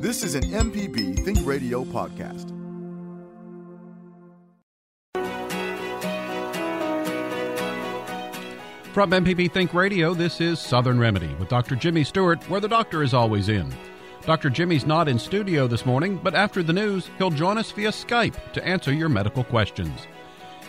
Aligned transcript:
This 0.00 0.22
is 0.22 0.36
an 0.36 0.44
MPB 0.44 1.24
Think 1.24 1.44
Radio 1.44 1.82
podcast. 1.82 2.50
From 8.94 9.10
MPB 9.10 9.50
Think 9.50 9.74
Radio, 9.74 10.14
this 10.14 10.40
is 10.40 10.60
Southern 10.60 11.00
Remedy 11.00 11.34
with 11.40 11.48
Dr. 11.48 11.74
Jimmy 11.74 12.04
Stewart, 12.04 12.40
where 12.48 12.60
the 12.60 12.68
doctor 12.68 13.02
is 13.02 13.12
always 13.12 13.48
in. 13.48 13.74
Dr. 14.22 14.50
Jimmy's 14.50 14.86
not 14.86 15.08
in 15.08 15.18
studio 15.18 15.66
this 15.66 15.84
morning, 15.84 16.20
but 16.22 16.36
after 16.36 16.62
the 16.62 16.72
news, 16.72 17.10
he'll 17.18 17.30
join 17.30 17.58
us 17.58 17.72
via 17.72 17.90
Skype 17.90 18.52
to 18.52 18.64
answer 18.64 18.92
your 18.92 19.08
medical 19.08 19.42
questions. 19.42 20.06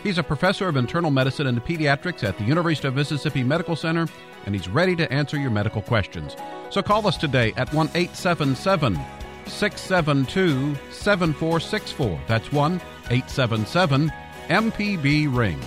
He's 0.02 0.18
a 0.18 0.24
professor 0.24 0.66
of 0.66 0.76
internal 0.76 1.12
medicine 1.12 1.46
and 1.46 1.64
pediatrics 1.64 2.24
at 2.24 2.36
the 2.36 2.44
University 2.44 2.88
of 2.88 2.96
Mississippi 2.96 3.44
Medical 3.44 3.76
Center, 3.76 4.08
and 4.44 4.56
he's 4.56 4.68
ready 4.68 4.96
to 4.96 5.12
answer 5.12 5.36
your 5.36 5.50
medical 5.50 5.82
questions. 5.82 6.34
So 6.70 6.82
call 6.82 7.06
us 7.06 7.16
today 7.16 7.52
at 7.56 7.72
1 7.72 7.90
877 7.94 8.98
672 9.46 10.76
7464. 10.90 12.20
That's 12.26 12.52
1 12.52 12.74
877 13.10 14.12
MPB 14.48 15.34
Ring. 15.34 15.60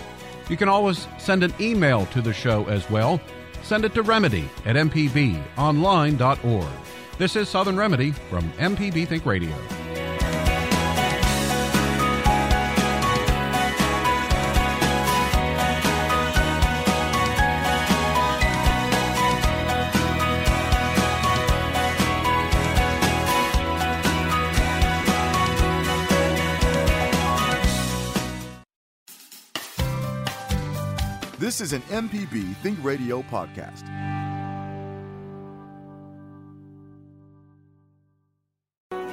You 0.50 0.58
can 0.58 0.70
always 0.70 1.08
send 1.18 1.44
an 1.44 1.54
email 1.60 2.06
to 2.08 2.22
the 2.22 2.34
show 2.34 2.66
as 2.66 2.90
well. 2.90 3.22
Send 3.64 3.86
it 3.86 3.94
to 3.94 4.02
remedy 4.02 4.50
at 4.66 4.76
mpbonline.org. 4.76 6.68
This 7.18 7.36
is 7.36 7.48
Southern 7.48 7.78
Remedy 7.78 8.12
from 8.12 8.52
MPB 8.54 9.08
Think 9.08 9.26
Radio. 9.26 9.56
This 31.40 31.62
is 31.62 31.74
an 31.74 31.82
MPB 31.84 32.56
Think 32.58 32.78
Radio 32.84 33.24
podcast. 33.24 33.84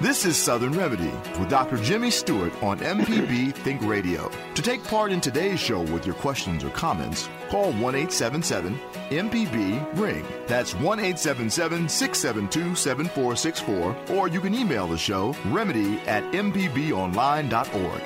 This 0.00 0.24
is 0.24 0.36
Southern 0.36 0.72
Remedy 0.72 1.10
with 1.38 1.50
Dr. 1.50 1.76
Jimmy 1.76 2.10
Stewart 2.10 2.52
on 2.62 2.78
MPB 2.78 3.52
Think 3.54 3.82
Radio. 3.82 4.30
To 4.54 4.62
take 4.62 4.82
part 4.84 5.12
in 5.12 5.20
today's 5.20 5.60
show 5.60 5.80
with 5.80 6.06
your 6.06 6.14
questions 6.16 6.64
or 6.64 6.70
comments, 6.70 7.28
call 7.50 7.72
1 7.72 7.94
877 7.94 8.78
MPB 9.10 9.98
Ring. 9.98 10.24
That's 10.46 10.74
1 10.74 10.98
877 11.00 11.88
672 11.88 12.74
7464, 12.76 14.16
or 14.16 14.28
you 14.28 14.40
can 14.40 14.54
email 14.54 14.86
the 14.86 14.96
show 14.98 15.34
remedy 15.46 15.98
at 16.00 16.22
mpbonline.org. 16.32 18.02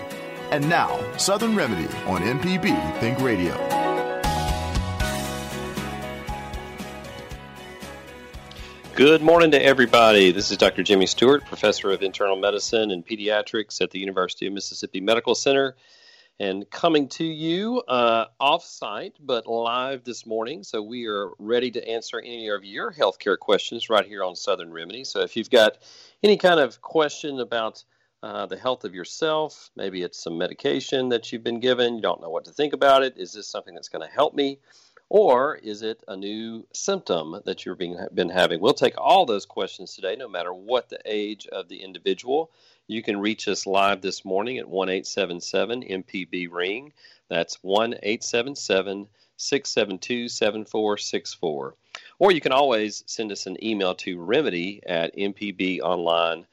And 0.51 0.69
now, 0.69 1.01
Southern 1.17 1.57
Remedy 1.57 1.93
on 2.07 2.23
MPB 2.23 3.01
Think 3.01 3.21
Radio. 3.21 3.84
Good 8.97 9.23
morning 9.23 9.51
to 9.51 9.61
everybody. 9.61 10.31
This 10.31 10.53
is 10.53 10.57
Dr. 10.57 10.85
Jimmy 10.85 11.07
Stewart, 11.07 11.45
professor 11.47 11.91
of 11.91 12.05
internal 12.05 12.37
medicine 12.37 12.93
and 12.93 13.05
pediatrics 13.05 13.81
at 13.81 13.91
the 13.91 13.99
University 13.99 14.47
of 14.47 14.53
Mississippi 14.53 15.01
Medical 15.01 15.35
Center, 15.35 15.75
and 16.39 16.71
coming 16.71 17.09
to 17.09 17.25
you 17.25 17.83
uh, 17.89 18.27
off 18.39 18.63
site 18.65 19.17
but 19.19 19.49
live 19.49 20.05
this 20.05 20.27
morning. 20.27 20.63
So, 20.63 20.81
we 20.81 21.07
are 21.07 21.31
ready 21.41 21.73
to 21.73 21.89
answer 21.89 22.21
any 22.21 22.47
of 22.51 22.65
your 22.65 22.93
healthcare 22.93 23.37
questions 23.37 23.91
right 23.91 24.07
here 24.07 24.23
on 24.23 24.37
Southern 24.37 24.73
Remedy. 24.73 25.03
So, 25.03 25.23
if 25.23 25.37
you've 25.37 25.51
got 25.51 25.79
any 26.23 26.37
kind 26.37 26.61
of 26.61 26.81
question 26.81 27.41
about 27.41 27.83
uh, 28.23 28.47
the 28.47 28.57
health 28.57 28.85
of 28.85 28.95
yourself, 28.95 29.73
maybe 29.75 30.03
it's 30.03 30.23
some 30.23 30.39
medication 30.39 31.09
that 31.09 31.33
you've 31.33 31.43
been 31.43 31.59
given, 31.59 31.97
you 31.97 32.01
don't 32.01 32.21
know 32.21 32.31
what 32.31 32.45
to 32.45 32.53
think 32.53 32.73
about 32.73 33.03
it, 33.03 33.15
is 33.17 33.33
this 33.33 33.49
something 33.49 33.75
that's 33.75 33.89
going 33.89 34.07
to 34.07 34.15
help 34.15 34.35
me? 34.35 34.61
Or 35.11 35.57
is 35.57 35.83
it 35.83 36.03
a 36.09 36.17
new 36.17 36.67
symptom 36.73 37.41
that 37.45 37.65
you've 37.65 37.79
been, 37.79 38.09
been 38.15 38.31
having? 38.31 38.61
We'll 38.61 38.73
take 38.73 38.95
all 38.97 39.27
those 39.27 39.47
questions 39.47 39.95
today, 39.95 40.17
no 40.17 40.29
matter 40.29 40.53
what 40.53 40.89
the 40.89 41.01
age 41.05 41.47
of 41.47 41.69
the 41.69 41.83
individual. 41.83 42.51
You 42.87 43.03
can 43.03 43.21
reach 43.21 43.47
us 43.49 43.67
live 43.67 44.01
this 44.01 44.25
morning 44.25 44.59
at 44.59 44.69
1 44.69 44.89
877 44.89 45.83
MPB 45.83 46.49
Ring. 46.51 46.93
That's 47.29 47.63
1 47.63 47.95
877 48.03 49.09
672 49.37 50.29
7464. 50.29 51.75
Or 52.19 52.33
you 52.33 52.41
can 52.41 52.53
always 52.53 53.05
send 53.07 53.31
us 53.33 53.47
an 53.47 53.63
email 53.65 53.95
to 53.97 54.21
remedy 54.21 54.83
at 54.87 55.17
mpbonline.org. 55.17 56.47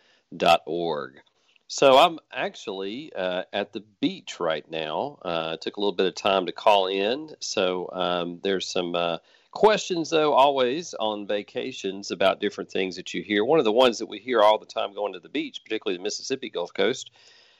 So 1.73 1.97
I'm 1.97 2.19
actually 2.33 3.13
uh, 3.15 3.43
at 3.53 3.71
the 3.71 3.79
beach 4.01 4.41
right 4.41 4.69
now. 4.69 5.19
Uh, 5.21 5.55
took 5.55 5.77
a 5.77 5.79
little 5.79 5.95
bit 5.95 6.05
of 6.05 6.15
time 6.15 6.47
to 6.47 6.51
call 6.51 6.87
in. 6.87 7.29
So 7.39 7.89
um, 7.93 8.41
there's 8.43 8.67
some 8.67 8.93
uh, 8.93 9.19
questions, 9.51 10.09
though, 10.09 10.33
always 10.33 10.93
on 10.93 11.27
vacations 11.27 12.11
about 12.11 12.41
different 12.41 12.71
things 12.71 12.97
that 12.97 13.13
you 13.13 13.23
hear. 13.23 13.45
One 13.45 13.57
of 13.57 13.63
the 13.63 13.71
ones 13.71 13.99
that 13.99 14.07
we 14.07 14.19
hear 14.19 14.41
all 14.41 14.57
the 14.57 14.65
time 14.65 14.93
going 14.93 15.13
to 15.13 15.21
the 15.21 15.29
beach, 15.29 15.61
particularly 15.63 15.95
the 15.95 16.03
Mississippi 16.03 16.49
Gulf 16.49 16.73
Coast 16.73 17.09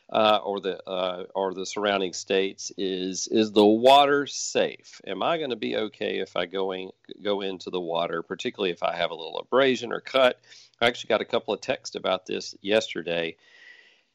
uh, 0.10 0.40
or 0.44 0.60
the 0.60 0.86
uh, 0.86 1.28
or 1.34 1.54
the 1.54 1.66
surrounding 1.66 2.12
states, 2.12 2.70
is 2.78 3.30
is 3.30 3.54
the 3.54 3.66
water 3.66 4.28
safe? 4.28 5.00
Am 5.08 5.24
I 5.24 5.38
going 5.38 5.52
to 5.52 5.56
be 5.56 5.78
okay 5.78 6.20
if 6.20 6.36
I 6.36 6.48
going 6.48 6.92
go 7.24 7.40
into 7.40 7.70
the 7.70 7.80
water, 7.80 8.24
particularly 8.24 8.72
if 8.72 8.84
I 8.84 8.94
have 8.94 9.12
a 9.12 9.16
little 9.16 9.40
abrasion 9.40 9.94
or 9.94 10.02
cut? 10.02 10.38
I 10.82 10.88
actually 10.88 11.08
got 11.08 11.22
a 11.22 11.26
couple 11.26 11.54
of 11.54 11.62
texts 11.62 11.96
about 11.96 12.26
this 12.26 12.56
yesterday. 12.62 13.38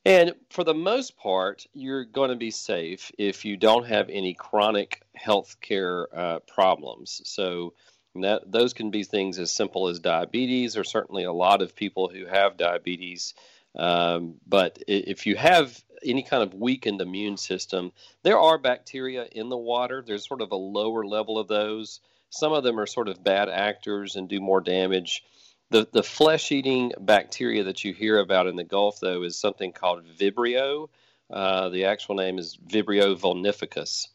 And 0.07 0.35
for 0.51 0.63
the 0.63 0.73
most 0.73 1.17
part, 1.17 1.67
you're 1.75 2.05
going 2.05 2.31
to 2.31 2.37
be 2.37 2.53
safe 2.53 3.11
if 3.19 3.45
you 3.45 3.57
don't 3.57 3.89
have 3.89 4.09
any 4.09 4.35
chronic 4.35 5.03
health 5.17 5.57
care 5.61 6.07
uh, 6.17 6.39
problems. 6.47 7.23
So 7.25 7.75
that 8.15 8.43
those 8.47 8.73
can 8.73 8.93
be 8.93 9.03
things 9.03 9.37
as 9.41 9.51
simple 9.51 9.89
as 9.89 9.99
diabetes, 9.99 10.77
or 10.77 10.85
certainly 10.85 11.25
a 11.25 11.33
lot 11.33 11.61
of 11.61 11.75
people 11.75 12.09
who 12.09 12.25
have 12.25 12.57
diabetes. 12.57 13.35
Um, 13.75 14.37
but 14.47 14.79
if 14.87 15.27
you 15.27 15.35
have 15.35 15.83
any 16.05 16.23
kind 16.23 16.45
of 16.45 16.55
weakened 16.55 17.01
immune 17.01 17.37
system, 17.37 17.91
there 18.23 18.39
are 18.39 18.59
bacteria 18.59 19.27
in 19.33 19.49
the 19.49 19.57
water. 19.57 20.05
There's 20.07 20.29
sort 20.29 20.41
of 20.41 20.53
a 20.53 20.57
lower 20.57 21.05
level 21.05 21.37
of 21.37 21.49
those. 21.49 21.99
Some 22.31 22.53
of 22.53 22.63
them 22.63 22.79
are 22.79 22.87
sort 22.87 23.09
of 23.09 23.25
bad 23.25 23.49
actors 23.49 24.15
and 24.15 24.29
do 24.29 24.41
more 24.41 24.61
damage. 24.61 25.25
The, 25.71 25.89
the 25.93 26.03
flesh 26.03 26.53
eating 26.53 26.93
bacteria 26.99 27.65
that 27.65 27.85
you 27.85 27.93
hear 27.93 28.19
about 28.19 28.47
in 28.47 28.57
the 28.57 28.65
Gulf, 28.65 29.01
though, 29.01 29.25
is 29.25 29.39
something 29.39 29.73
called 29.73 30.05
Vibrio. 30.19 30.89
Uh, 31.29 31.71
the 31.71 31.87
actual 31.87 32.15
name 32.15 32.39
is 32.39 32.57
Vibrio 32.69 33.17
vulnificus. 33.17 34.09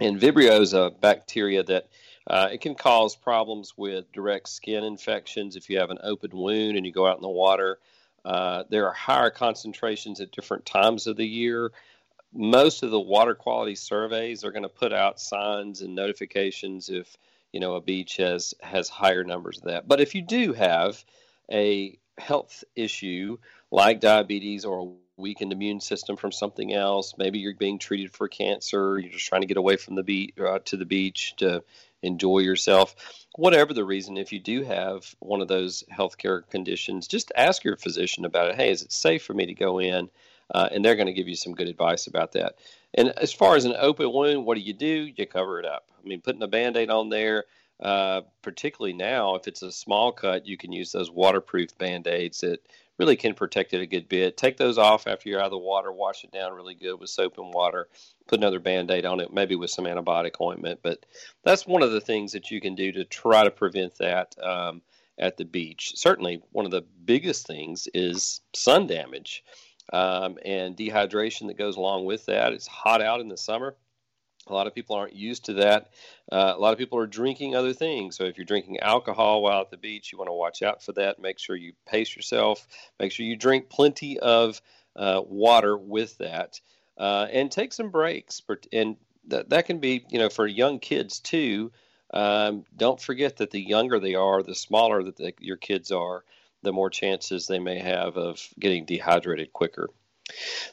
And 0.00 0.18
Vibrio 0.18 0.60
is 0.60 0.72
a 0.72 0.90
bacteria 0.90 1.62
that 1.64 1.88
uh, 2.26 2.48
it 2.52 2.62
can 2.62 2.74
cause 2.74 3.14
problems 3.14 3.74
with 3.76 4.10
direct 4.12 4.48
skin 4.48 4.84
infections 4.84 5.56
if 5.56 5.68
you 5.68 5.78
have 5.78 5.90
an 5.90 5.98
open 6.02 6.30
wound 6.32 6.76
and 6.76 6.86
you 6.86 6.92
go 6.92 7.06
out 7.06 7.16
in 7.16 7.22
the 7.22 7.28
water. 7.28 7.78
Uh, 8.24 8.64
there 8.70 8.86
are 8.86 8.92
higher 8.94 9.30
concentrations 9.30 10.20
at 10.20 10.32
different 10.32 10.64
times 10.64 11.06
of 11.06 11.16
the 11.16 11.26
year. 11.26 11.72
Most 12.32 12.82
of 12.82 12.90
the 12.90 13.00
water 13.00 13.34
quality 13.34 13.74
surveys 13.74 14.44
are 14.44 14.52
going 14.52 14.62
to 14.62 14.68
put 14.68 14.92
out 14.92 15.20
signs 15.20 15.82
and 15.82 15.94
notifications 15.94 16.88
if 16.88 17.16
you 17.52 17.60
know 17.60 17.74
a 17.74 17.80
beach 17.80 18.16
has 18.16 18.54
has 18.60 18.88
higher 18.88 19.24
numbers 19.24 19.58
of 19.58 19.64
that. 19.64 19.88
But 19.88 20.00
if 20.00 20.14
you 20.14 20.22
do 20.22 20.52
have 20.52 21.04
a 21.50 21.98
health 22.18 22.64
issue 22.76 23.38
like 23.70 24.00
diabetes 24.00 24.64
or 24.64 24.78
a 24.78 25.20
weakened 25.20 25.52
immune 25.52 25.80
system 25.80 26.16
from 26.16 26.32
something 26.32 26.72
else, 26.72 27.14
maybe 27.18 27.38
you're 27.38 27.54
being 27.54 27.78
treated 27.78 28.12
for 28.12 28.28
cancer, 28.28 28.98
you're 28.98 29.12
just 29.12 29.26
trying 29.26 29.42
to 29.42 29.46
get 29.46 29.56
away 29.56 29.76
from 29.76 29.94
the 29.94 30.02
beach 30.02 30.34
uh, 30.40 30.58
to 30.64 30.76
the 30.76 30.84
beach 30.84 31.34
to 31.36 31.62
enjoy 32.02 32.38
yourself. 32.38 32.94
Whatever 33.36 33.74
the 33.74 33.84
reason, 33.84 34.16
if 34.16 34.32
you 34.32 34.40
do 34.40 34.62
have 34.64 35.14
one 35.20 35.40
of 35.40 35.48
those 35.48 35.84
healthcare 35.92 36.48
conditions, 36.48 37.06
just 37.06 37.32
ask 37.36 37.62
your 37.64 37.76
physician 37.76 38.24
about 38.24 38.48
it. 38.48 38.56
Hey, 38.56 38.70
is 38.70 38.82
it 38.82 38.92
safe 38.92 39.22
for 39.22 39.34
me 39.34 39.46
to 39.46 39.54
go 39.54 39.78
in? 39.78 40.08
Uh, 40.52 40.68
and 40.72 40.84
they're 40.84 40.96
going 40.96 41.06
to 41.06 41.12
give 41.12 41.28
you 41.28 41.36
some 41.36 41.54
good 41.54 41.68
advice 41.68 42.06
about 42.06 42.32
that. 42.32 42.56
And 42.94 43.10
as 43.10 43.32
far 43.32 43.54
as 43.54 43.66
an 43.66 43.76
open 43.78 44.12
wound, 44.12 44.44
what 44.44 44.56
do 44.56 44.62
you 44.62 44.72
do? 44.72 45.08
You 45.14 45.26
cover 45.26 45.60
it 45.60 45.66
up. 45.66 45.89
I 46.04 46.08
mean, 46.08 46.20
putting 46.20 46.42
a 46.42 46.48
band 46.48 46.76
aid 46.76 46.90
on 46.90 47.08
there, 47.08 47.44
uh, 47.80 48.22
particularly 48.42 48.92
now, 48.92 49.34
if 49.36 49.48
it's 49.48 49.62
a 49.62 49.72
small 49.72 50.12
cut, 50.12 50.46
you 50.46 50.56
can 50.56 50.72
use 50.72 50.92
those 50.92 51.10
waterproof 51.10 51.76
band 51.78 52.06
aids 52.06 52.40
that 52.40 52.60
really 52.98 53.16
can 53.16 53.34
protect 53.34 53.72
it 53.72 53.80
a 53.80 53.86
good 53.86 54.08
bit. 54.08 54.36
Take 54.36 54.58
those 54.58 54.76
off 54.76 55.06
after 55.06 55.28
you're 55.28 55.40
out 55.40 55.46
of 55.46 55.52
the 55.52 55.58
water, 55.58 55.90
wash 55.90 56.24
it 56.24 56.32
down 56.32 56.52
really 56.52 56.74
good 56.74 57.00
with 57.00 57.08
soap 57.08 57.38
and 57.38 57.52
water, 57.52 57.88
put 58.28 58.38
another 58.38 58.60
band 58.60 58.90
aid 58.90 59.06
on 59.06 59.20
it, 59.20 59.32
maybe 59.32 59.56
with 59.56 59.70
some 59.70 59.86
antibiotic 59.86 60.40
ointment. 60.40 60.80
But 60.82 61.06
that's 61.42 61.66
one 61.66 61.82
of 61.82 61.92
the 61.92 62.00
things 62.00 62.32
that 62.32 62.50
you 62.50 62.60
can 62.60 62.74
do 62.74 62.92
to 62.92 63.04
try 63.04 63.44
to 63.44 63.50
prevent 63.50 63.96
that. 63.98 64.34
Um, 64.42 64.82
at 65.20 65.36
the 65.36 65.44
beach. 65.44 65.92
Certainly, 65.96 66.42
one 66.50 66.64
of 66.64 66.70
the 66.70 66.84
biggest 67.04 67.46
things 67.46 67.86
is 67.92 68.40
sun 68.54 68.86
damage 68.86 69.44
um, 69.92 70.38
and 70.44 70.76
dehydration 70.76 71.46
that 71.48 71.58
goes 71.58 71.76
along 71.76 72.06
with 72.06 72.26
that. 72.26 72.52
It's 72.52 72.66
hot 72.66 73.02
out 73.02 73.20
in 73.20 73.28
the 73.28 73.36
summer. 73.36 73.76
A 74.46 74.52
lot 74.52 74.66
of 74.66 74.74
people 74.74 74.96
aren't 74.96 75.14
used 75.14 75.44
to 75.44 75.54
that. 75.54 75.90
Uh, 76.32 76.54
a 76.56 76.58
lot 76.58 76.72
of 76.72 76.78
people 76.78 76.98
are 76.98 77.06
drinking 77.06 77.54
other 77.54 77.72
things. 77.72 78.16
So 78.16 78.24
if 78.24 78.36
you're 78.36 78.44
drinking 78.44 78.80
alcohol 78.80 79.42
while 79.42 79.60
at 79.60 79.70
the 79.70 79.76
beach, 79.76 80.10
you 80.10 80.18
want 80.18 80.28
to 80.28 80.32
watch 80.32 80.62
out 80.62 80.82
for 80.82 80.92
that. 80.92 81.20
Make 81.20 81.38
sure 81.38 81.56
you 81.56 81.72
pace 81.86 82.16
yourself. 82.16 82.66
Make 82.98 83.12
sure 83.12 83.26
you 83.26 83.36
drink 83.36 83.68
plenty 83.68 84.18
of 84.18 84.60
uh, 84.96 85.20
water 85.24 85.76
with 85.76 86.18
that, 86.18 86.60
uh, 86.98 87.26
and 87.30 87.50
take 87.50 87.72
some 87.72 87.90
breaks. 87.90 88.42
And 88.72 88.96
that 89.28 89.50
that 89.50 89.66
can 89.66 89.78
be, 89.78 90.04
you 90.08 90.18
know, 90.18 90.30
for 90.30 90.46
young 90.46 90.78
kids 90.78 91.20
too. 91.20 91.70
Um, 92.12 92.64
don't 92.76 93.00
forget 93.00 93.36
that 93.36 93.50
the 93.52 93.60
younger 93.60 94.00
they 94.00 94.16
are, 94.16 94.42
the 94.42 94.54
smaller 94.54 95.02
that 95.04 95.16
the, 95.16 95.32
your 95.38 95.56
kids 95.56 95.92
are, 95.92 96.24
the 96.62 96.72
more 96.72 96.90
chances 96.90 97.46
they 97.46 97.60
may 97.60 97.78
have 97.78 98.16
of 98.16 98.40
getting 98.58 98.84
dehydrated 98.84 99.52
quicker. 99.52 99.90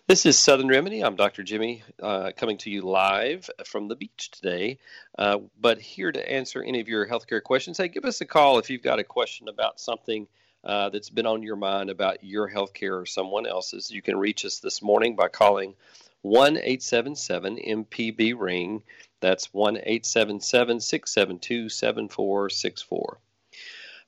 This 0.07 0.25
is 0.25 0.39
Southern 0.39 0.67
Remedy. 0.67 1.01
I'm 1.01 1.15
Dr. 1.15 1.43
Jimmy, 1.43 1.83
uh, 2.01 2.31
coming 2.35 2.57
to 2.59 2.69
you 2.69 2.81
live 2.81 3.49
from 3.65 3.87
the 3.87 3.95
beach 3.95 4.31
today, 4.31 4.79
uh, 5.17 5.39
but 5.59 5.79
here 5.79 6.11
to 6.11 6.31
answer 6.31 6.63
any 6.63 6.79
of 6.79 6.87
your 6.87 7.07
healthcare 7.07 7.43
questions. 7.43 7.77
Hey, 7.77 7.87
give 7.87 8.05
us 8.05 8.21
a 8.21 8.25
call 8.25 8.57
if 8.59 8.69
you've 8.69 8.83
got 8.83 8.99
a 8.99 9.03
question 9.03 9.47
about 9.49 9.79
something 9.79 10.27
uh, 10.63 10.89
that's 10.89 11.09
been 11.09 11.25
on 11.25 11.43
your 11.43 11.55
mind 11.55 11.89
about 11.89 12.23
your 12.23 12.49
healthcare 12.49 13.01
or 13.01 13.05
someone 13.05 13.45
else's. 13.45 13.91
You 13.91 14.01
can 14.01 14.17
reach 14.17 14.45
us 14.45 14.59
this 14.59 14.81
morning 14.81 15.15
by 15.15 15.27
calling 15.27 15.75
1 16.21 16.57
877 16.57 17.57
MPB 17.57 18.33
Ring. 18.37 18.83
That's 19.19 19.53
1 19.53 19.77
877 19.77 20.79
672 20.79 21.69
7464. 21.69 23.19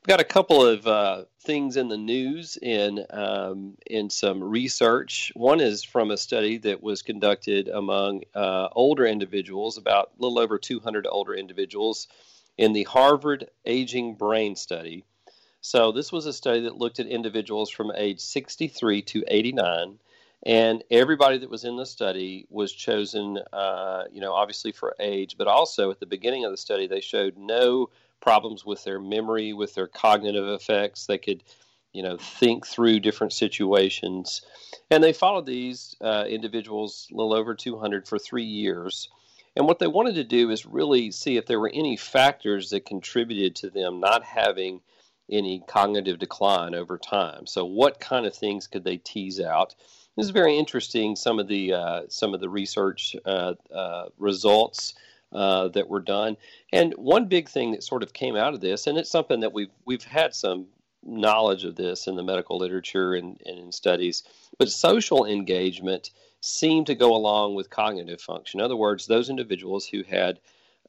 I've 0.02 0.08
got 0.08 0.22
a 0.22 0.24
couple 0.24 0.66
of 0.66 0.88
uh, 0.88 1.24
things 1.42 1.76
in 1.76 1.90
the 1.90 1.98
news 1.98 2.58
in 2.62 3.06
um, 3.10 3.76
in 3.86 4.10
some 4.10 4.42
research. 4.42 5.30
One 5.36 5.60
is 5.60 5.84
from 5.84 6.10
a 6.10 6.16
study 6.16 6.58
that 6.60 6.82
was 6.82 7.02
conducted 7.02 7.68
among 7.68 8.22
uh, 8.34 8.70
older 8.72 9.06
individuals, 9.06 9.78
about 9.78 10.12
a 10.18 10.22
little 10.22 10.40
over 10.40 10.58
200 10.58 11.06
older 11.06 11.34
individuals, 11.34 12.08
in 12.58 12.72
the 12.72 12.86
Harvard 12.86 13.50
Aging 13.66 14.16
Brain 14.16 14.56
Study. 14.56 15.04
So 15.60 15.92
this 15.92 16.14
was 16.14 16.26
a 16.26 16.32
study 16.32 16.62
that 16.62 16.78
looked 16.78 17.02
at 17.02 17.08
individuals 17.08 17.70
from 17.70 17.92
age 17.94 18.22
63 18.22 19.02
to 19.02 19.26
89, 19.28 20.00
and 20.44 20.82
everybody 20.90 21.40
that 21.40 21.50
was 21.50 21.66
in 21.66 21.76
the 21.76 21.86
study 21.86 22.48
was 22.50 22.72
chosen, 22.72 23.38
uh, 23.52 24.06
you 24.14 24.22
know, 24.22 24.32
obviously 24.32 24.72
for 24.72 24.96
age, 24.98 25.36
but 25.38 25.48
also 25.48 25.92
at 25.92 26.00
the 26.00 26.06
beginning 26.06 26.46
of 26.46 26.52
the 26.52 26.58
study 26.58 26.88
they 26.88 27.02
showed 27.02 27.36
no 27.38 27.90
problems 28.22 28.66
with 28.66 28.84
their 28.84 29.00
memory, 29.00 29.54
with 29.54 29.76
their 29.76 29.88
cognitive 29.88 30.48
effects. 30.48 31.06
They 31.06 31.18
could, 31.18 31.44
you 31.94 32.04
know, 32.04 32.18
think 32.18 32.68
through 32.68 33.00
different 33.00 33.34
situations. 33.34 34.42
And 34.92 35.04
they 35.04 35.14
followed 35.14 35.46
these 35.46 35.96
uh, 36.02 36.26
individuals, 36.28 37.08
a 37.12 37.16
little 37.16 37.34
over 37.34 37.56
200, 37.56 38.08
for 38.08 38.20
three 38.20 38.44
years. 38.44 39.10
And 39.56 39.68
what 39.68 39.80
they 39.80 39.88
wanted 39.88 40.16
to 40.16 40.24
do 40.24 40.52
is 40.52 40.66
really 40.66 41.12
see 41.12 41.38
if 41.38 41.46
there 41.46 41.60
were 41.60 41.72
any 41.74 41.98
factors 41.98 42.70
that 42.70 42.86
contributed 42.86 43.56
to 43.58 43.70
them 43.70 44.00
not 44.00 44.24
having 44.24 44.82
any 45.32 45.62
cognitive 45.68 46.20
decline 46.20 46.74
over 46.74 46.98
time. 46.98 47.46
So, 47.46 47.66
what 47.66 48.00
kind 48.00 48.26
of 48.26 48.36
things 48.36 48.68
could 48.68 48.84
they 48.84 48.98
tease 48.98 49.40
out? 49.40 49.76
This 50.16 50.26
is 50.26 50.32
very 50.32 50.58
interesting. 50.58 51.16
Some 51.16 51.40
of 51.40 51.48
the 51.48 51.74
uh, 51.74 52.02
some 52.10 52.34
of 52.34 52.40
the 52.40 52.50
research 52.50 53.16
uh, 53.26 53.54
uh 53.74 54.10
results 54.18 54.96
uh, 55.32 55.68
that 55.70 55.90
were 55.90 56.00
done. 56.00 56.38
And 56.74 56.94
one 56.94 57.26
big 57.26 57.50
thing 57.50 57.72
that 57.72 57.84
sort 57.84 58.04
of 58.04 58.14
came 58.14 58.36
out 58.36 58.54
of 58.54 58.62
this, 58.62 58.88
and 58.88 58.98
it's 58.98 59.12
something 59.12 59.42
that 59.42 59.54
we've 59.54 59.72
we've 59.86 60.04
had 60.04 60.34
some 60.34 60.68
knowledge 61.04 61.64
of 61.64 61.76
this 61.76 62.08
in 62.08 62.16
the 62.16 62.24
medical 62.24 62.58
literature 62.58 63.14
and, 63.14 63.42
and 63.46 63.58
in 63.58 63.72
studies, 63.72 64.24
but 64.58 64.70
social 64.70 65.26
engagement 65.26 66.12
seemed 66.42 66.88
to 66.88 66.96
go 66.96 67.16
along 67.16 67.56
with 67.56 67.70
cognitive 67.70 68.22
function. 68.22 68.60
In 68.60 68.66
other 68.66 68.76
words, 68.76 69.06
those 69.06 69.30
individuals 69.30 69.86
who 69.88 70.04
had 70.04 70.40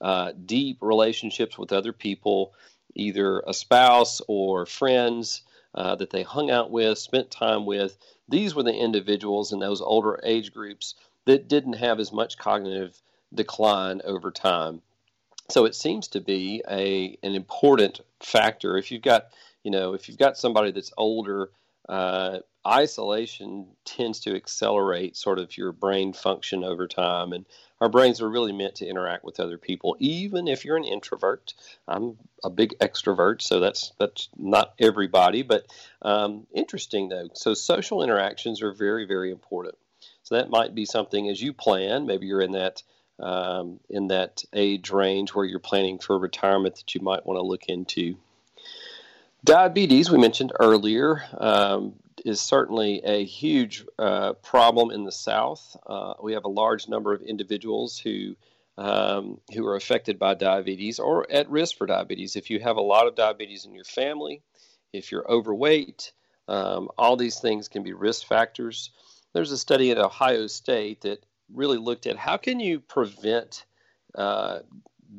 uh, 0.00 0.32
deep 0.46 0.78
relationships 0.80 1.58
with 1.58 1.72
other 1.72 1.92
people, 1.92 2.54
either 2.94 3.40
a 3.46 3.54
spouse 3.54 4.20
or 4.28 4.66
friends 4.66 5.42
uh, 5.74 5.94
that 5.96 6.10
they 6.10 6.22
hung 6.22 6.50
out 6.50 6.70
with, 6.70 6.98
spent 6.98 7.30
time 7.30 7.66
with, 7.66 7.96
these 8.28 8.54
were 8.54 8.62
the 8.62 8.74
individuals 8.74 9.52
in 9.52 9.58
those 9.58 9.80
older 9.80 10.18
age 10.24 10.52
groups 10.52 10.94
that 11.26 11.48
didn't 11.48 11.74
have 11.74 12.00
as 12.00 12.12
much 12.12 12.38
cognitive 12.38 13.00
decline 13.34 14.00
over 14.04 14.30
time. 14.30 14.82
So 15.48 15.64
it 15.64 15.74
seems 15.74 16.08
to 16.08 16.20
be 16.20 16.62
a 16.68 17.18
an 17.22 17.34
important 17.34 18.00
factor. 18.20 18.76
If 18.76 18.90
you've 18.90 19.02
got 19.02 19.28
you 19.64 19.70
know 19.70 19.94
if 19.94 20.08
you've 20.08 20.18
got 20.18 20.38
somebody 20.38 20.70
that's 20.70 20.92
older, 20.96 21.50
uh, 21.88 22.38
isolation 22.66 23.66
tends 23.84 24.20
to 24.20 24.36
accelerate 24.36 25.16
sort 25.16 25.38
of 25.38 25.56
your 25.56 25.72
brain 25.72 26.12
function 26.12 26.62
over 26.62 26.86
time, 26.86 27.32
and 27.32 27.46
our 27.80 27.88
brains 27.88 28.20
are 28.20 28.28
really 28.28 28.52
meant 28.52 28.76
to 28.76 28.86
interact 28.86 29.24
with 29.24 29.40
other 29.40 29.58
people. 29.58 29.96
Even 29.98 30.46
if 30.46 30.64
you're 30.64 30.76
an 30.76 30.84
introvert, 30.84 31.54
I'm 31.88 32.18
a 32.44 32.50
big 32.50 32.78
extrovert, 32.78 33.42
so 33.42 33.58
that's 33.58 33.92
that's 33.98 34.28
not 34.36 34.74
everybody, 34.78 35.42
but 35.42 35.66
um, 36.02 36.46
interesting 36.54 37.08
though. 37.08 37.28
So 37.34 37.54
social 37.54 38.02
interactions 38.02 38.62
are 38.62 38.72
very 38.72 39.06
very 39.06 39.30
important. 39.30 39.76
So 40.22 40.36
that 40.36 40.50
might 40.50 40.74
be 40.74 40.84
something 40.84 41.28
as 41.28 41.42
you 41.42 41.52
plan. 41.52 42.06
Maybe 42.06 42.26
you're 42.26 42.40
in 42.40 42.52
that 42.52 42.82
um, 43.20 43.80
in 43.88 44.08
that 44.08 44.44
age 44.52 44.90
range 44.90 45.30
where 45.30 45.44
you're 45.44 45.58
planning 45.58 45.98
for 45.98 46.18
retirement 46.18 46.76
that 46.76 46.94
you 46.94 47.00
might 47.00 47.26
want 47.26 47.38
to 47.38 47.42
look 47.42 47.68
into. 47.68 48.16
Diabetes, 49.44 50.10
we 50.10 50.18
mentioned 50.18 50.52
earlier, 50.60 51.22
um, 51.38 51.94
is 52.24 52.40
certainly 52.40 53.00
a 53.04 53.24
huge 53.24 53.84
uh, 53.98 54.34
problem 54.34 54.90
in 54.90 55.04
the 55.04 55.12
South. 55.12 55.76
Uh, 55.86 56.14
we 56.22 56.34
have 56.34 56.44
a 56.44 56.48
large 56.48 56.88
number 56.88 57.14
of 57.14 57.22
individuals 57.22 57.98
who 57.98 58.36
um, 58.78 59.38
who 59.52 59.66
are 59.66 59.76
affected 59.76 60.18
by 60.18 60.32
diabetes 60.34 60.98
or 60.98 61.30
at 61.30 61.50
risk 61.50 61.76
for 61.76 61.86
diabetes. 61.86 62.34
If 62.34 62.48
you 62.48 62.60
have 62.60 62.76
a 62.76 62.82
lot 62.82 63.06
of 63.06 63.14
diabetes 63.14 63.66
in 63.66 63.74
your 63.74 63.84
family, 63.84 64.40
if 64.92 65.12
you're 65.12 65.30
overweight, 65.30 66.12
um, 66.48 66.88
all 66.96 67.16
these 67.16 67.40
things 67.40 67.68
can 67.68 67.82
be 67.82 67.92
risk 67.92 68.26
factors. 68.26 68.90
There's 69.34 69.52
a 69.52 69.58
study 69.58 69.90
at 69.90 69.98
Ohio 69.98 70.46
State 70.46 71.02
that 71.02 71.24
really 71.54 71.78
looked 71.78 72.06
at 72.06 72.16
how 72.16 72.36
can 72.36 72.60
you 72.60 72.80
prevent 72.80 73.64
uh, 74.14 74.60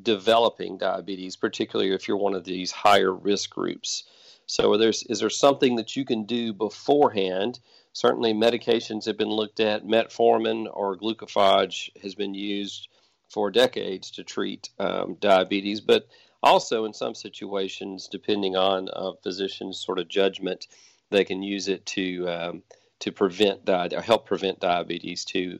developing 0.01 0.77
diabetes, 0.77 1.35
particularly 1.35 1.93
if 1.93 2.07
you're 2.07 2.17
one 2.17 2.35
of 2.35 2.43
these 2.43 2.71
higher 2.71 3.13
risk 3.13 3.49
groups. 3.49 4.03
So, 4.45 4.77
there's, 4.77 5.03
is 5.03 5.19
there 5.19 5.29
something 5.29 5.75
that 5.77 5.95
you 5.95 6.05
can 6.05 6.25
do 6.25 6.53
beforehand? 6.53 7.59
Certainly, 7.93 8.33
medications 8.33 9.05
have 9.05 9.17
been 9.17 9.29
looked 9.29 9.59
at. 9.59 9.85
Metformin 9.85 10.67
or 10.71 10.97
glucophage 10.97 11.89
has 12.01 12.15
been 12.15 12.33
used 12.33 12.87
for 13.29 13.49
decades 13.49 14.11
to 14.11 14.23
treat 14.23 14.69
um, 14.79 15.15
diabetes, 15.19 15.79
but 15.79 16.07
also 16.43 16.85
in 16.85 16.93
some 16.93 17.15
situations, 17.15 18.07
depending 18.11 18.55
on 18.55 18.89
a 18.91 19.13
physician's 19.23 19.79
sort 19.79 19.99
of 19.99 20.07
judgment, 20.07 20.67
they 21.09 21.23
can 21.23 21.43
use 21.43 21.67
it 21.67 21.85
to 21.85 22.27
um, 22.27 22.63
to 22.99 23.11
prevent 23.11 23.65
di- 23.65 23.89
or 23.93 24.01
help 24.01 24.25
prevent 24.25 24.59
diabetes 24.59 25.25
too. 25.25 25.59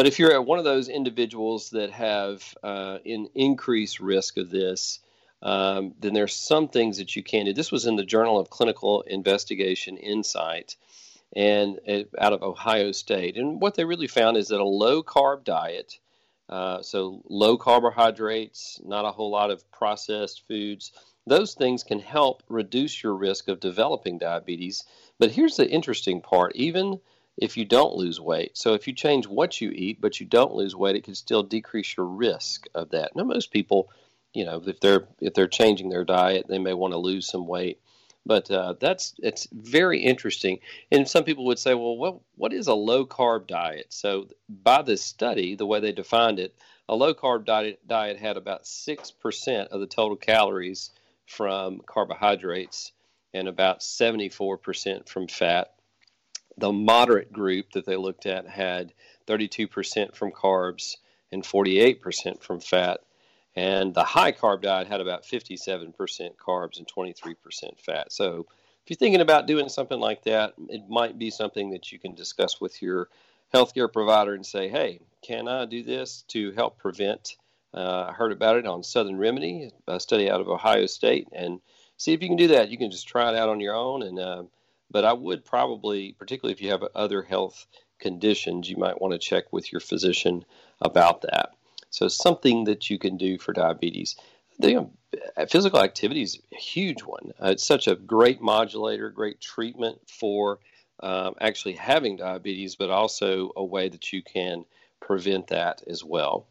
But 0.00 0.06
if 0.06 0.18
you're 0.18 0.40
one 0.40 0.58
of 0.58 0.64
those 0.64 0.88
individuals 0.88 1.68
that 1.72 1.90
have 1.90 2.54
uh, 2.62 3.00
an 3.04 3.28
increased 3.34 4.00
risk 4.00 4.38
of 4.38 4.48
this, 4.48 4.98
um, 5.42 5.92
then 6.00 6.14
there's 6.14 6.34
some 6.34 6.68
things 6.68 6.96
that 6.96 7.14
you 7.16 7.22
can 7.22 7.44
do. 7.44 7.52
This 7.52 7.70
was 7.70 7.84
in 7.84 7.96
the 7.96 8.02
Journal 8.02 8.38
of 8.38 8.48
Clinical 8.48 9.02
Investigation 9.02 9.98
Insight, 9.98 10.76
and 11.36 11.80
it, 11.84 12.08
out 12.18 12.32
of 12.32 12.42
Ohio 12.42 12.92
State. 12.92 13.36
And 13.36 13.60
what 13.60 13.74
they 13.74 13.84
really 13.84 14.06
found 14.06 14.38
is 14.38 14.48
that 14.48 14.60
a 14.60 14.64
low 14.64 15.02
carb 15.02 15.44
diet, 15.44 15.98
uh, 16.48 16.80
so 16.80 17.20
low 17.28 17.58
carbohydrates, 17.58 18.80
not 18.82 19.04
a 19.04 19.12
whole 19.12 19.30
lot 19.30 19.50
of 19.50 19.70
processed 19.70 20.44
foods, 20.48 20.92
those 21.26 21.52
things 21.52 21.84
can 21.84 22.00
help 22.00 22.42
reduce 22.48 23.02
your 23.02 23.14
risk 23.14 23.48
of 23.48 23.60
developing 23.60 24.16
diabetes. 24.16 24.82
But 25.18 25.32
here's 25.32 25.58
the 25.58 25.68
interesting 25.68 26.22
part: 26.22 26.56
even 26.56 27.00
if 27.40 27.56
you 27.56 27.64
don't 27.64 27.94
lose 27.94 28.20
weight. 28.20 28.56
So 28.56 28.74
if 28.74 28.86
you 28.86 28.92
change 28.92 29.26
what 29.26 29.60
you 29.60 29.70
eat, 29.70 30.00
but 30.00 30.20
you 30.20 30.26
don't 30.26 30.54
lose 30.54 30.76
weight, 30.76 30.94
it 30.94 31.04
can 31.04 31.14
still 31.14 31.42
decrease 31.42 31.96
your 31.96 32.06
risk 32.06 32.66
of 32.74 32.90
that. 32.90 33.16
Now, 33.16 33.24
most 33.24 33.50
people, 33.50 33.90
you 34.34 34.44
know, 34.44 34.62
if 34.64 34.78
they're 34.80 35.08
if 35.20 35.32
they're 35.32 35.48
changing 35.48 35.88
their 35.88 36.04
diet, 36.04 36.46
they 36.48 36.58
may 36.58 36.74
want 36.74 36.92
to 36.92 36.98
lose 36.98 37.26
some 37.26 37.46
weight. 37.46 37.80
But 38.26 38.50
uh, 38.50 38.74
that's 38.78 39.14
it's 39.18 39.48
very 39.50 40.00
interesting. 40.00 40.60
And 40.92 41.08
some 41.08 41.24
people 41.24 41.46
would 41.46 41.58
say, 41.58 41.72
well, 41.72 41.96
what 41.96 42.20
what 42.36 42.52
is 42.52 42.66
a 42.66 42.74
low 42.74 43.06
carb 43.06 43.46
diet? 43.46 43.86
So 43.88 44.28
by 44.48 44.82
this 44.82 45.02
study, 45.02 45.56
the 45.56 45.66
way 45.66 45.80
they 45.80 45.92
defined 45.92 46.38
it, 46.38 46.54
a 46.90 46.94
low 46.94 47.14
carb 47.14 47.46
diet 47.46 47.80
diet 47.88 48.18
had 48.18 48.36
about 48.36 48.66
six 48.66 49.10
percent 49.10 49.70
of 49.70 49.80
the 49.80 49.86
total 49.86 50.16
calories 50.16 50.90
from 51.24 51.80
carbohydrates 51.86 52.92
and 53.32 53.46
about 53.46 53.78
74% 53.80 55.08
from 55.08 55.28
fat 55.28 55.72
The 56.60 56.72
moderate 56.72 57.32
group 57.32 57.72
that 57.72 57.86
they 57.86 57.96
looked 57.96 58.26
at 58.26 58.46
had 58.46 58.92
32% 59.26 60.14
from 60.14 60.30
carbs 60.30 60.96
and 61.32 61.42
48% 61.42 62.42
from 62.42 62.60
fat. 62.60 63.00
And 63.56 63.94
the 63.94 64.04
high 64.04 64.32
carb 64.32 64.60
diet 64.60 64.86
had 64.86 65.00
about 65.00 65.24
57% 65.24 65.94
carbs 66.36 66.78
and 66.78 66.86
23% 66.86 67.80
fat. 67.80 68.12
So 68.12 68.46
if 68.84 68.90
you're 68.90 68.96
thinking 68.98 69.22
about 69.22 69.46
doing 69.46 69.70
something 69.70 69.98
like 69.98 70.24
that, 70.24 70.52
it 70.68 70.82
might 70.90 71.18
be 71.18 71.30
something 71.30 71.70
that 71.70 71.90
you 71.92 71.98
can 71.98 72.14
discuss 72.14 72.60
with 72.60 72.82
your 72.82 73.08
healthcare 73.54 73.90
provider 73.90 74.34
and 74.34 74.44
say, 74.44 74.68
hey, 74.68 75.00
can 75.22 75.48
I 75.48 75.64
do 75.64 75.82
this 75.82 76.24
to 76.28 76.52
help 76.52 76.76
prevent? 76.76 77.36
Uh, 77.72 78.08
I 78.10 78.12
heard 78.12 78.32
about 78.32 78.56
it 78.56 78.66
on 78.66 78.82
Southern 78.82 79.16
Remedy, 79.16 79.70
a 79.88 79.98
study 79.98 80.30
out 80.30 80.42
of 80.42 80.48
Ohio 80.50 80.84
State, 80.84 81.28
and 81.32 81.62
see 81.96 82.12
if 82.12 82.20
you 82.20 82.28
can 82.28 82.36
do 82.36 82.48
that. 82.48 82.68
You 82.68 82.76
can 82.76 82.90
just 82.90 83.08
try 83.08 83.30
it 83.30 83.36
out 83.36 83.48
on 83.48 83.60
your 83.60 83.74
own. 83.74 84.02
And 84.02 84.18
uh, 84.18 84.42
but 84.90 85.04
I 85.04 85.12
would 85.12 85.44
probably, 85.44 86.12
particularly 86.12 86.52
if 86.52 86.60
you 86.60 86.70
have 86.70 86.84
other 86.94 87.22
health 87.22 87.66
conditions, 87.98 88.68
you 88.68 88.76
might 88.76 89.00
want 89.00 89.12
to 89.12 89.18
check 89.18 89.52
with 89.52 89.72
your 89.72 89.80
physician 89.80 90.44
about 90.80 91.22
that. 91.22 91.50
So 91.90 92.08
something 92.08 92.64
that 92.64 92.90
you 92.90 92.98
can 92.98 93.16
do 93.16 93.38
for 93.38 93.52
diabetes. 93.52 94.16
The, 94.58 94.88
physical 95.48 95.80
activity 95.80 96.22
is 96.22 96.38
a 96.52 96.56
huge 96.56 97.02
one. 97.02 97.32
Uh, 97.42 97.48
it's 97.48 97.66
such 97.66 97.88
a 97.88 97.96
great 97.96 98.40
modulator, 98.40 99.10
great 99.10 99.40
treatment 99.40 99.98
for 100.06 100.58
um, 101.00 101.34
actually 101.40 101.74
having 101.74 102.16
diabetes, 102.16 102.76
but 102.76 102.90
also 102.90 103.52
a 103.56 103.64
way 103.64 103.88
that 103.88 104.12
you 104.12 104.22
can 104.22 104.64
prevent 105.00 105.48
that 105.48 105.82
as 105.86 106.04
well. 106.04 106.46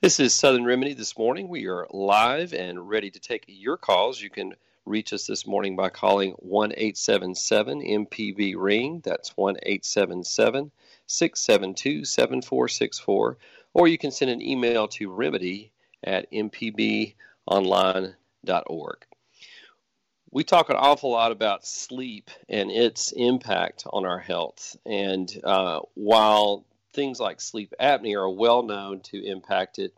This 0.00 0.20
is 0.20 0.34
Southern 0.34 0.64
Remedy 0.64 0.94
this 0.94 1.16
morning. 1.16 1.48
We 1.48 1.66
are 1.68 1.86
live 1.90 2.52
and 2.52 2.88
ready 2.88 3.10
to 3.10 3.20
take 3.20 3.44
your 3.46 3.76
calls. 3.76 4.20
You 4.20 4.30
can 4.30 4.54
reach 4.90 5.12
us 5.12 5.26
this 5.26 5.46
morning 5.46 5.76
by 5.76 5.88
calling 5.88 6.32
1 6.32 6.72
877 6.72 7.80
MPB 7.80 8.54
Ring. 8.56 9.00
That's 9.04 9.36
1 9.36 9.56
877 9.62 10.70
672 11.06 12.04
7464 12.04 13.38
or 13.74 13.88
you 13.88 13.98
can 13.98 14.10
send 14.10 14.30
an 14.30 14.42
email 14.42 14.88
to 14.88 15.10
remedy 15.10 15.72
at 16.02 16.30
mpbonline.org. 16.32 17.16
We 20.32 20.44
talk 20.44 20.70
an 20.70 20.76
awful 20.76 21.10
lot 21.10 21.32
about 21.32 21.66
sleep 21.66 22.30
and 22.48 22.70
its 22.70 23.10
impact 23.12 23.84
on 23.92 24.06
our 24.06 24.20
health. 24.20 24.76
And 24.86 25.28
uh, 25.42 25.80
while 25.94 26.64
things 26.92 27.18
like 27.18 27.40
sleep 27.40 27.74
apnea 27.80 28.16
are 28.16 28.30
well 28.30 28.62
known 28.62 29.00
to 29.00 29.24
impact 29.24 29.80
it, 29.80 29.92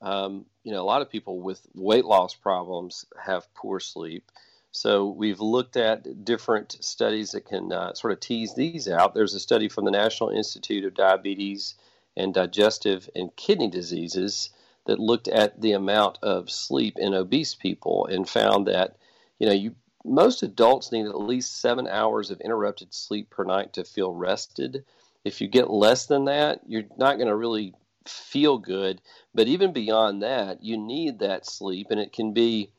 um, 0.00 0.46
you 0.64 0.72
know, 0.72 0.80
a 0.80 0.84
lot 0.84 1.02
of 1.02 1.10
people 1.10 1.40
with 1.40 1.66
weight 1.74 2.04
loss 2.04 2.34
problems 2.34 3.04
have 3.22 3.52
poor 3.54 3.80
sleep. 3.80 4.30
So 4.72 5.08
we've 5.08 5.40
looked 5.40 5.76
at 5.76 6.24
different 6.24 6.76
studies 6.80 7.32
that 7.32 7.46
can 7.46 7.72
uh, 7.72 7.94
sort 7.94 8.12
of 8.12 8.20
tease 8.20 8.54
these 8.54 8.88
out. 8.88 9.14
There's 9.14 9.34
a 9.34 9.40
study 9.40 9.68
from 9.68 9.84
the 9.84 9.90
National 9.90 10.30
Institute 10.30 10.84
of 10.84 10.94
Diabetes 10.94 11.74
and 12.16 12.32
digestive 12.32 13.08
and 13.14 13.34
kidney 13.34 13.68
diseases 13.68 14.50
that 14.86 14.98
looked 14.98 15.28
at 15.28 15.60
the 15.60 15.72
amount 15.72 16.18
of 16.22 16.50
sleep 16.50 16.96
in 16.98 17.14
obese 17.14 17.54
people 17.54 18.06
and 18.06 18.28
found 18.28 18.66
that 18.66 18.96
you 19.38 19.46
know 19.46 19.52
you 19.52 19.74
most 20.04 20.42
adults 20.42 20.92
need 20.92 21.06
at 21.06 21.20
least 21.20 21.60
seven 21.60 21.86
hours 21.86 22.30
of 22.30 22.40
interrupted 22.40 22.94
sleep 22.94 23.28
per 23.28 23.44
night 23.44 23.74
to 23.74 23.84
feel 23.84 24.12
rested. 24.12 24.84
If 25.24 25.40
you 25.40 25.48
get 25.48 25.70
less 25.70 26.06
than 26.06 26.24
that, 26.24 26.62
you're 26.66 26.84
not 26.96 27.16
going 27.16 27.28
to 27.28 27.36
really 27.36 27.74
feel 28.06 28.58
good. 28.58 29.00
But 29.34 29.48
even 29.48 29.72
beyond 29.72 30.22
that, 30.22 30.62
you 30.62 30.76
need 30.76 31.18
that 31.18 31.46
sleep, 31.46 31.88
and 31.90 32.00
it 32.00 32.12
can 32.12 32.32
be 32.32 32.70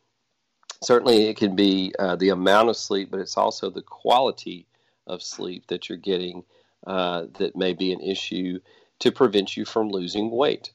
certainly 0.84 1.28
it 1.28 1.38
can 1.38 1.56
be 1.56 1.94
uh, 2.00 2.16
the 2.16 2.30
amount 2.30 2.70
of 2.70 2.78
sleep, 2.78 3.12
but 3.12 3.20
it's 3.20 3.38
also 3.38 3.70
the 3.70 3.82
quality 3.82 4.68
of 5.08 5.22
sleep 5.22 5.68
that 5.68 5.90
you're 5.90 5.98
getting 5.98 6.44
uh, 6.88 7.26
that 7.38 7.56
may 7.56 7.74
be 7.74 7.92
an 7.94 8.02
issue 8.02 8.60
to 9.00 9.12
prevent 9.12 9.56
you 9.56 9.66
from 9.66 9.90
losing 9.90 10.32
weight. 10.32 10.72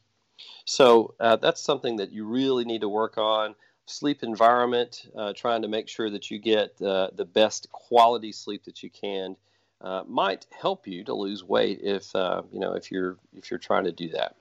So 0.64 1.14
uh, 1.20 1.36
that's 1.36 1.60
something 1.60 1.96
that 1.96 2.12
you 2.12 2.26
really 2.26 2.64
need 2.64 2.80
to 2.80 2.88
work 2.88 3.18
on. 3.18 3.54
Sleep 3.86 4.22
environment, 4.24 5.06
uh, 5.16 5.32
trying 5.32 5.62
to 5.62 5.68
make 5.68 5.88
sure 5.88 6.10
that 6.10 6.30
you 6.30 6.40
get 6.40 6.80
uh, 6.82 7.10
the 7.14 7.24
best 7.24 7.70
quality 7.70 8.32
sleep 8.32 8.64
that 8.64 8.82
you 8.82 8.90
can, 8.90 9.36
uh, 9.80 10.02
might 10.06 10.46
help 10.50 10.86
you 10.86 11.04
to 11.04 11.14
lose 11.14 11.44
weight 11.44 11.80
if 11.82 12.14
uh, 12.14 12.42
you 12.52 12.60
know 12.60 12.72
if 12.72 12.90
you're 12.90 13.16
if 13.36 13.50
you're 13.50 13.58
trying 13.58 13.84
to 13.84 13.92
do 13.92 14.08
that. 14.10 14.36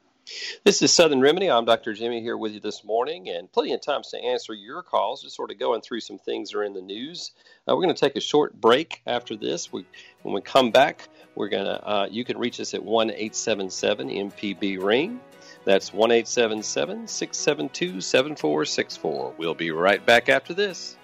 This 0.63 0.81
is 0.81 0.91
Southern 0.91 1.21
Remedy. 1.21 1.51
I'm 1.51 1.65
Dr. 1.65 1.93
Jimmy 1.93 2.19
here 2.19 2.35
with 2.35 2.53
you 2.53 2.59
this 2.59 2.83
morning, 2.83 3.29
and 3.29 3.51
plenty 3.51 3.73
of 3.73 3.81
times 3.81 4.09
to 4.09 4.17
answer 4.17 4.53
your 4.53 4.81
calls. 4.81 5.21
Just 5.21 5.35
sort 5.35 5.51
of 5.51 5.59
going 5.59 5.81
through 5.81 5.99
some 5.99 6.17
things 6.17 6.49
that 6.49 6.57
are 6.57 6.63
in 6.63 6.73
the 6.73 6.81
news. 6.81 7.31
Uh, 7.67 7.75
we're 7.75 7.83
going 7.83 7.93
to 7.93 7.99
take 7.99 8.15
a 8.15 8.21
short 8.21 8.59
break 8.59 9.03
after 9.05 9.35
this. 9.35 9.71
We, 9.71 9.85
when 10.23 10.33
we 10.33 10.41
come 10.41 10.71
back, 10.71 11.07
we're 11.35 11.49
going 11.49 11.65
to. 11.65 11.87
Uh, 11.87 12.07
you 12.09 12.25
can 12.25 12.39
reach 12.39 12.59
us 12.59 12.73
at 12.73 12.83
one 12.83 13.11
eight 13.11 13.35
seven 13.35 13.69
seven 13.69 14.09
MPB 14.09 14.83
ring. 14.83 15.19
That's 15.63 15.93
one 15.93 16.11
eight 16.11 16.27
seven 16.27 16.63
seven. 16.63 17.05
We'll 19.37 19.55
be 19.55 19.71
right 19.71 20.05
back 20.05 20.29
after 20.29 20.53
this. 20.55 20.97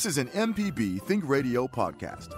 This 0.00 0.16
is 0.16 0.16
an 0.16 0.28
MPB 0.28 1.02
Think 1.02 1.28
Radio 1.28 1.66
podcast. 1.68 2.30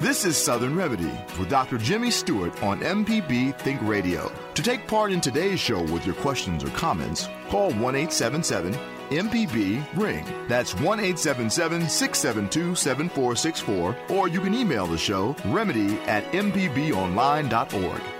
This 0.00 0.24
is 0.24 0.38
Southern 0.38 0.74
Remedy 0.74 1.12
with 1.38 1.50
Dr. 1.50 1.76
Jimmy 1.76 2.10
Stewart 2.10 2.62
on 2.62 2.80
MPB 2.80 3.58
Think 3.58 3.82
Radio. 3.82 4.32
To 4.54 4.62
take 4.62 4.88
part 4.88 5.12
in 5.12 5.20
today's 5.20 5.60
show 5.60 5.82
with 5.92 6.06
your 6.06 6.14
questions 6.14 6.64
or 6.64 6.70
comments, 6.70 7.28
call 7.50 7.72
1 7.72 7.94
877 7.94 8.72
MPB 9.10 9.84
Ring. 9.98 10.24
That's 10.48 10.74
1 10.76 10.98
877 10.98 11.90
672 11.90 12.74
7464, 12.74 13.96
or 14.16 14.28
you 14.28 14.40
can 14.40 14.54
email 14.54 14.86
the 14.86 14.96
show 14.96 15.36
remedy 15.44 15.98
at 16.06 16.24
mpbonline.org. 16.32 18.13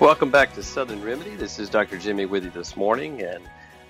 Welcome 0.00 0.30
back 0.30 0.54
to 0.54 0.62
Southern 0.62 1.02
Remedy. 1.02 1.34
This 1.34 1.58
is 1.58 1.68
Dr. 1.68 1.98
Jimmy 1.98 2.24
with 2.24 2.44
you 2.44 2.50
this 2.50 2.76
morning 2.76 3.20
and 3.20 3.42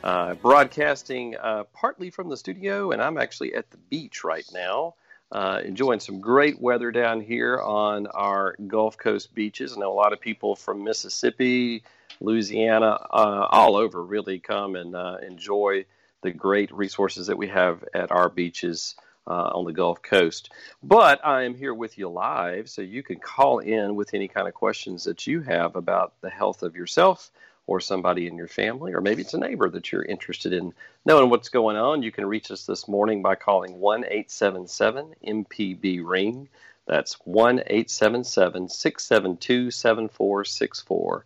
uh, 0.02 0.36
broadcasting 0.36 1.36
uh, 1.36 1.64
partly 1.74 2.08
from 2.08 2.30
the 2.30 2.36
studio, 2.38 2.92
and 2.92 3.02
I'm 3.02 3.18
actually 3.18 3.52
at 3.52 3.70
the 3.70 3.76
beach 3.76 4.24
right 4.24 4.46
now, 4.54 4.94
uh, 5.32 5.60
enjoying 5.62 6.00
some 6.00 6.18
great 6.18 6.62
weather 6.62 6.90
down 6.90 7.20
here 7.20 7.60
on 7.60 8.06
our 8.06 8.56
Gulf 8.68 8.96
Coast 8.96 9.34
beaches. 9.34 9.76
I 9.76 9.80
know 9.80 9.92
a 9.92 9.94
lot 9.94 10.14
of 10.14 10.20
people 10.20 10.56
from 10.56 10.82
Mississippi, 10.82 11.82
Louisiana, 12.22 13.06
uh, 13.10 13.46
all 13.50 13.76
over 13.76 14.02
really 14.02 14.38
come 14.38 14.76
and 14.76 14.96
uh, 14.96 15.18
enjoy 15.20 15.84
the 16.22 16.30
great 16.30 16.72
resources 16.72 17.26
that 17.26 17.36
we 17.36 17.48
have 17.48 17.84
at 17.92 18.10
our 18.10 18.30
beaches 18.30 18.96
uh, 19.28 19.50
on 19.52 19.64
the 19.64 19.72
Gulf 19.72 20.02
Coast. 20.02 20.50
But 20.82 21.24
I 21.24 21.42
am 21.42 21.54
here 21.54 21.74
with 21.74 21.98
you 21.98 22.08
live, 22.08 22.68
so 22.68 22.82
you 22.82 23.02
can 23.02 23.18
call 23.18 23.58
in 23.58 23.94
with 23.94 24.14
any 24.14 24.26
kind 24.26 24.48
of 24.48 24.54
questions 24.54 25.04
that 25.04 25.26
you 25.26 25.42
have 25.42 25.76
about 25.76 26.14
the 26.22 26.30
health 26.30 26.62
of 26.62 26.74
yourself 26.74 27.30
or 27.66 27.80
somebody 27.80 28.26
in 28.26 28.36
your 28.36 28.48
family, 28.48 28.94
or 28.94 29.02
maybe 29.02 29.20
it's 29.20 29.34
a 29.34 29.38
neighbor 29.38 29.68
that 29.68 29.92
you're 29.92 30.02
interested 30.02 30.54
in 30.54 30.72
knowing 31.04 31.28
what's 31.28 31.50
going 31.50 31.76
on. 31.76 32.02
You 32.02 32.10
can 32.10 32.24
reach 32.24 32.50
us 32.50 32.64
this 32.64 32.88
morning 32.88 33.20
by 33.20 33.34
calling 33.34 33.78
1 33.78 34.04
877 34.04 35.14
MPB 35.26 36.00
Ring. 36.02 36.48
That's 36.86 37.14
1 37.24 37.58
877 37.66 38.70
672 38.70 39.70
7464. 39.70 41.24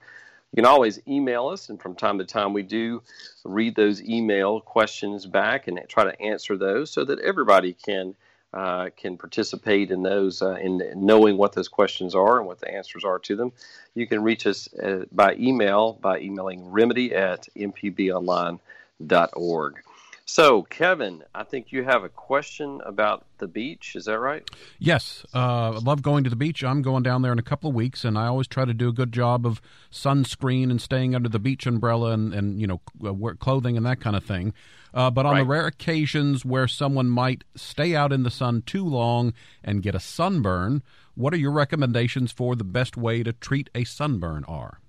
You 0.52 0.56
can 0.56 0.66
always 0.66 1.00
email 1.08 1.48
us, 1.48 1.70
and 1.70 1.80
from 1.80 1.94
time 1.94 2.18
to 2.18 2.26
time 2.26 2.52
we 2.52 2.62
do 2.62 3.02
read 3.42 3.74
those 3.74 4.02
email 4.02 4.60
questions 4.60 5.24
back 5.24 5.66
and 5.66 5.80
try 5.88 6.04
to 6.04 6.20
answer 6.20 6.58
those 6.58 6.90
so 6.90 7.04
that 7.06 7.18
everybody 7.20 7.72
can 7.72 8.14
uh, 8.52 8.90
can 8.94 9.16
participate 9.16 9.90
in 9.90 10.02
those, 10.02 10.42
uh, 10.42 10.56
in 10.56 10.82
knowing 10.94 11.38
what 11.38 11.54
those 11.54 11.68
questions 11.68 12.14
are 12.14 12.36
and 12.36 12.46
what 12.46 12.60
the 12.60 12.70
answers 12.70 13.02
are 13.02 13.18
to 13.18 13.34
them, 13.34 13.50
you 13.94 14.06
can 14.06 14.22
reach 14.22 14.46
us 14.46 14.70
uh, 14.74 15.06
by 15.10 15.34
email 15.36 15.94
by 16.02 16.18
emailing 16.20 16.70
remedy 16.70 17.14
at 17.14 17.48
mpbonline.org. 17.56 18.58
So, 20.34 20.62
Kevin, 20.62 21.24
I 21.34 21.44
think 21.44 21.72
you 21.72 21.84
have 21.84 22.04
a 22.04 22.08
question 22.08 22.80
about 22.86 23.26
the 23.36 23.46
beach. 23.46 23.94
Is 23.94 24.06
that 24.06 24.18
right? 24.18 24.42
Yes. 24.78 25.26
Uh, 25.34 25.72
I 25.72 25.78
love 25.80 26.00
going 26.00 26.24
to 26.24 26.30
the 26.30 26.36
beach. 26.36 26.64
I'm 26.64 26.80
going 26.80 27.02
down 27.02 27.20
there 27.20 27.32
in 27.32 27.38
a 27.38 27.42
couple 27.42 27.68
of 27.68 27.76
weeks, 27.76 28.02
and 28.02 28.16
I 28.16 28.28
always 28.28 28.46
try 28.46 28.64
to 28.64 28.72
do 28.72 28.88
a 28.88 28.94
good 28.94 29.12
job 29.12 29.44
of 29.44 29.60
sunscreen 29.92 30.70
and 30.70 30.80
staying 30.80 31.14
under 31.14 31.28
the 31.28 31.38
beach 31.38 31.66
umbrella 31.66 32.12
and, 32.12 32.32
and 32.32 32.58
you 32.58 32.66
know, 32.66 32.80
wear 32.98 33.34
clothing 33.34 33.76
and 33.76 33.84
that 33.84 34.00
kind 34.00 34.16
of 34.16 34.24
thing. 34.24 34.54
Uh, 34.94 35.10
but 35.10 35.26
on 35.26 35.32
right. 35.32 35.40
the 35.40 35.46
rare 35.46 35.66
occasions 35.66 36.46
where 36.46 36.66
someone 36.66 37.10
might 37.10 37.44
stay 37.54 37.94
out 37.94 38.10
in 38.10 38.22
the 38.22 38.30
sun 38.30 38.62
too 38.62 38.86
long 38.86 39.34
and 39.62 39.82
get 39.82 39.94
a 39.94 40.00
sunburn, 40.00 40.82
what 41.14 41.34
are 41.34 41.38
your 41.38 41.52
recommendations 41.52 42.32
for 42.32 42.56
the 42.56 42.64
best 42.64 42.96
way 42.96 43.22
to 43.22 43.34
treat 43.34 43.68
a 43.74 43.84
sunburn 43.84 44.46
are? 44.48 44.80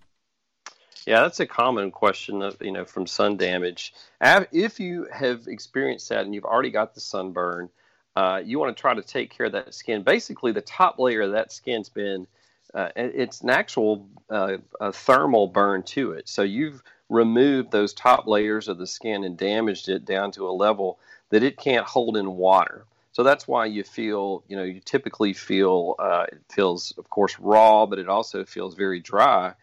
Yeah, 1.05 1.21
that's 1.21 1.39
a 1.39 1.45
common 1.45 1.91
question 1.91 2.41
of, 2.41 2.57
you 2.61 2.71
know 2.71 2.85
from 2.85 3.07
sun 3.07 3.37
damage. 3.37 3.93
If 4.21 4.79
you 4.79 5.07
have 5.11 5.47
experienced 5.47 6.09
that 6.09 6.25
and 6.25 6.33
you've 6.33 6.45
already 6.45 6.71
got 6.71 6.93
the 6.93 7.01
sunburn, 7.01 7.69
uh, 8.15 8.41
you 8.43 8.59
want 8.59 8.75
to 8.75 8.79
try 8.79 8.93
to 8.93 9.01
take 9.01 9.35
care 9.35 9.47
of 9.47 9.51
that 9.53 9.73
skin. 9.73 10.03
Basically, 10.03 10.51
the 10.51 10.61
top 10.61 10.99
layer 10.99 11.21
of 11.21 11.31
that 11.31 11.51
skin's 11.51 11.89
been 11.89 12.27
uh, 12.73 12.89
it's 12.95 13.41
an 13.41 13.49
actual 13.51 14.07
uh, 14.29 14.57
thermal 14.91 15.47
burn 15.47 15.83
to 15.83 16.11
it. 16.11 16.27
So 16.27 16.41
you've 16.41 16.81
removed 17.09 17.71
those 17.71 17.93
top 17.93 18.25
layers 18.25 18.67
of 18.67 18.77
the 18.79 18.87
skin 18.87 19.23
and 19.23 19.37
damaged 19.37 19.89
it 19.89 20.05
down 20.05 20.31
to 20.31 20.47
a 20.47 20.51
level 20.51 20.99
that 21.29 21.43
it 21.43 21.57
can't 21.57 21.85
hold 21.85 22.17
in 22.17 22.35
water. 22.35 22.85
So 23.11 23.21
that's 23.21 23.47
why 23.47 23.67
you 23.67 23.83
feel, 23.83 24.43
you 24.47 24.57
know, 24.57 24.63
you 24.63 24.79
typically 24.79 25.33
feel 25.33 25.95
uh, 25.99 26.25
it 26.31 26.41
feels, 26.49 26.93
of 26.97 27.11
course, 27.11 27.37
raw, 27.37 27.85
but 27.85 27.99
it 27.99 28.07
also 28.07 28.43
feels 28.43 28.73
very 28.73 28.99
dry 28.99 29.53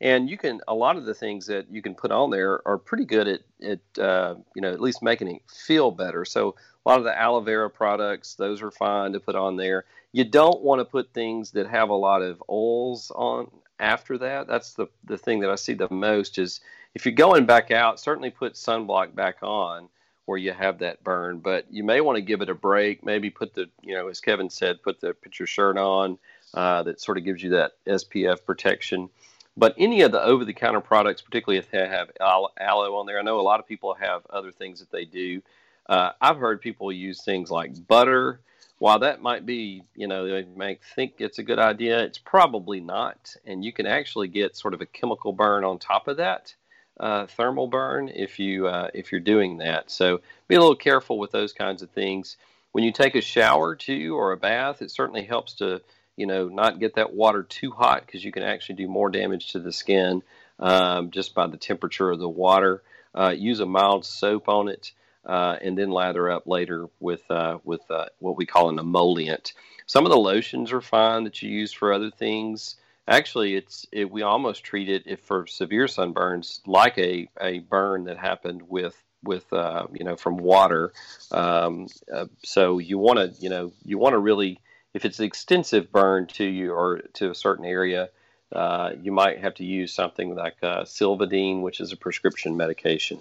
and 0.00 0.30
you 0.30 0.38
can 0.38 0.60
a 0.68 0.74
lot 0.74 0.96
of 0.96 1.04
the 1.04 1.14
things 1.14 1.46
that 1.46 1.66
you 1.70 1.82
can 1.82 1.94
put 1.94 2.12
on 2.12 2.30
there 2.30 2.66
are 2.66 2.78
pretty 2.78 3.04
good 3.04 3.26
at, 3.28 3.40
at 3.62 4.02
uh, 4.02 4.34
you 4.54 4.62
know 4.62 4.72
at 4.72 4.80
least 4.80 5.02
making 5.02 5.28
it 5.28 5.42
feel 5.50 5.90
better. 5.90 6.24
So 6.24 6.54
a 6.84 6.88
lot 6.88 6.98
of 6.98 7.04
the 7.04 7.18
aloe 7.18 7.40
vera 7.40 7.68
products 7.68 8.34
those 8.34 8.62
are 8.62 8.70
fine 8.70 9.12
to 9.12 9.20
put 9.20 9.34
on 9.34 9.56
there. 9.56 9.84
You 10.12 10.24
don't 10.24 10.62
want 10.62 10.80
to 10.80 10.84
put 10.84 11.12
things 11.12 11.50
that 11.52 11.66
have 11.66 11.90
a 11.90 11.94
lot 11.94 12.22
of 12.22 12.42
oils 12.48 13.12
on 13.14 13.50
after 13.80 14.18
that. 14.18 14.46
That's 14.46 14.74
the 14.74 14.86
the 15.04 15.18
thing 15.18 15.40
that 15.40 15.50
i 15.50 15.54
see 15.56 15.74
the 15.74 15.88
most 15.90 16.38
is 16.38 16.60
if 16.94 17.04
you're 17.04 17.14
going 17.14 17.46
back 17.46 17.70
out 17.70 18.00
certainly 18.00 18.30
put 18.30 18.54
sunblock 18.54 19.14
back 19.14 19.38
on 19.42 19.88
where 20.26 20.38
you 20.38 20.52
have 20.52 20.78
that 20.78 21.02
burn 21.02 21.38
but 21.38 21.64
you 21.70 21.82
may 21.82 22.00
want 22.00 22.16
to 22.16 22.22
give 22.22 22.40
it 22.40 22.50
a 22.50 22.54
break. 22.54 23.04
Maybe 23.04 23.30
put 23.30 23.54
the 23.54 23.68
you 23.82 23.94
know 23.94 24.08
as 24.08 24.20
kevin 24.20 24.48
said 24.48 24.82
put 24.82 25.00
the 25.00 25.14
put 25.14 25.40
your 25.40 25.48
shirt 25.48 25.76
on 25.76 26.18
uh, 26.54 26.82
that 26.84 27.00
sort 27.00 27.18
of 27.18 27.24
gives 27.24 27.42
you 27.42 27.50
that 27.50 27.72
spf 27.86 28.44
protection 28.46 29.10
but 29.58 29.74
any 29.76 30.02
of 30.02 30.12
the 30.12 30.22
over 30.22 30.44
the 30.44 30.52
counter 30.52 30.80
products, 30.80 31.20
particularly 31.20 31.58
if 31.58 31.70
they 31.70 31.86
have 31.86 32.10
aloe 32.20 32.96
on 32.96 33.06
there, 33.06 33.18
I 33.18 33.22
know 33.22 33.40
a 33.40 33.42
lot 33.42 33.58
of 33.58 33.66
people 33.66 33.92
have 33.94 34.24
other 34.30 34.52
things 34.52 34.78
that 34.78 34.90
they 34.92 35.04
do. 35.04 35.42
Uh, 35.88 36.12
I've 36.20 36.36
heard 36.36 36.60
people 36.60 36.92
use 36.92 37.22
things 37.22 37.50
like 37.50 37.86
butter. 37.88 38.40
While 38.78 39.00
that 39.00 39.20
might 39.20 39.44
be, 39.44 39.82
you 39.96 40.06
know, 40.06 40.28
they 40.28 40.46
might 40.54 40.80
think 40.94 41.14
it's 41.18 41.40
a 41.40 41.42
good 41.42 41.58
idea, 41.58 42.00
it's 42.04 42.18
probably 42.18 42.78
not. 42.78 43.34
And 43.44 43.64
you 43.64 43.72
can 43.72 43.86
actually 43.86 44.28
get 44.28 44.56
sort 44.56 44.74
of 44.74 44.80
a 44.80 44.86
chemical 44.86 45.32
burn 45.32 45.64
on 45.64 45.80
top 45.80 46.06
of 46.06 46.18
that. 46.18 46.54
Uh, 47.00 47.26
thermal 47.26 47.66
burn 47.66 48.08
if 48.08 48.38
you 48.38 48.68
uh, 48.68 48.88
if 48.94 49.10
you're 49.10 49.20
doing 49.20 49.58
that. 49.58 49.90
So 49.90 50.20
be 50.46 50.54
a 50.54 50.60
little 50.60 50.76
careful 50.76 51.18
with 51.18 51.32
those 51.32 51.52
kinds 51.52 51.82
of 51.82 51.90
things. 51.90 52.36
When 52.72 52.84
you 52.84 52.92
take 52.92 53.16
a 53.16 53.20
shower 53.20 53.74
too 53.74 54.16
or 54.16 54.30
a 54.30 54.36
bath, 54.36 54.82
it 54.82 54.92
certainly 54.92 55.24
helps 55.24 55.54
to 55.54 55.80
you 56.18 56.26
know, 56.26 56.48
not 56.48 56.80
get 56.80 56.96
that 56.96 57.14
water 57.14 57.44
too 57.44 57.70
hot 57.70 58.04
because 58.04 58.24
you 58.24 58.32
can 58.32 58.42
actually 58.42 58.74
do 58.74 58.88
more 58.88 59.08
damage 59.08 59.52
to 59.52 59.60
the 59.60 59.72
skin 59.72 60.20
um, 60.58 61.12
just 61.12 61.32
by 61.32 61.46
the 61.46 61.56
temperature 61.56 62.10
of 62.10 62.18
the 62.18 62.28
water. 62.28 62.82
Uh, 63.14 63.30
use 63.30 63.60
a 63.60 63.66
mild 63.66 64.04
soap 64.04 64.48
on 64.48 64.68
it, 64.68 64.90
uh, 65.24 65.56
and 65.62 65.78
then 65.78 65.90
lather 65.90 66.28
up 66.28 66.46
later 66.48 66.88
with 66.98 67.22
uh, 67.30 67.58
with 67.64 67.88
uh, 67.88 68.06
what 68.18 68.36
we 68.36 68.46
call 68.46 68.68
an 68.68 68.80
emollient. 68.80 69.52
Some 69.86 70.04
of 70.04 70.10
the 70.10 70.18
lotions 70.18 70.72
are 70.72 70.80
fine 70.80 71.22
that 71.22 71.40
you 71.40 71.50
use 71.50 71.72
for 71.72 71.92
other 71.92 72.10
things. 72.10 72.74
Actually, 73.06 73.54
it's 73.54 73.86
it, 73.92 74.10
we 74.10 74.22
almost 74.22 74.64
treat 74.64 74.88
it 74.88 75.04
if 75.06 75.20
for 75.20 75.46
severe 75.46 75.86
sunburns 75.86 76.60
like 76.66 76.98
a, 76.98 77.28
a 77.40 77.60
burn 77.60 78.04
that 78.04 78.18
happened 78.18 78.62
with 78.68 79.00
with 79.22 79.50
uh, 79.52 79.86
you 79.92 80.04
know 80.04 80.16
from 80.16 80.36
water. 80.36 80.92
Um, 81.30 81.86
uh, 82.12 82.26
so 82.42 82.78
you 82.78 82.98
want 82.98 83.18
to 83.18 83.40
you 83.40 83.50
know 83.50 83.72
you 83.84 83.98
want 83.98 84.14
to 84.14 84.18
really 84.18 84.60
if 84.94 85.04
it's 85.04 85.18
an 85.18 85.24
extensive 85.24 85.92
burn 85.92 86.26
to 86.26 86.44
you 86.44 86.72
or 86.72 87.02
to 87.14 87.30
a 87.30 87.34
certain 87.34 87.64
area, 87.64 88.08
uh, 88.52 88.92
you 89.02 89.12
might 89.12 89.38
have 89.38 89.54
to 89.54 89.64
use 89.64 89.92
something 89.92 90.34
like 90.34 90.56
uh, 90.62 90.82
Silvadene, 90.82 91.60
which 91.60 91.80
is 91.80 91.92
a 91.92 91.96
prescription 91.96 92.56
medication. 92.56 93.18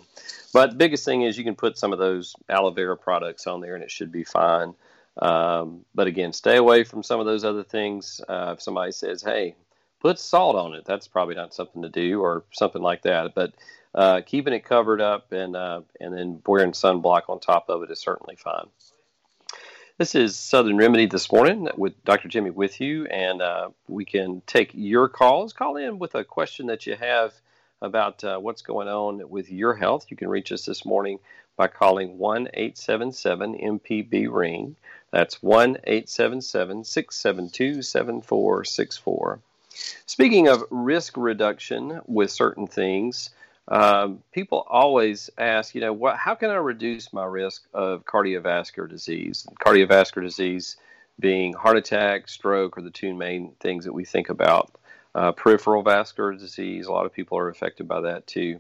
But 0.54 0.72
the 0.72 0.76
biggest 0.78 1.04
thing 1.04 1.24
is 1.24 1.38
you 1.38 1.44
can 1.44 1.56
put 1.56 1.78
some 1.78 1.92
of 1.92 2.00
those 2.00 2.36
aloe 2.48 2.72
vera 2.72 2.96
products 2.96 3.46
on 3.46 3.60
there 3.60 3.76
and 3.76 3.84
it 3.84 3.92
should 3.92 4.12
be 4.12 4.24
fine. 4.24 4.74
Um, 5.22 5.84
but 5.94 6.08
again, 6.08 6.32
stay 6.32 6.58
away 6.58 6.84
from 6.84 7.04
some 7.04 7.20
of 7.20 7.26
those 7.26 7.44
other 7.44 7.64
things. 7.64 8.22
Uh, 8.28 8.54
if 8.56 8.62
somebody 8.62 8.92
says, 8.92 9.22
hey, 9.22 9.56
put 10.00 10.20
salt 10.20 10.56
on 10.56 10.74
it, 10.74 10.86
that's 10.86 11.08
probably 11.08 11.36
not 11.36 11.54
something 11.54 11.82
to 11.82 11.90
do 11.90 12.22
or 12.22 12.46
something 12.52 12.82
like 12.82 13.02
that. 13.02 13.36
But 13.36 13.54
uh, 13.94 14.22
keeping 14.26 14.54
it 14.54 14.64
covered 14.64 15.02
up 15.02 15.32
and, 15.34 15.56
uh, 15.56 15.82
and 16.00 16.14
then 16.14 16.42
wearing 16.46 16.72
sunblock 16.72 17.24
on 17.30 17.40
top 17.40 17.70
of 17.70 17.84
it 17.84 17.92
is 17.92 18.00
certainly 18.00 18.36
fine. 18.36 18.68
This 20.00 20.14
is 20.14 20.36
Southern 20.36 20.78
Remedy 20.78 21.08
this 21.08 21.32
morning 21.32 21.68
with 21.76 22.04
Dr. 22.06 22.28
Jimmy 22.28 22.52
with 22.52 22.80
you, 22.80 23.08
and 23.08 23.42
uh, 23.42 23.70
we 23.88 24.06
can 24.06 24.44
take 24.46 24.70
your 24.76 25.10
calls. 25.10 25.54
Call 25.54 25.76
in 25.76 25.98
with 25.98 26.14
a 26.14 26.24
question 26.24 26.68
that 26.68 26.86
you 26.86 26.96
have 26.96 27.34
about 27.82 28.24
uh, 28.24 28.38
what's 28.38 28.62
going 28.62 28.88
on 28.88 29.28
with 29.28 29.52
your 29.52 29.74
health. 29.74 30.06
You 30.10 30.16
can 30.16 30.30
reach 30.30 30.52
us 30.52 30.66
this 30.66 30.86
morning 30.86 31.18
by 31.56 31.66
calling 31.66 32.20
1 32.20 32.50
877 32.54 33.58
MPB 33.58 34.32
Ring. 34.32 34.76
That's 35.10 35.42
1 35.42 35.78
877 35.84 36.84
672 36.84 37.82
7464. 37.82 39.40
Speaking 40.06 40.48
of 40.48 40.64
risk 40.70 41.18
reduction 41.18 42.02
with 42.06 42.30
certain 42.30 42.68
things, 42.68 43.32
um, 43.68 44.24
people 44.32 44.66
always 44.68 45.30
ask, 45.38 45.76
you 45.76 45.82
know, 45.82 45.94
what, 45.94 46.16
how 46.18 46.36
can 46.36 46.50
I 46.50 46.56
reduce 46.56 47.12
my 47.12 47.26
risk 47.26 47.64
of 47.74 48.06
cardiovascular 48.06 48.90
disease? 48.90 49.46
Cardiovascular 49.66 50.24
disease 50.24 50.78
being 51.20 51.54
heart 51.54 51.78
attack, 51.78 52.30
stroke 52.30 52.78
are 52.78 52.82
the 52.82 52.92
two 52.92 53.14
main 53.14 53.54
things 53.60 53.86
that 53.86 53.94
we 53.94 54.06
think 54.06 54.30
about. 54.30 54.72
Uh, 55.16 55.32
peripheral 55.32 55.82
vascular 55.82 56.34
disease, 56.34 56.86
a 56.86 56.92
lot 56.92 57.06
of 57.06 57.14
people 57.14 57.38
are 57.38 57.50
affected 57.50 57.88
by 57.88 58.02
that 58.02 58.28
too. 58.28 58.60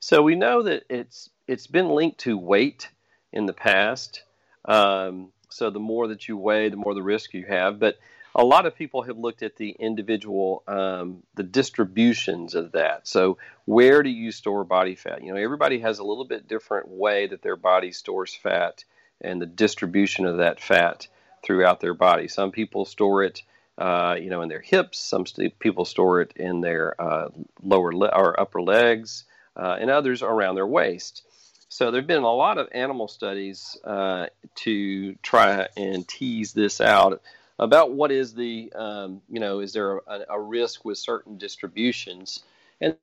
So 0.00 0.22
we 0.22 0.34
know 0.34 0.62
that 0.62 0.84
it's 0.88 1.28
it's 1.46 1.66
been 1.66 1.90
linked 1.90 2.18
to 2.20 2.38
weight 2.38 2.88
in 3.32 3.44
the 3.44 3.52
past. 3.52 4.22
Um, 4.64 5.28
so 5.50 5.68
the 5.68 5.80
more 5.80 6.08
that 6.08 6.26
you 6.26 6.36
weigh, 6.36 6.70
the 6.70 6.76
more 6.76 6.94
the 6.94 7.02
risk 7.02 7.34
you 7.34 7.44
have. 7.44 7.78
But 7.78 7.98
a 8.34 8.44
lot 8.44 8.66
of 8.66 8.76
people 8.76 9.02
have 9.02 9.18
looked 9.18 9.42
at 9.42 9.56
the 9.56 9.70
individual 9.70 10.62
um, 10.68 11.22
the 11.34 11.42
distributions 11.42 12.54
of 12.54 12.72
that. 12.72 13.06
So 13.06 13.38
where 13.64 14.02
do 14.02 14.10
you 14.10 14.32
store 14.32 14.64
body 14.64 14.94
fat? 14.94 15.22
You 15.22 15.32
know 15.32 15.40
everybody 15.40 15.80
has 15.80 15.98
a 15.98 16.04
little 16.04 16.24
bit 16.24 16.48
different 16.48 16.88
way 16.88 17.26
that 17.26 17.42
their 17.42 17.56
body 17.56 17.92
stores 17.92 18.34
fat 18.34 18.84
and 19.20 19.40
the 19.40 19.46
distribution 19.46 20.26
of 20.26 20.38
that 20.38 20.60
fat 20.60 21.08
throughout 21.44 21.80
their 21.80 21.94
body. 21.94 22.28
Some 22.28 22.52
people 22.52 22.84
store 22.84 23.24
it 23.24 23.42
uh, 23.78 24.16
you 24.20 24.30
know 24.30 24.42
in 24.42 24.48
their 24.48 24.60
hips. 24.60 24.98
Some 25.00 25.26
st- 25.26 25.58
people 25.58 25.84
store 25.84 26.20
it 26.20 26.32
in 26.36 26.60
their 26.60 27.00
uh, 27.00 27.28
lower 27.62 27.92
le- 27.92 28.14
or 28.14 28.38
upper 28.38 28.62
legs 28.62 29.24
uh, 29.56 29.76
and 29.80 29.90
others 29.90 30.22
around 30.22 30.54
their 30.54 30.66
waist. 30.66 31.22
So 31.68 31.92
there 31.92 32.00
have 32.00 32.08
been 32.08 32.24
a 32.24 32.34
lot 32.34 32.58
of 32.58 32.68
animal 32.72 33.06
studies 33.06 33.78
uh, 33.84 34.26
to 34.56 35.14
try 35.22 35.68
and 35.76 36.06
tease 36.06 36.52
this 36.52 36.80
out 36.80 37.22
about 37.60 37.92
what 37.92 38.10
is 38.10 38.34
the 38.34 38.72
um, 38.74 39.20
you 39.28 39.38
know 39.38 39.60
is 39.60 39.72
there 39.72 39.98
a, 39.98 40.24
a, 40.30 40.40
risk 40.40 40.84
with 40.84 40.98
certain 40.98 41.38
distributions? 41.38 42.42
And 42.80 42.96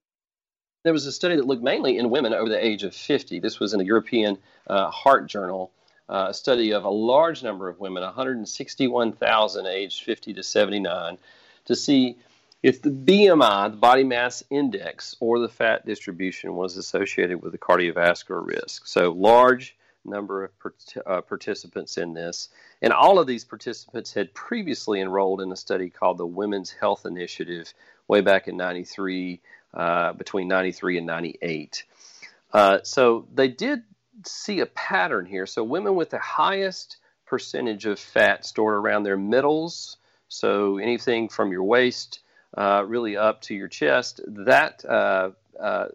there 0.83 0.93
was 0.93 1.05
a 1.05 1.11
study 1.11 1.35
that 1.35 1.45
looked 1.45 1.63
mainly 1.63 1.97
in 1.97 2.09
women 2.09 2.33
over 2.33 2.49
the 2.49 2.65
age 2.65 2.83
of 2.83 2.93
50 2.95 3.39
this 3.39 3.59
was 3.59 3.73
in 3.73 3.79
the 3.79 3.85
european 3.85 4.37
uh, 4.67 4.89
heart 4.89 5.27
journal 5.27 5.71
uh, 6.07 6.27
a 6.29 6.33
study 6.33 6.71
of 6.73 6.85
a 6.85 6.89
large 6.89 7.43
number 7.43 7.67
of 7.67 7.79
women 7.79 8.03
161000 8.03 9.65
aged 9.65 10.03
50 10.03 10.33
to 10.33 10.43
79 10.43 11.17
to 11.65 11.75
see 11.75 12.15
if 12.63 12.81
the 12.81 12.89
bmi 12.89 13.71
the 13.71 13.77
body 13.77 14.03
mass 14.03 14.43
index 14.49 15.15
or 15.19 15.39
the 15.39 15.49
fat 15.49 15.85
distribution 15.85 16.55
was 16.55 16.77
associated 16.77 17.41
with 17.41 17.51
the 17.51 17.57
cardiovascular 17.57 18.45
risk. 18.45 18.87
So 18.87 19.11
large 19.11 19.75
number 20.07 20.45
of 20.45 20.51
uh, 21.05 21.21
participants 21.21 21.97
in 21.97 22.13
this. 22.13 22.49
And 22.81 22.93
all 22.93 23.19
of 23.19 23.27
these 23.27 23.45
participants 23.45 24.13
had 24.13 24.33
previously 24.33 25.01
enrolled 25.01 25.41
in 25.41 25.51
a 25.51 25.55
study 25.55 25.89
called 25.89 26.17
the 26.17 26.25
Women's 26.25 26.71
Health 26.71 27.05
Initiative 27.05 27.73
way 28.07 28.21
back 28.21 28.47
in 28.47 28.57
93, 28.57 29.41
uh, 29.73 30.13
between 30.13 30.47
93 30.47 30.97
and 30.97 31.07
98. 31.07 31.83
Uh, 32.53 32.79
so 32.83 33.27
they 33.33 33.47
did 33.47 33.83
see 34.25 34.61
a 34.61 34.65
pattern 34.65 35.25
here. 35.25 35.45
So 35.45 35.63
women 35.63 35.95
with 35.95 36.09
the 36.09 36.19
highest 36.19 36.97
percentage 37.25 37.85
of 37.85 37.99
fat 37.99 38.45
stored 38.45 38.75
around 38.75 39.03
their 39.03 39.17
middles. 39.17 39.97
So 40.29 40.77
anything 40.77 41.29
from 41.29 41.51
your 41.51 41.63
waist 41.63 42.19
uh, 42.55 42.83
really 42.87 43.17
up 43.17 43.41
to 43.41 43.53
your 43.53 43.67
chest, 43.67 44.21
that 44.27 44.83
uh, 44.85 45.31
uh, 45.59 45.87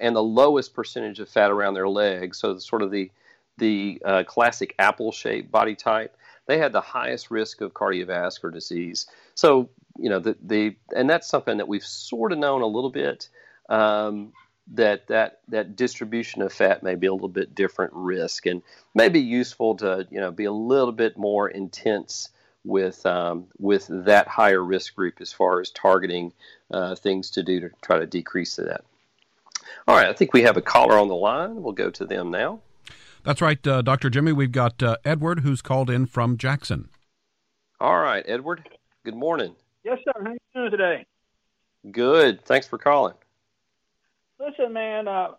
and 0.00 0.16
the 0.16 0.22
lowest 0.22 0.74
percentage 0.74 1.20
of 1.20 1.28
fat 1.28 1.50
around 1.50 1.74
their 1.74 1.88
legs. 1.88 2.38
So 2.38 2.58
sort 2.58 2.82
of 2.82 2.90
the 2.90 3.10
the 3.58 4.00
uh, 4.04 4.24
classic 4.24 4.74
apple-shaped 4.78 5.50
body 5.50 5.74
type. 5.74 6.16
They 6.46 6.58
had 6.58 6.72
the 6.72 6.80
highest 6.80 7.30
risk 7.30 7.60
of 7.60 7.74
cardiovascular 7.74 8.52
disease. 8.52 9.06
So 9.34 9.68
you 9.98 10.10
know 10.10 10.18
the 10.18 10.36
the 10.42 10.76
and 10.94 11.08
that's 11.08 11.28
something 11.28 11.56
that 11.58 11.68
we've 11.68 11.84
sort 11.84 12.32
of 12.32 12.38
known 12.38 12.62
a 12.62 12.66
little 12.66 12.90
bit. 12.90 13.28
Um, 13.68 14.32
that 14.74 15.06
that 15.06 15.40
that 15.48 15.76
distribution 15.76 16.42
of 16.42 16.52
fat 16.52 16.82
may 16.82 16.96
be 16.96 17.06
a 17.06 17.12
little 17.12 17.28
bit 17.28 17.54
different 17.54 17.92
risk 17.94 18.46
and 18.46 18.62
may 18.94 19.08
be 19.08 19.20
useful 19.20 19.76
to 19.76 20.06
you 20.10 20.20
know 20.20 20.30
be 20.30 20.44
a 20.44 20.52
little 20.52 20.92
bit 20.92 21.16
more 21.16 21.48
intense 21.48 22.30
with 22.64 23.04
um, 23.06 23.46
with 23.58 23.86
that 23.88 24.26
higher 24.26 24.62
risk 24.62 24.96
group 24.96 25.20
as 25.20 25.32
far 25.32 25.60
as 25.60 25.70
targeting 25.70 26.32
uh, 26.70 26.94
things 26.96 27.30
to 27.30 27.42
do 27.42 27.60
to 27.60 27.70
try 27.82 27.98
to 27.98 28.06
decrease 28.06 28.56
that. 28.56 28.84
All 29.86 29.96
right, 29.96 30.08
I 30.08 30.12
think 30.12 30.32
we 30.32 30.42
have 30.42 30.56
a 30.56 30.62
caller 30.62 30.98
on 30.98 31.08
the 31.08 31.14
line. 31.14 31.62
We'll 31.62 31.72
go 31.72 31.90
to 31.90 32.04
them 32.04 32.30
now. 32.30 32.60
That's 33.26 33.42
right, 33.42 33.66
uh, 33.66 33.82
Dr. 33.82 34.08
Jimmy. 34.08 34.30
We've 34.30 34.52
got 34.52 34.80
uh, 34.80 34.98
Edward 35.04 35.40
who's 35.40 35.60
called 35.60 35.90
in 35.90 36.06
from 36.06 36.36
Jackson. 36.36 36.88
All 37.80 37.98
right, 37.98 38.24
Edward. 38.28 38.68
Good 39.04 39.16
morning. 39.16 39.56
Yes, 39.82 39.98
sir. 40.04 40.12
How 40.14 40.30
are 40.30 40.32
you 40.32 40.38
doing 40.54 40.70
today? 40.70 41.06
Good. 41.90 42.44
Thanks 42.44 42.68
for 42.68 42.78
calling. 42.78 43.14
Listen, 44.38 44.72
man. 44.72 45.08
Uh, 45.08 45.30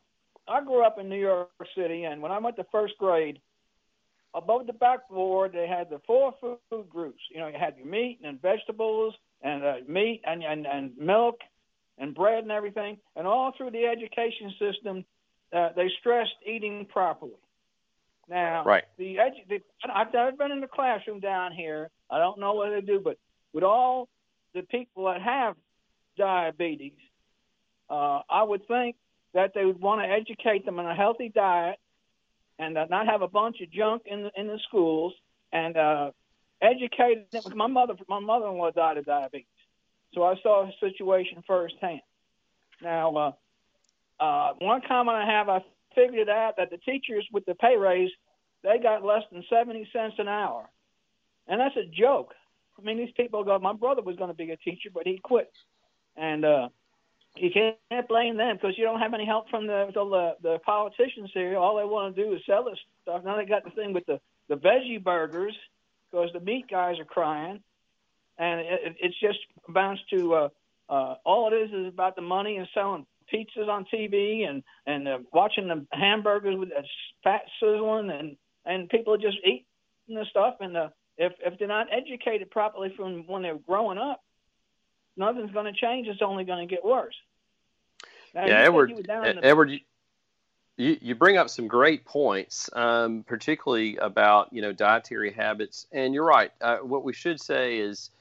I 0.50 0.62
grew 0.65 0.86
up 0.86 1.00
in 1.00 1.08
New 1.08 1.19
York 1.19 1.50
City, 1.78 2.04
and 2.04 2.21
when 2.21 2.30
I 2.30 2.39
went 2.39 2.58
to 2.58 2.65
first 2.73 2.95
grade, 3.00 3.39
above 4.34 4.67
the 4.67 4.73
backboard 4.73 5.54
they 5.54 5.65
had 5.65 5.89
the 5.89 6.02
four 6.06 6.34
food 6.41 6.89
groups. 6.89 7.21
You 7.32 7.39
know, 7.39 7.47
you 7.47 7.58
had 7.58 7.78
your 7.78 7.88
meat 7.88 8.19
and 8.21 8.41
vegetables 8.41 9.13
and 9.41 9.63
uh, 9.63 9.76
meat 9.88 10.23
and, 10.26 10.43
and 10.43 10.67
and 10.67 10.91
milk 10.97 11.39
and 11.97 12.13
bread 12.13 12.43
and 12.43 12.52
everything. 12.52 12.97
And 13.15 13.26
all 13.26 13.54
through 13.58 13.71
the 13.71 13.86
education 13.86 14.54
system, 14.60 15.06
uh, 15.54 15.69
they 15.73 15.89
stressed 16.02 16.36
eating 16.45 16.86
properly. 16.91 17.32
Now, 18.30 18.63
right. 18.66 18.84
the, 18.98 19.16
edu- 19.16 19.48
the 19.48 19.60
I've 19.90 20.12
never 20.13 20.34
been 20.34 20.52
in 20.52 20.60
the 20.60 20.68
classroom 20.68 21.20
down 21.20 21.54
here. 21.54 21.90
I 22.10 22.20
don't 22.20 22.40
know 22.40 22.54
what 22.54 22.72
they 22.72 22.82
do, 22.82 23.00
but 23.00 23.18
with 23.54 23.63
all 23.63 24.10
the 24.54 24.63
people 24.63 25.06
that 25.06 25.22
have 25.22 25.56
diabetes, 26.18 26.98
uh, 27.90 28.22
I 28.30 28.44
would 28.44 28.68
think 28.68 28.98
that 29.34 29.54
they 29.54 29.63
would 29.63 29.80
want 29.80 30.02
to 30.02 30.08
educate 30.08 30.66
them 30.66 30.80
on 30.80 30.86
a 30.86 30.96
healthy 30.96 31.30
diet 31.30 31.78
and 32.60 32.78
uh, 32.78 32.86
not 32.90 33.08
have 33.08 33.22
a 33.22 33.28
bunch 33.28 33.62
of 33.62 33.72
junk 33.72 34.04
in 34.06 34.24
the, 34.24 34.32
in 34.36 34.48
the 34.48 34.60
schools 34.68 35.13
and 35.54 35.78
uh, 35.78 36.12
educate 36.62 37.32
them. 37.32 37.44
My 37.56 37.68
mother, 37.68 37.94
my 38.10 38.20
mother-in-law 38.20 38.72
died 38.72 38.98
of 38.98 39.06
diabetes, 39.06 39.46
so 40.13 40.24
I 40.24 40.36
saw 40.44 40.66
the 40.66 40.74
situation 40.90 41.44
firsthand. 41.48 42.02
Now, 42.82 43.16
uh, 43.16 43.32
uh, 44.24 44.54
one 44.60 44.82
comment 44.88 45.18
I 45.18 45.26
have, 45.26 45.50
I 45.50 45.63
figured 45.98 46.30
out 46.30 46.54
that 46.58 46.70
the 46.70 46.78
teachers 46.78 47.26
with 47.34 47.46
the 47.46 47.56
pay 47.56 47.76
raise, 47.76 48.12
they 48.64 48.78
got 48.78 49.04
less 49.04 49.24
than 49.32 49.44
seventy 49.50 49.90
cents 49.92 50.16
an 50.20 50.28
hour, 50.28 50.70
and 51.48 51.60
that's 51.60 51.76
a 51.76 51.86
joke. 51.86 52.34
I 52.78 52.84
mean, 52.84 52.98
these 52.98 53.14
people 53.18 53.44
go. 53.44 53.58
My 53.58 53.74
brother 53.74 54.04
was 54.04 54.16
going 54.16 54.30
to 54.30 54.36
be 54.36 54.52
a 54.52 54.58
teacher, 54.58 54.90
but 54.94 55.08
he 55.08 55.20
quit, 55.24 55.52
and 56.16 56.46
uh, 56.46 56.70
you 57.36 57.50
can't 57.52 58.08
blame 58.08 58.38
them 58.38 58.56
because 58.56 58.78
you 58.78 58.84
don't 58.84 59.00
have 59.00 59.14
any 59.14 59.26
help 59.26 59.50
from 59.50 59.68
the 59.68 59.88
the, 59.94 60.36
the 60.42 60.60
politicians 60.60 61.32
here. 61.34 61.58
All 61.58 61.78
they 61.78 61.86
want 61.86 62.16
to 62.16 62.24
do 62.24 62.34
is 62.34 62.42
sell 62.46 62.64
this 62.64 62.80
stuff. 63.02 63.24
Now 63.26 63.38
they 63.38 63.46
got 63.46 63.64
the 63.64 63.72
thing 63.72 63.94
with 63.94 64.06
the 64.06 64.20
the 64.50 64.56
veggie 64.56 65.04
burgers 65.04 65.56
because 66.12 66.30
the 66.34 66.40
meat 66.40 66.66
guys 66.70 67.00
are 67.00 67.06
crying, 67.06 67.62
and 68.38 68.60
it, 68.62 68.96
it's 69.02 69.20
just 69.20 69.40
amounts 69.68 70.02
to 70.12 70.34
uh, 70.34 70.50
uh, 70.90 71.16
all 71.26 71.52
it 71.52 71.56
is 71.56 71.72
is 71.72 71.88
about 71.88 72.16
the 72.16 72.22
money 72.22 72.58
and 72.58 72.68
selling 72.74 73.06
pizzas 73.34 73.68
on 73.68 73.86
TV 73.94 74.48
and 74.48 74.63
and 74.86 75.08
uh, 75.08 75.20
watching 75.34 75.68
the 75.68 75.86
hamburgers 75.92 76.58
with 76.58 76.70
the 76.70 76.84
fat 77.24 77.42
sizzling 77.60 78.10
and 78.10 78.38
and 78.66 78.90
people 78.90 79.13
are 79.13 79.18
just 79.18 79.38
eating 79.44 79.66
the 80.10 80.26
stuff 80.30 80.56
and 80.60 80.76
uh, 80.76 80.90
if 81.18 81.34
if 81.46 81.58
they're 81.60 81.68
not 81.68 81.88
educated 81.92 82.52
properly 82.52 82.94
from 82.96 83.26
when 83.28 83.42
they're 83.42 83.58
growing 83.58 83.98
up, 83.98 84.24
nothing's 85.16 85.52
going 85.52 85.66
to 85.66 85.80
change. 85.80 86.08
It's 86.08 86.22
only 86.22 86.44
going 86.44 86.68
to 86.68 86.74
get 86.74 86.86
worse. 86.86 87.16
Now, 88.34 88.46
yeah, 88.46 88.62
Edward. 88.62 89.10
Edward, 89.10 89.72
you, 90.78 90.98
you 91.02 91.16
bring 91.16 91.38
up 91.38 91.50
some 91.50 91.68
great 91.68 92.06
points, 92.06 92.70
um, 92.74 93.24
particularly 93.28 93.98
about 93.98 94.54
you 94.54 94.62
know 94.62 94.72
dietary 94.72 95.32
habits. 95.32 95.88
And 95.92 96.13
you're 96.13 96.26
right. 96.26 96.52
Uh, 96.62 96.78
what 96.78 97.04
we 97.04 97.13
should 97.13 97.42
say 97.42 97.80
is 97.80 98.12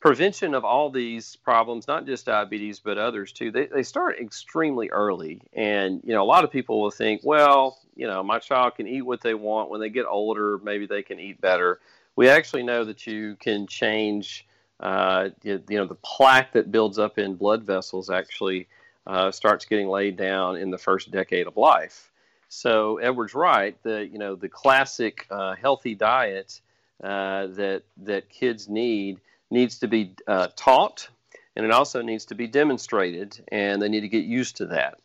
prevention 0.00 0.54
of 0.54 0.64
all 0.64 0.90
these 0.90 1.36
problems, 1.36 1.86
not 1.86 2.06
just 2.06 2.26
diabetes 2.26 2.80
but 2.80 2.98
others 2.98 3.32
too. 3.32 3.50
They 3.50 3.66
they 3.66 3.82
start 3.82 4.18
extremely 4.18 4.90
early, 4.90 5.42
and 5.52 6.00
you 6.04 6.12
know 6.12 6.22
a 6.22 6.24
lot 6.24 6.44
of 6.44 6.50
people 6.50 6.80
will 6.80 6.90
think, 6.90 7.20
well, 7.22 7.78
you 7.94 8.06
know, 8.06 8.22
my 8.22 8.38
child 8.38 8.76
can 8.76 8.88
eat 8.88 9.02
what 9.02 9.20
they 9.20 9.34
want. 9.34 9.70
When 9.70 9.80
they 9.80 9.90
get 9.90 10.06
older, 10.06 10.58
maybe 10.58 10.86
they 10.86 11.02
can 11.02 11.20
eat 11.20 11.40
better. 11.40 11.80
We 12.16 12.28
actually 12.28 12.62
know 12.62 12.84
that 12.84 13.06
you 13.06 13.36
can 13.36 13.66
change. 13.66 14.46
Uh, 14.80 15.28
you, 15.42 15.62
know, 15.68 15.84
the 15.84 15.94
plaque 15.96 16.52
that 16.52 16.72
builds 16.72 16.98
up 16.98 17.18
in 17.18 17.34
blood 17.34 17.62
vessels 17.62 18.08
actually 18.08 18.66
uh, 19.06 19.30
starts 19.30 19.66
getting 19.66 19.88
laid 19.88 20.16
down 20.16 20.56
in 20.56 20.70
the 20.70 20.78
first 20.78 21.10
decade 21.10 21.46
of 21.46 21.58
life. 21.58 22.10
So 22.48 22.96
Edward's 22.96 23.34
right. 23.34 23.76
The 23.82 24.06
you 24.06 24.18
know 24.18 24.34
the 24.34 24.48
classic 24.48 25.26
uh, 25.30 25.54
healthy 25.54 25.94
diet 25.94 26.60
uh, 27.04 27.48
that 27.48 27.82
that 27.98 28.30
kids 28.30 28.68
need 28.68 29.20
needs 29.50 29.78
to 29.80 29.88
be 29.88 30.14
uh, 30.26 30.48
taught, 30.56 31.08
and 31.56 31.64
it 31.64 31.72
also 31.72 32.02
needs 32.02 32.26
to 32.26 32.34
be 32.34 32.46
demonstrated, 32.46 33.42
and 33.48 33.82
they 33.82 33.88
need 33.88 34.02
to 34.02 34.08
get 34.08 34.24
used 34.24 34.56
to 34.58 34.66
that. 34.66 34.98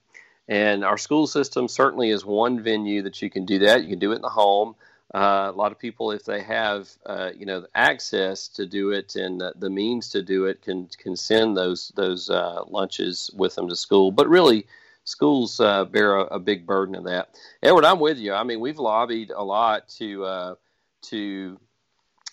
And 0.47 0.83
our 0.83 0.97
school 0.97 1.25
system 1.27 1.67
certainly 1.67 2.11
is 2.11 2.23
one 2.23 2.61
venue 2.61 3.01
that 3.03 3.21
you 3.21 3.29
can 3.29 3.45
do 3.45 3.59
that. 3.59 3.83
You 3.83 3.89
can 3.89 3.99
do 3.99 4.11
it 4.11 4.17
in 4.17 4.21
the 4.21 4.29
home. 4.29 4.75
Uh, 5.13 5.51
a 5.53 5.57
lot 5.57 5.71
of 5.71 5.79
people, 5.79 6.11
if 6.11 6.25
they 6.25 6.41
have 6.41 6.89
uh, 7.05 7.31
you 7.35 7.45
know 7.45 7.65
access 7.73 8.47
to 8.49 8.65
do 8.65 8.91
it 8.91 9.15
and 9.15 9.41
the, 9.55 9.69
means 9.69 10.09
to 10.09 10.21
do 10.21 10.45
it, 10.45 10.61
can 10.61 10.87
can 10.97 11.15
send 11.15 11.55
those 11.55 11.91
those 11.95 12.29
uh, 12.29 12.63
lunches 12.67 13.29
with 13.33 13.55
them 13.55 13.69
to 13.69 13.75
school. 13.75 14.11
But 14.11 14.27
really, 14.27 14.67
schools 15.03 15.59
uh, 15.59 15.85
bear 15.85 16.17
a, 16.17 16.23
a, 16.25 16.39
big 16.39 16.65
burden 16.65 16.95
of 16.95 17.05
that. 17.05 17.29
Edward, 17.61 17.85
I'm 17.85 17.99
with 17.99 18.17
you. 18.17 18.33
I 18.33 18.43
mean, 18.43 18.59
we've 18.59 18.79
lobbied 18.79 19.29
a 19.29 19.43
lot 19.43 19.87
to 19.99 20.25
uh, 20.25 20.55
to 21.03 21.59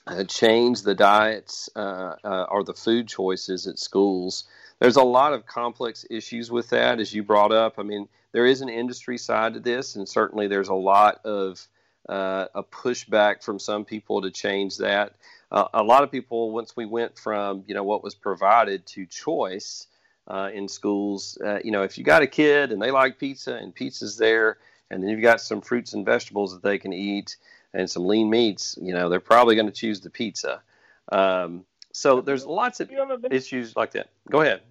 uh, 0.06 0.24
change 0.24 0.82
the 0.82 0.94
diets 0.94 1.68
or 1.74 2.64
the 2.64 2.74
food 2.74 3.08
choices 3.08 3.66
at 3.66 3.78
schools. 3.78 4.44
There's 4.78 4.96
a 4.96 5.02
lot 5.02 5.32
of 5.32 5.46
complex 5.46 6.04
issues 6.10 6.50
with 6.50 6.70
that, 6.70 6.98
as 6.98 7.14
you 7.14 7.22
brought 7.22 7.52
up. 7.52 7.78
I 7.78 7.84
mean, 7.84 8.08
there 8.32 8.46
is 8.46 8.62
an 8.62 8.68
industry 8.68 9.18
side 9.18 9.54
to 9.54 9.60
this, 9.60 9.94
and 9.94 10.08
certainly 10.08 10.48
there's 10.48 10.68
a 10.68 10.74
lot 10.74 11.24
of 11.24 11.66
uh, 12.08 12.46
a 12.54 12.62
pushback 12.64 13.44
from 13.44 13.58
some 13.58 13.84
people 13.84 14.22
to 14.22 14.30
change 14.30 14.78
that. 14.78 15.14
Uh, 15.50 15.68
a 15.74 15.82
lot 15.82 16.02
of 16.02 16.10
people, 16.10 16.50
once 16.50 16.74
we 16.76 16.86
went 16.86 17.18
from 17.18 17.62
you 17.66 17.74
know 17.74 17.84
what 17.84 18.02
was 18.02 18.14
provided 18.14 18.84
to 18.86 19.06
choice 19.06 19.86
uh, 20.26 20.50
in 20.52 20.66
schools, 20.66 21.38
uh, 21.44 21.58
you 21.62 21.70
know, 21.70 21.82
if 21.82 21.98
you 21.98 22.04
got 22.04 22.22
a 22.22 22.26
kid 22.26 22.72
and 22.72 22.80
they 22.80 22.90
like 22.90 23.18
pizza 23.18 23.54
and 23.54 23.74
pizza's 23.74 24.16
there, 24.16 24.58
and 24.90 25.02
then 25.02 25.10
you've 25.10 25.22
got 25.22 25.40
some 25.40 25.60
fruits 25.60 25.92
and 25.92 26.04
vegetables 26.04 26.52
that 26.54 26.62
they 26.62 26.78
can 26.78 26.92
eat 26.92 27.36
and 27.74 27.90
some 27.90 28.06
lean 28.06 28.30
meats, 28.30 28.78
you 28.80 28.92
know, 28.92 29.08
they're 29.08 29.20
probably 29.20 29.54
going 29.54 29.66
to 29.66 29.72
choose 29.72 30.00
the 30.00 30.11
pizza. 30.11 30.62
Um, 31.11 31.64
so 31.92 32.20
there's 32.20 32.46
lots 32.46 32.80
of 32.80 32.90
issues 33.30 33.76
like 33.76 33.92
that. 33.92 34.08
Go 34.30 34.40
ahead. 34.40 34.62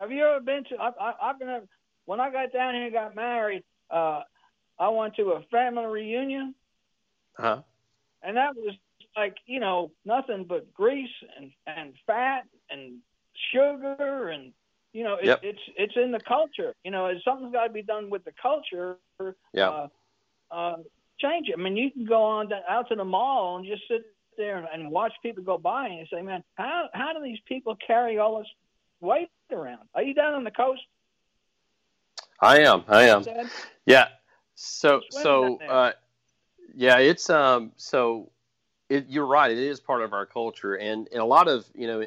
Have 0.00 0.12
you 0.12 0.24
ever 0.24 0.40
been 0.40 0.64
to? 0.64 0.76
I, 0.78 1.12
have 1.20 1.38
been 1.38 1.62
when 2.04 2.20
I 2.20 2.30
got 2.30 2.52
down 2.52 2.74
here 2.74 2.84
and 2.84 2.92
got 2.92 3.14
married. 3.14 3.64
Uh, 3.90 4.22
I 4.78 4.88
went 4.88 5.16
to 5.16 5.30
a 5.32 5.42
family 5.50 5.86
reunion. 5.86 6.54
Huh. 7.38 7.62
And 8.22 8.36
that 8.36 8.54
was 8.56 8.74
like, 9.16 9.36
you 9.46 9.60
know, 9.60 9.90
nothing 10.04 10.44
but 10.44 10.72
grease 10.74 11.08
and, 11.38 11.50
and 11.66 11.94
fat 12.06 12.42
and 12.70 12.98
sugar 13.52 14.28
and 14.28 14.52
you 14.92 15.04
know, 15.04 15.16
it, 15.16 15.26
yep. 15.26 15.40
it's 15.42 15.60
it's 15.76 15.92
in 15.94 16.10
the 16.10 16.20
culture. 16.20 16.74
You 16.82 16.90
know, 16.90 17.12
something's 17.22 17.52
got 17.52 17.66
to 17.66 17.72
be 17.72 17.82
done 17.82 18.08
with 18.08 18.24
the 18.24 18.32
culture. 18.40 18.96
Yeah. 19.52 19.68
Uh, 19.68 19.88
uh, 20.50 20.76
change 21.18 21.48
it. 21.48 21.56
I 21.58 21.62
mean, 21.62 21.76
you 21.76 21.90
can 21.90 22.04
go 22.04 22.22
on 22.22 22.48
to, 22.50 22.60
out 22.68 22.88
to 22.88 22.94
the 22.94 23.04
mall 23.04 23.56
and 23.56 23.66
just 23.66 23.82
sit 23.88 24.04
there 24.36 24.58
and, 24.58 24.68
and 24.72 24.90
watch 24.90 25.12
people 25.22 25.42
go 25.42 25.58
by 25.58 25.86
and 25.86 25.98
you 25.98 26.06
say, 26.12 26.22
"Man, 26.22 26.42
how 26.54 26.88
how 26.92 27.12
do 27.12 27.22
these 27.22 27.38
people 27.46 27.76
carry 27.86 28.18
all 28.18 28.38
this 28.38 28.48
weight 29.00 29.30
around?" 29.50 29.88
Are 29.94 30.02
you 30.02 30.14
down 30.14 30.34
on 30.34 30.44
the 30.44 30.50
coast? 30.50 30.82
I 32.40 32.60
am. 32.60 32.84
I 32.88 33.04
am. 33.04 33.24
Yeah. 33.86 34.08
So 34.54 35.00
so 35.10 35.58
uh, 35.58 35.92
yeah, 36.74 36.98
it's 36.98 37.30
um 37.30 37.72
so 37.76 38.30
it, 38.88 39.06
you're 39.08 39.26
right. 39.26 39.50
It 39.50 39.58
is 39.58 39.80
part 39.80 40.02
of 40.02 40.12
our 40.12 40.26
culture, 40.26 40.74
and, 40.74 41.08
and 41.10 41.20
a 41.20 41.24
lot 41.24 41.48
of 41.48 41.66
you 41.74 41.86
know 41.86 42.06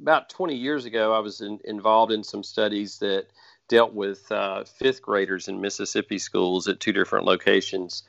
about 0.00 0.28
20 0.30 0.54
years 0.54 0.84
ago, 0.84 1.12
I 1.12 1.18
was 1.18 1.40
in, 1.40 1.60
involved 1.64 2.12
in 2.12 2.24
some 2.24 2.42
studies 2.42 2.98
that 2.98 3.26
dealt 3.68 3.92
with 3.92 4.30
uh, 4.32 4.64
fifth 4.64 5.02
graders 5.02 5.48
in 5.48 5.60
Mississippi 5.60 6.18
schools 6.18 6.68
at 6.68 6.80
two 6.80 6.92
different 6.92 7.26
locations. 7.26 8.02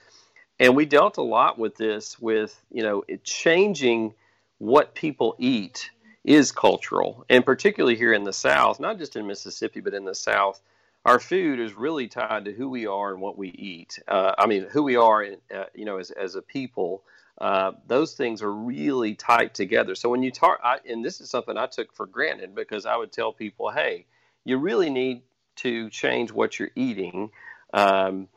And 0.62 0.76
we 0.76 0.86
dealt 0.86 1.18
a 1.18 1.24
lot 1.24 1.58
with 1.58 1.76
this, 1.76 2.22
with 2.22 2.56
you 2.72 2.84
know, 2.84 3.04
changing 3.24 4.14
what 4.60 4.94
people 4.94 5.36
eat 5.40 5.90
is 6.24 6.52
cultural, 6.52 7.26
and 7.32 7.44
particularly 7.44 7.96
here 7.98 8.14
in 8.14 8.24
the 8.24 8.32
South, 8.32 8.80
not 8.80 9.00
just 9.00 9.16
in 9.16 9.26
Mississippi, 9.26 9.82
but 9.82 9.96
in 9.96 10.06
the 10.06 10.14
South, 10.14 10.62
our 11.04 11.20
food 11.20 11.60
is 11.60 11.74
really 11.74 12.08
tied 12.08 12.46
to 12.46 12.54
who 12.54 12.70
we 12.70 12.86
are 12.86 13.12
and 13.12 13.20
what 13.20 13.40
we 13.40 13.50
eat. 13.50 13.98
Uh, 14.08 14.36
I 14.38 14.46
mean, 14.46 14.68
who 14.72 14.84
we 14.84 14.98
are, 14.98 15.26
uh, 15.54 15.64
you 15.74 15.84
know, 15.84 15.98
as 15.98 16.12
as 16.12 16.36
a 16.36 16.44
people. 16.44 17.04
Uh, 17.40 17.72
those 17.88 18.14
things 18.14 18.44
are 18.44 18.54
really 18.54 19.16
tight 19.16 19.56
together. 19.56 19.96
So 19.96 20.10
when 20.10 20.22
you 20.22 20.30
talk, 20.30 20.60
I, 20.64 20.78
and 20.88 21.04
this 21.04 21.22
is 21.22 21.32
something 21.32 21.58
I 21.58 21.66
took 21.66 21.92
for 21.92 22.06
granted 22.06 22.54
because 22.54 22.86
I 22.86 22.96
would 22.96 23.12
tell 23.12 23.34
people, 23.34 23.72
hey, 23.72 24.06
you 24.46 24.58
really 24.58 24.92
need 24.92 25.24
to 25.56 25.90
change 25.90 26.32
what 26.32 26.60
you're 26.60 26.70
eating. 26.76 27.32
Um, 27.74 28.28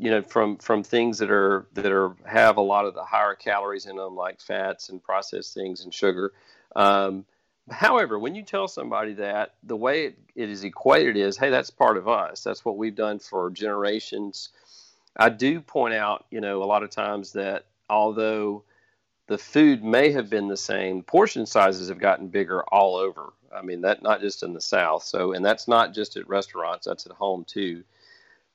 you 0.00 0.10
know, 0.10 0.22
from 0.22 0.56
from 0.56 0.82
things 0.82 1.18
that 1.18 1.30
are 1.30 1.66
that 1.74 1.92
are 1.92 2.16
have 2.24 2.56
a 2.56 2.62
lot 2.62 2.86
of 2.86 2.94
the 2.94 3.04
higher 3.04 3.34
calories 3.34 3.86
in 3.86 3.96
them, 3.96 4.16
like 4.16 4.40
fats 4.40 4.88
and 4.88 5.02
processed 5.02 5.52
things 5.52 5.84
and 5.84 5.92
sugar. 5.92 6.32
Um, 6.74 7.26
however, 7.70 8.18
when 8.18 8.34
you 8.34 8.42
tell 8.42 8.66
somebody 8.66 9.14
that, 9.14 9.54
the 9.62 9.76
way 9.76 10.06
it, 10.06 10.18
it 10.34 10.48
is 10.48 10.64
equated 10.64 11.16
is, 11.16 11.36
hey, 11.36 11.50
that's 11.50 11.70
part 11.70 11.98
of 11.98 12.08
us. 12.08 12.42
That's 12.42 12.64
what 12.64 12.78
we've 12.78 12.94
done 12.94 13.18
for 13.18 13.50
generations. 13.50 14.48
I 15.16 15.28
do 15.28 15.60
point 15.60 15.94
out, 15.94 16.24
you 16.30 16.40
know, 16.40 16.62
a 16.62 16.64
lot 16.64 16.82
of 16.82 16.90
times 16.90 17.32
that 17.32 17.66
although 17.90 18.64
the 19.26 19.36
food 19.38 19.84
may 19.84 20.12
have 20.12 20.30
been 20.30 20.48
the 20.48 20.56
same, 20.56 21.02
portion 21.02 21.44
sizes 21.44 21.90
have 21.90 21.98
gotten 21.98 22.28
bigger 22.28 22.62
all 22.62 22.96
over. 22.96 23.34
I 23.54 23.62
mean, 23.62 23.82
that 23.82 24.02
not 24.02 24.20
just 24.20 24.42
in 24.42 24.54
the 24.54 24.60
South. 24.60 25.02
So, 25.02 25.32
and 25.32 25.44
that's 25.44 25.68
not 25.68 25.92
just 25.92 26.16
at 26.16 26.28
restaurants; 26.28 26.86
that's 26.86 27.06
at 27.06 27.12
home 27.12 27.44
too. 27.44 27.84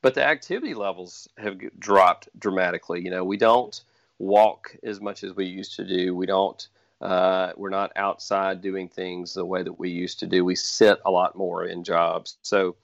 But 0.06 0.14
the 0.14 0.24
activity 0.24 0.76
levels 0.76 1.28
have 1.40 1.58
dropped 1.80 2.30
dramatically. 2.38 3.04
You 3.04 3.10
know, 3.10 3.24
we 3.24 3.38
don't 3.38 3.84
walk 4.20 4.78
as 4.84 5.02
much 5.02 5.24
as 5.24 5.36
we 5.36 5.46
used 5.46 5.78
to 5.78 5.84
do. 5.84 6.16
We 6.16 6.28
don't. 6.28 6.68
Uh, 7.02 7.54
we're 7.58 7.72
not 7.72 7.92
outside 7.96 8.62
doing 8.62 8.88
things 8.88 9.34
the 9.34 9.44
way 9.44 9.64
that 9.64 9.80
we 9.80 9.90
used 9.90 10.20
to 10.20 10.28
do. 10.28 10.46
We 10.46 10.54
sit 10.54 11.00
a 11.08 11.10
lot 11.10 11.36
more 11.36 11.66
in 11.66 11.84
jobs. 11.84 12.38
So 12.44 12.76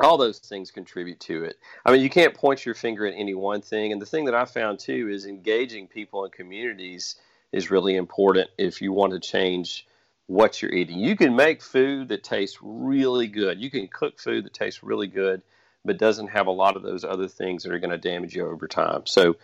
all 0.00 0.16
those 0.16 0.38
things 0.38 0.70
contribute 0.70 1.20
to 1.20 1.44
it. 1.44 1.56
I 1.84 1.92
mean, 1.92 2.00
you 2.00 2.08
can't 2.08 2.32
point 2.32 2.64
your 2.64 2.74
finger 2.74 3.04
at 3.06 3.12
any 3.14 3.34
one 3.34 3.60
thing. 3.60 3.92
And 3.92 4.00
the 4.00 4.06
thing 4.06 4.24
that 4.24 4.34
I 4.34 4.46
found 4.46 4.78
too 4.78 5.10
is 5.10 5.26
engaging 5.26 5.86
people 5.86 6.24
in 6.24 6.30
communities 6.30 7.16
is 7.52 7.70
really 7.70 7.94
important 7.96 8.48
if 8.56 8.80
you 8.80 8.90
want 8.90 9.12
to 9.12 9.20
change 9.20 9.86
what 10.28 10.62
you're 10.62 10.72
eating. 10.72 10.98
You 10.98 11.14
can 11.14 11.36
make 11.36 11.60
food 11.60 12.08
that 12.08 12.24
tastes 12.24 12.56
really 12.62 13.26
good. 13.26 13.60
You 13.60 13.70
can 13.70 13.86
cook 13.86 14.18
food 14.18 14.46
that 14.46 14.54
tastes 14.54 14.82
really 14.82 15.08
good, 15.08 15.42
but 15.84 15.98
doesn't 15.98 16.28
have 16.28 16.46
a 16.46 16.52
lot 16.52 16.76
of 16.76 16.82
those 16.82 17.04
other 17.04 17.28
things 17.28 17.62
that 17.62 17.72
are 17.72 17.78
going 17.78 17.90
to 17.90 17.98
damage 17.98 18.34
you 18.34 18.46
over 18.46 18.66
time. 18.66 19.02
So, 19.06 19.36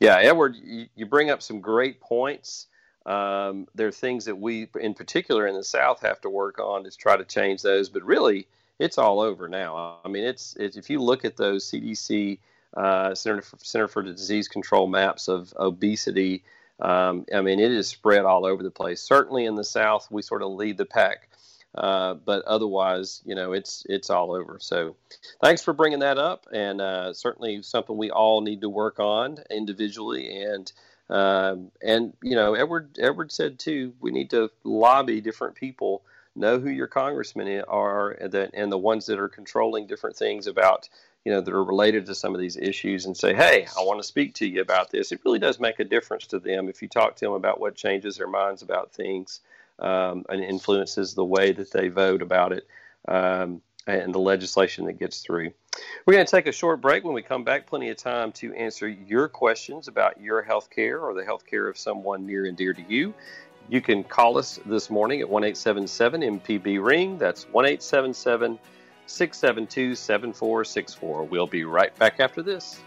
yeah, 0.00 0.16
Edward, 0.16 0.56
you, 0.62 0.86
you 0.94 1.06
bring 1.06 1.30
up 1.30 1.42
some 1.42 1.60
great 1.60 2.00
points. 2.00 2.66
Um, 3.04 3.66
there 3.74 3.88
are 3.88 3.92
things 3.92 4.24
that 4.24 4.36
we, 4.36 4.68
in 4.80 4.94
particular 4.94 5.46
in 5.46 5.54
the 5.54 5.64
South, 5.64 6.00
have 6.02 6.20
to 6.22 6.30
work 6.30 6.58
on 6.58 6.84
to 6.84 6.90
try 6.90 7.16
to 7.16 7.24
change 7.24 7.62
those. 7.62 7.88
But 7.88 8.04
really, 8.04 8.46
it's 8.78 8.98
all 8.98 9.20
over 9.20 9.48
now. 9.48 9.98
I 10.04 10.08
mean, 10.08 10.24
it's, 10.24 10.56
it's 10.56 10.76
if 10.76 10.88
you 10.88 11.00
look 11.00 11.24
at 11.24 11.36
those 11.36 11.70
CDC 11.70 12.38
uh, 12.76 13.14
Center 13.14 13.42
for, 13.42 13.58
Center 13.58 13.88
for 13.88 14.02
Disease 14.02 14.48
Control 14.48 14.86
maps 14.86 15.28
of 15.28 15.52
obesity, 15.58 16.42
um, 16.80 17.26
I 17.34 17.42
mean, 17.42 17.60
it 17.60 17.70
is 17.70 17.88
spread 17.88 18.24
all 18.24 18.44
over 18.44 18.62
the 18.62 18.70
place. 18.70 19.00
Certainly 19.00 19.44
in 19.44 19.54
the 19.54 19.64
South, 19.64 20.08
we 20.10 20.22
sort 20.22 20.42
of 20.42 20.50
lead 20.52 20.78
the 20.78 20.84
pack. 20.84 21.28
Uh, 21.74 22.14
but 22.14 22.44
otherwise, 22.44 23.22
you 23.24 23.34
know, 23.34 23.52
it's 23.52 23.86
it's 23.88 24.10
all 24.10 24.32
over. 24.32 24.58
So, 24.60 24.96
thanks 25.42 25.62
for 25.62 25.72
bringing 25.72 26.00
that 26.00 26.18
up, 26.18 26.46
and 26.52 26.80
uh, 26.80 27.14
certainly 27.14 27.62
something 27.62 27.96
we 27.96 28.10
all 28.10 28.42
need 28.42 28.60
to 28.60 28.68
work 28.68 29.00
on 29.00 29.38
individually. 29.50 30.42
And 30.42 30.70
um, 31.08 31.70
and 31.80 32.12
you 32.22 32.36
know, 32.36 32.54
Edward 32.54 32.98
Edward 33.00 33.32
said 33.32 33.58
too, 33.58 33.94
we 34.00 34.10
need 34.10 34.30
to 34.30 34.50
lobby 34.64 35.22
different 35.22 35.54
people 35.54 36.02
know 36.34 36.58
who 36.58 36.70
your 36.70 36.86
congressmen 36.86 37.62
are 37.68 38.10
and 38.12 38.32
the, 38.32 38.50
and 38.54 38.72
the 38.72 38.78
ones 38.78 39.06
that 39.06 39.18
are 39.18 39.28
controlling 39.28 39.86
different 39.86 40.16
things 40.16 40.46
about 40.46 40.88
you 41.24 41.32
know 41.32 41.40
that 41.40 41.54
are 41.54 41.64
related 41.64 42.06
to 42.06 42.14
some 42.14 42.34
of 42.34 42.40
these 42.40 42.56
issues 42.56 43.04
and 43.06 43.16
say 43.16 43.34
hey 43.34 43.66
i 43.78 43.84
want 43.84 44.00
to 44.00 44.06
speak 44.06 44.34
to 44.34 44.46
you 44.46 44.60
about 44.60 44.90
this 44.90 45.12
it 45.12 45.20
really 45.24 45.38
does 45.38 45.60
make 45.60 45.78
a 45.78 45.84
difference 45.84 46.26
to 46.26 46.38
them 46.38 46.68
if 46.68 46.80
you 46.82 46.88
talk 46.88 47.16
to 47.16 47.24
them 47.24 47.34
about 47.34 47.60
what 47.60 47.74
changes 47.74 48.16
their 48.16 48.28
minds 48.28 48.62
about 48.62 48.92
things 48.92 49.40
um, 49.78 50.24
and 50.28 50.42
influences 50.42 51.14
the 51.14 51.24
way 51.24 51.52
that 51.52 51.70
they 51.70 51.88
vote 51.88 52.22
about 52.22 52.52
it 52.52 52.66
um, 53.08 53.60
and 53.86 54.14
the 54.14 54.18
legislation 54.18 54.86
that 54.86 54.98
gets 54.98 55.20
through. 55.20 55.52
We're 56.06 56.14
going 56.14 56.26
to 56.26 56.30
take 56.30 56.46
a 56.46 56.52
short 56.52 56.80
break. 56.80 57.04
When 57.04 57.14
we 57.14 57.22
come 57.22 57.44
back, 57.44 57.66
plenty 57.66 57.88
of 57.88 57.96
time 57.96 58.32
to 58.32 58.52
answer 58.54 58.88
your 58.88 59.28
questions 59.28 59.88
about 59.88 60.20
your 60.20 60.42
health 60.42 60.68
care 60.70 61.00
or 61.00 61.14
the 61.14 61.24
health 61.24 61.46
care 61.46 61.66
of 61.68 61.78
someone 61.78 62.26
near 62.26 62.44
and 62.44 62.56
dear 62.56 62.74
to 62.74 62.82
you. 62.82 63.14
You 63.68 63.80
can 63.80 64.04
call 64.04 64.38
us 64.38 64.60
this 64.66 64.90
morning 64.90 65.20
at 65.20 65.28
1 65.28 65.44
877 65.44 66.40
MPB 66.40 66.84
Ring. 66.84 67.16
That's 67.16 67.44
1 67.44 67.64
877 67.64 68.58
672 69.06 69.94
7464. 69.94 71.24
We'll 71.24 71.46
be 71.46 71.64
right 71.64 71.96
back 71.98 72.20
after 72.20 72.42
this. 72.42 72.80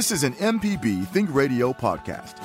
This 0.00 0.12
is 0.12 0.24
an 0.24 0.32
MPB 0.36 1.06
Think 1.08 1.28
Radio 1.30 1.74
podcast. 1.74 2.36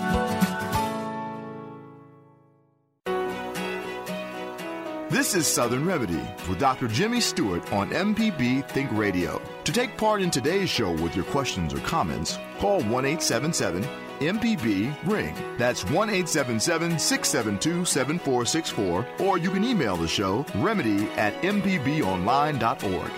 This 5.09 5.35
is 5.35 5.47
Southern 5.47 5.85
Remedy 5.85 6.19
with 6.49 6.59
Dr. 6.59 6.89
Jimmy 6.89 7.21
Stewart 7.21 7.71
on 7.71 7.91
MPB 7.91 8.67
Think 8.67 8.91
Radio. 8.91 9.41
To 9.63 9.71
take 9.71 9.95
part 9.95 10.21
in 10.21 10.29
today's 10.29 10.69
show 10.69 10.91
with 11.01 11.15
your 11.15 11.23
questions 11.23 11.73
or 11.73 11.79
comments, 11.79 12.37
call 12.59 12.81
1 12.81 13.05
877 13.05 13.83
MPB 14.19 14.93
Ring. 15.07 15.33
That's 15.57 15.85
1 15.85 16.09
877 16.09 16.99
672 16.99 17.85
7464, 17.85 19.07
or 19.19 19.37
you 19.37 19.49
can 19.49 19.63
email 19.63 19.95
the 19.95 20.09
show 20.09 20.45
remedy 20.55 21.05
at 21.11 21.41
mpbonline.org. 21.41 23.11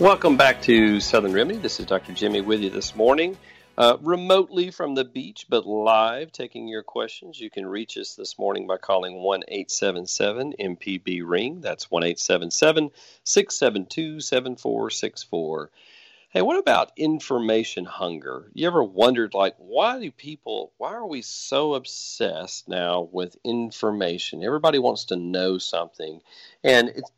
Welcome 0.00 0.36
back 0.36 0.60
to 0.62 0.98
Southern 0.98 1.32
Remedy. 1.32 1.60
This 1.60 1.78
is 1.78 1.86
Dr. 1.86 2.12
Jimmy 2.14 2.40
with 2.40 2.60
you 2.60 2.68
this 2.68 2.96
morning, 2.96 3.36
uh, 3.78 3.96
remotely 4.00 4.72
from 4.72 4.96
the 4.96 5.04
beach, 5.04 5.46
but 5.48 5.66
live 5.66 6.32
taking 6.32 6.66
your 6.66 6.82
questions. 6.82 7.38
You 7.38 7.48
can 7.48 7.64
reach 7.64 7.96
us 7.96 8.16
this 8.16 8.36
morning 8.36 8.66
by 8.66 8.78
calling 8.78 9.22
1 9.22 9.44
877 9.46 10.54
MPB 10.58 11.22
Ring. 11.24 11.60
That's 11.60 11.92
1 11.92 12.02
877 12.02 12.90
672 13.22 14.20
7464. 14.20 15.70
Hey, 16.30 16.42
what 16.42 16.58
about 16.58 16.90
information 16.96 17.84
hunger? 17.84 18.50
You 18.52 18.66
ever 18.66 18.82
wondered, 18.82 19.32
like, 19.32 19.54
why 19.58 20.00
do 20.00 20.10
people, 20.10 20.72
why 20.76 20.92
are 20.94 21.06
we 21.06 21.22
so 21.22 21.74
obsessed 21.74 22.68
now 22.68 23.08
with 23.12 23.36
information? 23.44 24.42
Everybody 24.42 24.80
wants 24.80 25.04
to 25.06 25.16
know 25.16 25.58
something. 25.58 26.20
And 26.64 26.88
it's, 26.88 27.12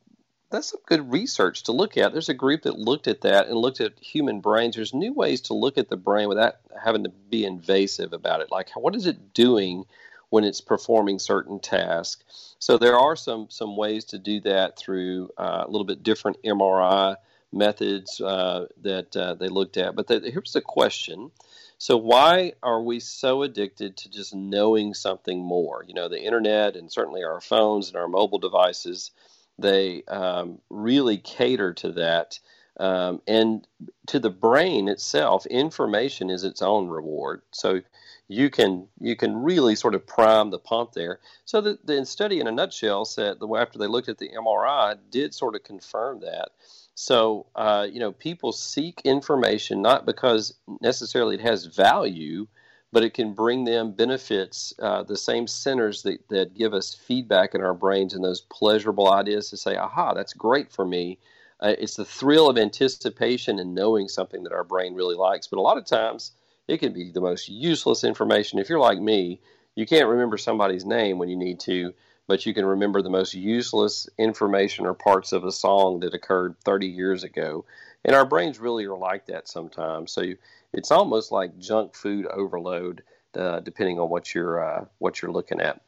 that's 0.50 0.70
some 0.70 0.80
good 0.87 1.11
research 1.12 1.64
to 1.64 1.72
look 1.72 1.96
at. 1.96 2.12
There's 2.12 2.28
a 2.28 2.35
group 2.35 2.62
that 2.62 2.78
looked 2.78 3.09
at 3.09 3.22
that 3.22 3.48
and 3.48 3.56
looked 3.56 3.80
at 3.80 3.98
human 3.98 4.40
brains. 4.40 4.76
There's 4.76 4.94
new 4.94 5.12
ways 5.12 5.40
to 5.42 5.54
look 5.54 5.76
at 5.76 5.88
the 5.88 5.96
brain 5.96 6.28
without 6.28 6.56
having 6.82 7.04
to 7.04 7.09
be 7.09 7.44
invasive 7.44 8.12
about 8.12 8.40
it. 8.40 8.50
Like, 8.50 8.70
what 8.76 8.94
is 8.94 9.06
it 9.06 9.35
doing 9.35 9.87
when 10.30 10.44
it's 10.44 10.61
performing 10.61 11.18
certain 11.18 11.59
tasks? 11.59 12.54
So 12.59 12.78
there 12.78 12.96
are 12.96 13.16
some 13.16 13.48
some 13.50 13.76
ways 13.76 14.04
to 14.06 14.18
do 14.18 14.40
that 14.42 14.78
through 14.78 15.30
uh, 15.37 15.64
a 15.66 15.70
little 15.70 15.85
bit 15.85 16.02
different 16.02 16.42
MRI 16.44 17.16
methods 17.52 18.20
uh, 18.20 18.66
that 18.82 19.16
uh, 19.16 19.35
they 19.35 19.48
looked 19.48 19.76
at. 19.76 19.96
But 19.96 20.06
the, 20.06 20.20
here's 20.20 20.52
the 20.52 20.61
question. 20.61 21.32
So 21.78 21.96
why 21.96 22.52
are 22.62 22.82
we 22.82 23.00
so 23.00 23.42
addicted 23.42 23.98
to 23.98 24.11
just 24.11 24.35
knowing 24.35 24.94
something 24.94 25.42
more? 25.42 25.85
You 25.87 25.94
know, 25.94 26.09
the 26.09 26.22
internet 26.22 26.76
and 26.76 26.90
certainly 26.90 27.24
our 27.24 27.40
phones 27.40 27.88
and 27.88 27.96
our 27.96 28.09
mobile 28.09 28.38
devices– 28.38 29.11
they 29.59 30.03
um, 30.05 30.61
really 30.71 31.19
cater 31.19 31.73
to 31.75 31.92
that. 31.92 32.38
Um, 32.79 33.23
and 33.27 33.66
to 34.07 34.19
the 34.19 34.31
brain 34.31 34.88
itself, 34.88 35.47
information 35.47 36.29
is 36.29 36.45
its 36.45 36.61
own 36.61 36.88
reward. 36.88 37.42
So 37.51 37.81
you 38.29 38.51
can 38.51 38.88
you 39.01 39.16
can 39.16 39.42
really 39.42 39.77
sort 39.77 39.95
of 39.95 40.07
prime 40.07 40.51
the 40.51 40.59
pump 40.59 40.92
there. 40.92 41.21
So 41.45 41.61
the, 41.61 41.79
the 41.85 42.05
study, 42.05 42.40
in 42.40 42.47
a 42.47 42.53
nutshell, 42.53 43.05
said 43.05 43.38
the 43.40 43.49
after 43.55 43.79
they 43.79 43.87
looked 43.87 44.09
at 44.09 44.19
the 44.19 44.31
MRI, 44.31 44.99
did 45.11 45.33
sort 45.33 45.55
of 45.55 45.62
confirm 45.62 46.21
that. 46.21 46.51
So 46.95 47.47
uh, 47.55 47.87
you 47.90 48.01
know, 48.01 48.12
people 48.12 48.53
seek 48.53 49.01
information 49.05 49.81
not 49.81 50.05
because 50.05 50.55
necessarily 50.81 51.37
it 51.37 51.42
has 51.42 51.66
value, 51.66 52.47
but 52.96 53.04
it 53.04 53.12
can 53.12 53.35
bring 53.35 53.64
them 53.64 53.92
benefits. 53.92 54.72
Uh, 54.78 55.02
the 55.02 55.18
same 55.18 55.46
centers 55.46 56.00
that 56.00 56.26
that 56.30 56.54
give 56.54 56.72
us 56.72 56.94
feedback 56.94 57.54
in 57.54 57.61
our 57.61 57.74
brains 57.74 58.14
and 58.14 58.24
those 58.24 58.40
pleasurable 58.40 59.12
ideas 59.12 59.50
to 59.50 59.56
say, 59.59 59.76
"Aha, 59.76 60.14
that's 60.14 60.32
great 60.32 60.72
for 60.72 60.87
me." 60.87 61.18
Uh, 61.61 61.74
it's 61.78 61.96
the 61.96 62.06
thrill 62.06 62.48
of 62.48 62.56
anticipation 62.56 63.59
and 63.59 63.74
knowing 63.74 64.09
something 64.09 64.44
that 64.44 64.52
our 64.54 64.64
brain 64.64 64.94
really 64.94 65.14
likes. 65.14 65.46
But 65.46 65.59
a 65.59 65.61
lot 65.61 65.76
of 65.76 65.85
times, 65.85 66.32
it 66.68 66.78
can 66.78 66.94
be 66.94 67.11
the 67.11 67.20
most 67.20 67.50
useless 67.50 68.02
information. 68.02 68.59
If 68.59 68.70
you're 68.70 68.78
like 68.78 68.98
me, 68.98 69.40
you 69.74 69.85
can't 69.85 70.09
remember 70.09 70.38
somebody's 70.38 70.87
name 70.87 71.18
when 71.18 71.28
you 71.28 71.37
need 71.37 71.61
to, 71.61 71.92
but 72.26 72.46
you 72.46 72.54
can 72.54 72.64
remember 72.64 73.02
the 73.02 73.11
most 73.11 73.35
useless 73.35 74.09
information 74.16 74.87
or 74.87 74.94
parts 74.94 75.35
of 75.35 75.44
a 75.44 75.52
song 75.52 76.00
that 76.00 76.14
occurred 76.14 76.56
30 76.64 76.87
years 76.87 77.24
ago. 77.24 77.66
And 78.07 78.14
our 78.14 78.25
brains 78.25 78.61
really 78.61 78.87
are 78.87 78.97
like 78.97 79.27
that 79.27 79.49
sometimes. 79.49 80.12
So 80.12 80.23
you, 80.23 80.38
it's 80.73 80.92
almost 80.92 81.33
like 81.33 81.59
junk 81.59 81.95
food 81.95 82.27
overload, 82.27 83.03
uh, 83.35 83.61
depending 83.61 83.99
on 83.99 84.09
what 84.09 84.33
you're 84.33 84.64
uh, 84.64 84.85
what 84.99 85.21
you're 85.21 85.33
looking 85.33 85.61
at. 85.61 85.83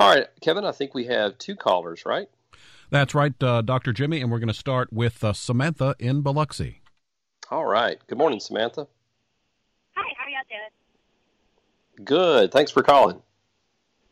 All 0.00 0.12
right, 0.12 0.26
Kevin, 0.40 0.64
I 0.64 0.72
think 0.72 0.94
we 0.94 1.04
have 1.04 1.36
two 1.36 1.54
callers, 1.54 2.06
right? 2.06 2.28
That's 2.90 3.14
right, 3.14 3.34
uh, 3.42 3.60
Dr. 3.60 3.92
Jimmy, 3.92 4.22
and 4.22 4.32
we're 4.32 4.38
going 4.38 4.48
to 4.48 4.54
start 4.54 4.90
with 4.90 5.22
uh, 5.22 5.34
Samantha 5.34 5.94
in 5.98 6.22
Biloxi. 6.22 6.80
All 7.50 7.66
right. 7.66 7.98
Good 8.06 8.16
morning, 8.16 8.40
Samantha. 8.40 8.86
Hi, 9.94 10.14
how 10.16 10.24
are 10.24 10.30
y'all 10.30 10.40
doing? 10.48 12.06
Good. 12.06 12.50
Thanks 12.50 12.70
for 12.70 12.82
calling. 12.82 13.16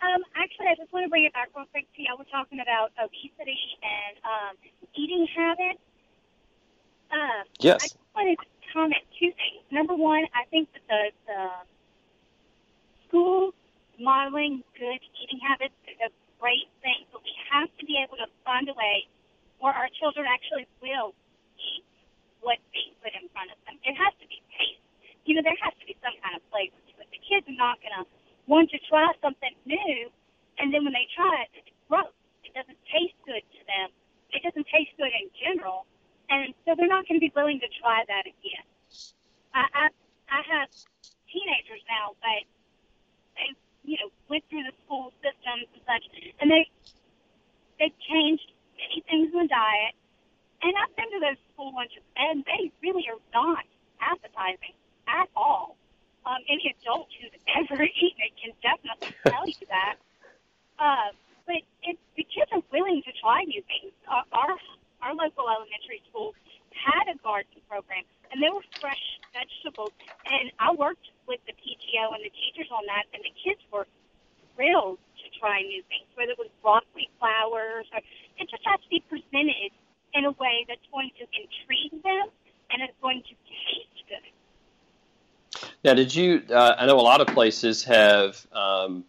Um, 0.03 0.23
actually, 0.37 0.67
I 0.67 0.75
just 0.77 0.93
want 0.93 1.05
to 1.05 1.09
bring 1.09 1.25
it 1.25 1.33
back 1.33 1.49
real 1.57 1.65
quick 1.73 1.87
to 1.97 2.03
y'all. 2.03 2.19
We're 2.19 2.25
talking 2.25 2.61
about 2.61 2.93
obesity 3.03 3.57
and 3.81 4.17
um, 4.25 4.57
eating 4.95 5.27
habits. 5.35 5.81
Uh, 7.17 7.49
yes. 7.65 7.81
I 7.81 7.89
just 7.89 7.97
wanted 8.13 8.37
to 8.45 8.49
comment 8.77 9.05
two 9.17 9.33
things. 9.33 9.65
Number 9.73 9.97
one, 9.97 10.29
I 10.37 10.45
think 10.53 10.69
that 10.77 10.85
the, 10.85 11.01
the 11.25 11.41
school 13.09 13.57
modeling 13.97 14.61
good 14.77 15.01
eating 15.17 15.41
habits 15.41 15.73
is 15.89 15.97
a 16.05 16.13
great 16.37 16.69
thing, 16.85 17.09
but 17.09 17.25
we 17.25 17.33
have 17.49 17.73
to 17.81 17.83
be 17.89 17.97
able 17.97 18.21
to 18.21 18.29
find 18.45 18.69
a 18.69 18.77
way 18.77 19.09
where 19.65 19.73
our 19.73 19.89
children 19.97 20.29
actually 20.29 20.69
will 20.85 21.17
eat 21.57 21.89
what's 22.45 22.61
being 22.77 22.93
put 23.01 23.17
in 23.17 23.33
front 23.33 23.49
of 23.49 23.57
them. 23.65 23.81
It 23.81 23.97
has 23.97 24.13
to 24.21 24.27
be 24.29 24.45
taste. 24.53 24.85
You 25.25 25.41
know, 25.41 25.45
there 25.45 25.57
has 25.65 25.73
to 25.81 25.87
be 25.89 25.97
some 26.05 26.13
kind 26.21 26.37
of 26.37 26.45
flavor 26.53 26.77
to 26.77 26.93
it. 27.01 27.09
The 27.09 27.23
kids 27.25 27.49
are 27.49 27.57
not 27.57 27.81
going 27.81 27.97
to 27.97 28.05
want 28.45 28.69
to 28.77 28.79
try 28.93 29.09
something 29.25 29.57
new, 29.65 30.13
and 30.61 30.69
then 30.69 30.85
when 30.85 30.93
they 30.93 31.09
try 31.17 31.49
it, 31.49 31.65
it's 31.65 31.73
gross. 31.89 32.13
It 32.45 32.53
doesn't 32.53 32.79
taste 32.93 33.17
good 33.25 33.41
to 33.41 33.61
them. 33.65 33.89
It 34.37 34.45
doesn't 34.45 34.69
taste 34.69 34.93
good 35.01 35.11
in 35.17 35.33
general, 35.41 35.89
and 36.31 36.55
so 36.65 36.75
they're 36.77 36.91
not 36.91 37.07
going 37.09 37.21
to 37.21 37.25
be 37.25 37.33
willing 37.35 37.61
to 37.61 37.71
try 37.81 38.05
that 38.09 38.27
again. 38.27 38.67
I, 39.55 39.65
I 39.75 39.85
I 40.31 40.41
have 40.43 40.69
teenagers 41.31 41.83
now, 41.89 42.15
but 42.21 42.43
they 43.37 43.49
you 43.85 43.97
know 44.01 44.11
went 44.29 44.45
through 44.51 44.65
the 44.65 44.75
school 44.85 45.13
systems 45.23 45.71
and 45.73 45.83
such, 45.87 46.05
and 46.41 46.51
they 46.51 46.69
they've 47.79 47.99
changed 48.11 48.53
many 48.77 49.03
things 49.09 49.33
in 49.33 49.47
the 49.47 49.49
diet. 49.49 49.95
And 50.63 50.73
I've 50.73 50.95
been 50.97 51.11
to 51.13 51.21
those 51.21 51.41
school 51.53 51.73
lunches, 51.77 52.03
and 52.17 52.43
they 52.45 52.73
really 52.83 53.05
are 53.13 53.21
not 53.33 53.65
appetizing 54.01 54.75
at 55.07 55.29
all. 55.37 55.77
Um, 56.25 56.43
any 56.49 56.75
adult 56.75 57.07
who's 57.21 57.31
ever 57.55 57.83
eaten 58.03 58.21
it 58.25 58.35
can 58.35 58.53
definitely 58.65 59.15
tell 59.23 59.47
you 59.47 59.67
that. 59.69 59.97
Uh, 60.79 61.15
but 61.47 61.63
it, 61.85 61.97
the 62.17 62.25
kids 62.25 62.51
are 62.53 62.63
willing 62.73 63.03
to 63.07 63.13
try 63.21 63.45
new 63.45 63.63
things. 63.63 63.93
Our, 64.09 64.25
our 64.33 64.57
our 65.03 65.15
local 65.15 65.49
elementary 65.49 66.03
school 66.09 66.35
had 66.73 67.09
a 67.09 67.17
garden 67.23 67.61
program, 67.69 68.05
and 68.31 68.43
there 68.43 68.53
were 68.53 68.65
fresh 68.81 69.05
vegetables. 69.33 69.93
And 70.27 70.53
I 70.59 70.73
worked 70.73 71.09
with 71.27 71.41
the 71.47 71.55
PTO 71.57 72.15
and 72.15 72.23
the 72.25 72.33
teachers 72.33 72.69
on 72.71 72.85
that, 72.87 73.05
and 73.13 73.23
the 73.25 73.35
kids 73.37 73.61
were 73.73 73.87
thrilled 74.55 74.99
to 75.21 75.27
try 75.39 75.61
new 75.63 75.83
things, 75.89 76.09
whether 76.15 76.33
it 76.33 76.39
was 76.39 76.49
broccoli 76.63 77.09
flowers 77.19 77.87
or 77.93 78.01
it 78.39 78.49
just 78.51 78.65
has 78.65 78.81
to 78.81 78.89
be 78.89 79.05
presented 79.09 79.71
in 80.15 80.25
a 80.25 80.33
way 80.33 80.65
that's 80.69 80.85
going 80.91 81.11
to 81.21 81.25
intrigue 81.37 82.03
them 82.03 82.29
and 82.71 82.83
it's 82.83 82.97
going 83.03 83.23
to 83.23 83.35
taste 83.47 84.01
good. 84.09 84.25
Now, 85.85 85.95
did 85.95 86.15
you? 86.15 86.43
Uh, 86.51 86.75
I 86.79 86.87
know 86.87 86.99
a 86.99 87.03
lot 87.03 87.21
of 87.21 87.29
places 87.29 87.85
have 87.85 88.45
um, 88.53 89.05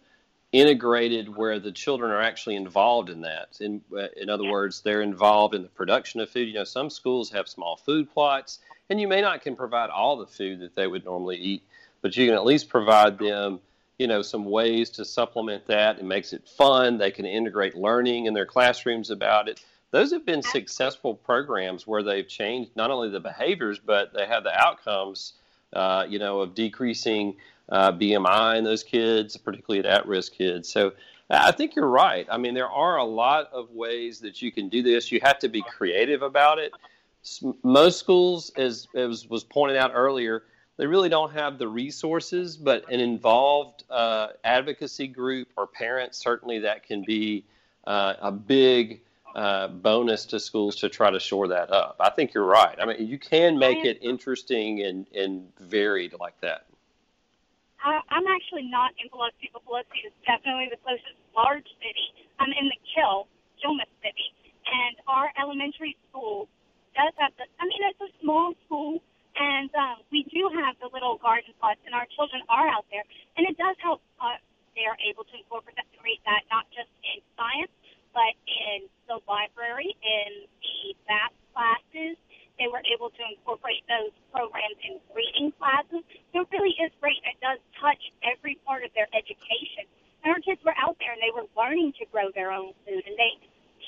integrated 0.52 1.34
where 1.34 1.58
the 1.58 1.72
children 1.72 2.10
are 2.10 2.22
actually 2.22 2.56
involved 2.56 3.10
in 3.10 3.20
that. 3.20 3.58
In 3.60 3.82
uh, 3.92 4.08
in 4.16 4.30
other 4.30 4.48
words, 4.50 4.80
they're 4.80 5.02
involved 5.02 5.54
in 5.54 5.62
the 5.62 5.68
production 5.68 6.20
of 6.20 6.30
food. 6.30 6.48
You 6.48 6.54
know, 6.54 6.64
some 6.64 6.90
schools 6.90 7.30
have 7.30 7.48
small 7.48 7.76
food 7.76 8.10
plots, 8.12 8.60
and 8.88 9.00
you 9.00 9.08
may 9.08 9.20
not 9.20 9.42
can 9.42 9.56
provide 9.56 9.90
all 9.90 10.16
the 10.16 10.26
food 10.26 10.60
that 10.60 10.74
they 10.74 10.86
would 10.86 11.04
normally 11.04 11.36
eat, 11.36 11.62
but 12.00 12.16
you 12.16 12.26
can 12.26 12.34
at 12.34 12.44
least 12.44 12.68
provide 12.68 13.18
them. 13.18 13.60
You 13.98 14.06
know, 14.06 14.22
some 14.22 14.44
ways 14.44 14.90
to 14.90 15.04
supplement 15.04 15.66
that. 15.66 15.98
It 15.98 16.04
makes 16.04 16.32
it 16.32 16.48
fun. 16.48 16.98
They 16.98 17.10
can 17.10 17.26
integrate 17.26 17.74
learning 17.74 18.26
in 18.26 18.34
their 18.34 18.46
classrooms 18.46 19.10
about 19.10 19.48
it. 19.48 19.60
Those 19.90 20.12
have 20.12 20.24
been 20.24 20.42
successful 20.42 21.14
programs 21.14 21.84
where 21.84 22.04
they've 22.04 22.28
changed 22.28 22.70
not 22.76 22.92
only 22.92 23.10
the 23.10 23.18
behaviors, 23.18 23.80
but 23.80 24.12
they 24.14 24.26
have 24.26 24.44
the 24.44 24.56
outcomes. 24.56 25.32
Uh, 25.70 26.06
you 26.08 26.18
know, 26.18 26.40
of 26.40 26.54
decreasing 26.54 27.36
uh, 27.68 27.92
BMI 27.92 28.58
in 28.58 28.64
those 28.64 28.82
kids, 28.82 29.36
particularly 29.36 29.80
at 29.80 30.00
at-risk 30.00 30.32
kids. 30.32 30.68
So 30.68 30.92
I 31.30 31.52
think 31.52 31.76
you're 31.76 31.88
right. 31.88 32.26
I 32.30 32.38
mean, 32.38 32.54
there 32.54 32.70
are 32.70 32.96
a 32.96 33.04
lot 33.04 33.50
of 33.52 33.70
ways 33.70 34.20
that 34.20 34.40
you 34.40 34.50
can 34.50 34.68
do 34.68 34.82
this. 34.82 35.12
You 35.12 35.20
have 35.22 35.38
to 35.40 35.48
be 35.48 35.62
creative 35.62 36.22
about 36.22 36.58
it. 36.58 36.72
Most 37.62 37.98
schools, 37.98 38.50
as, 38.56 38.88
as 38.94 39.28
was 39.28 39.44
pointed 39.44 39.76
out 39.76 39.90
earlier, 39.94 40.44
they 40.78 40.86
really 40.86 41.08
don't 41.08 41.32
have 41.32 41.58
the 41.58 41.68
resources, 41.68 42.56
but 42.56 42.90
an 42.90 43.00
involved 43.00 43.84
uh, 43.90 44.28
advocacy 44.44 45.08
group 45.08 45.48
or 45.56 45.66
parents, 45.66 46.16
certainly 46.18 46.60
that 46.60 46.84
can 46.84 47.02
be 47.04 47.44
uh, 47.86 48.14
a 48.20 48.32
big 48.32 49.02
uh, 49.34 49.68
bonus 49.68 50.24
to 50.26 50.40
schools 50.40 50.76
to 50.76 50.88
try 50.88 51.10
to 51.10 51.20
shore 51.20 51.48
that 51.48 51.70
up. 51.70 51.96
I 52.00 52.10
think 52.10 52.32
you're 52.32 52.44
right. 52.44 52.76
I 52.80 52.86
mean, 52.86 53.06
you 53.06 53.18
can 53.18 53.58
make 53.58 53.84
it 53.84 53.98
interesting 54.00 54.82
and, 54.82 55.06
and 55.14 55.48
varied 55.58 56.14
like 56.18 56.40
that. 56.40 56.66
I, 57.82 58.02
I'm 58.10 58.26
actually 58.26 58.66
not 58.66 58.94
in 58.98 59.06
Biloxi, 59.10 59.50
but 59.52 59.62
Biloxi 59.64 60.06
is 60.06 60.14
definitely 60.26 60.68
the 60.70 60.80
closest 60.82 61.18
large 61.34 61.66
city. 61.78 62.06
I'm 62.38 62.50
in 62.50 62.66
the 62.66 62.78
Kill, 62.94 63.30
Kilmus 63.62 63.90
City, 64.02 64.28
and 64.66 64.98
our 65.06 65.30
elementary 65.38 65.96
school 66.10 66.50
does 66.94 67.14
have 67.22 67.34
the. 67.38 67.46
I 67.58 67.64
mean, 67.66 67.82
it's 67.86 68.02
a 68.02 68.10
small 68.22 68.54
school, 68.66 69.02
and 69.38 69.70
um, 69.78 70.02
we 70.10 70.26
do 70.30 70.50
have 70.62 70.74
the 70.82 70.90
little 70.90 71.18
garden 71.22 71.54
plots, 71.62 71.78
and 71.86 71.94
our 71.94 72.06
children 72.18 72.42
are 72.50 72.66
out 72.66 72.86
there, 72.90 73.06
and 73.38 73.46
it 73.46 73.54
does 73.54 73.78
help. 73.82 74.02
Uh, 74.18 74.38
they 74.74 74.86
are 74.86 74.98
able 75.02 75.26
to 75.26 75.34
incorporate 75.34 75.74
that 76.22 76.42
not 76.54 76.70
just 76.70 76.90
in 77.02 77.18
science, 77.34 77.74
but 78.14 78.34
in 78.46 78.86
the 79.10 79.18
library, 79.26 79.90
in 80.02 80.46
the 80.62 80.94
math 81.10 81.34
classes, 81.50 82.14
they 82.58 82.66
were 82.66 82.82
able 82.90 83.10
to 83.14 83.22
incorporate 83.22 83.86
those 83.86 84.10
programs 84.34 84.78
in 84.82 84.98
reading 85.14 85.54
classes. 85.56 86.02
So 86.34 86.42
it 86.42 86.48
really 86.50 86.74
is 86.82 86.90
great. 86.98 87.18
It 87.22 87.38
does 87.38 87.62
touch 87.78 88.02
every 88.26 88.58
part 88.66 88.82
of 88.82 88.90
their 88.98 89.08
education. 89.14 89.86
And 90.26 90.34
our 90.34 90.42
kids 90.42 90.58
were 90.66 90.74
out 90.74 90.98
there 90.98 91.14
and 91.14 91.22
they 91.22 91.30
were 91.30 91.46
learning 91.54 91.94
to 92.02 92.04
grow 92.10 92.34
their 92.34 92.50
own 92.50 92.74
food 92.82 93.02
and 93.06 93.14
they 93.14 93.38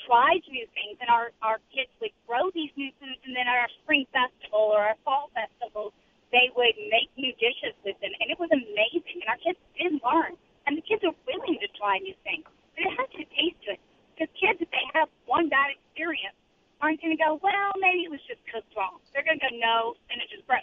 tried 0.07 0.41
new 0.47 0.63
things 0.71 0.95
and 1.03 1.11
our, 1.11 1.35
our 1.43 1.59
kids 1.75 1.91
would 1.99 2.15
grow 2.23 2.47
these 2.55 2.71
new 2.79 2.89
foods 2.97 3.19
and 3.27 3.35
then 3.35 3.45
at 3.45 3.59
our 3.59 3.71
spring 3.83 4.07
festival 4.15 4.71
or 4.71 4.79
our 4.79 4.97
fall 5.03 5.29
festival 5.35 5.91
they 6.31 6.47
would 6.55 6.73
make 6.87 7.11
new 7.19 7.35
dishes 7.35 7.75
with 7.83 7.99
them 7.99 8.09
and 8.23 8.31
it 8.31 8.39
was 8.39 8.47
amazing 8.55 9.19
and 9.19 9.29
our 9.29 9.41
kids 9.43 9.59
did 9.75 9.91
learn 9.99 10.33
and 10.65 10.79
the 10.79 10.85
kids 10.87 11.03
are 11.03 11.13
willing 11.27 11.59
to 11.59 11.67
try 11.75 11.99
new 11.99 12.15
things. 12.23 12.47
But 12.73 12.87
it 12.87 12.93
has 12.95 13.09
to 13.19 13.23
taste 13.35 13.59
good. 13.67 13.81
Because 14.15 14.31
kids 14.39 14.63
if 14.63 14.71
they 14.71 14.85
have 14.95 15.11
one 15.27 15.51
bad 15.51 15.75
experience 15.75 16.37
aren't 16.81 17.01
going 17.01 17.15
to 17.15 17.23
go, 17.23 17.39
well, 17.41 17.71
maybe 17.79 17.99
it 17.99 18.11
was 18.11 18.19
just 18.27 18.39
cooked 18.51 18.75
wrong. 18.75 18.97
They're 19.13 19.23
going 19.23 19.39
to 19.39 19.49
go, 19.49 19.55
no, 19.57 19.93
and 20.09 20.21
it 20.21 20.29
just 20.29 20.45
broke. 20.47 20.59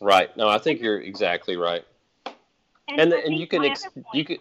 Right. 0.00 0.34
No, 0.36 0.48
I 0.48 0.58
think 0.58 0.80
you're 0.80 1.00
exactly 1.00 1.56
right. 1.56 1.84
And 2.88 3.00
and, 3.00 3.12
and 3.12 3.38
you 3.38 3.46
can 3.46 3.64
ex- 3.64 3.86
you 4.12 4.24
can 4.24 4.38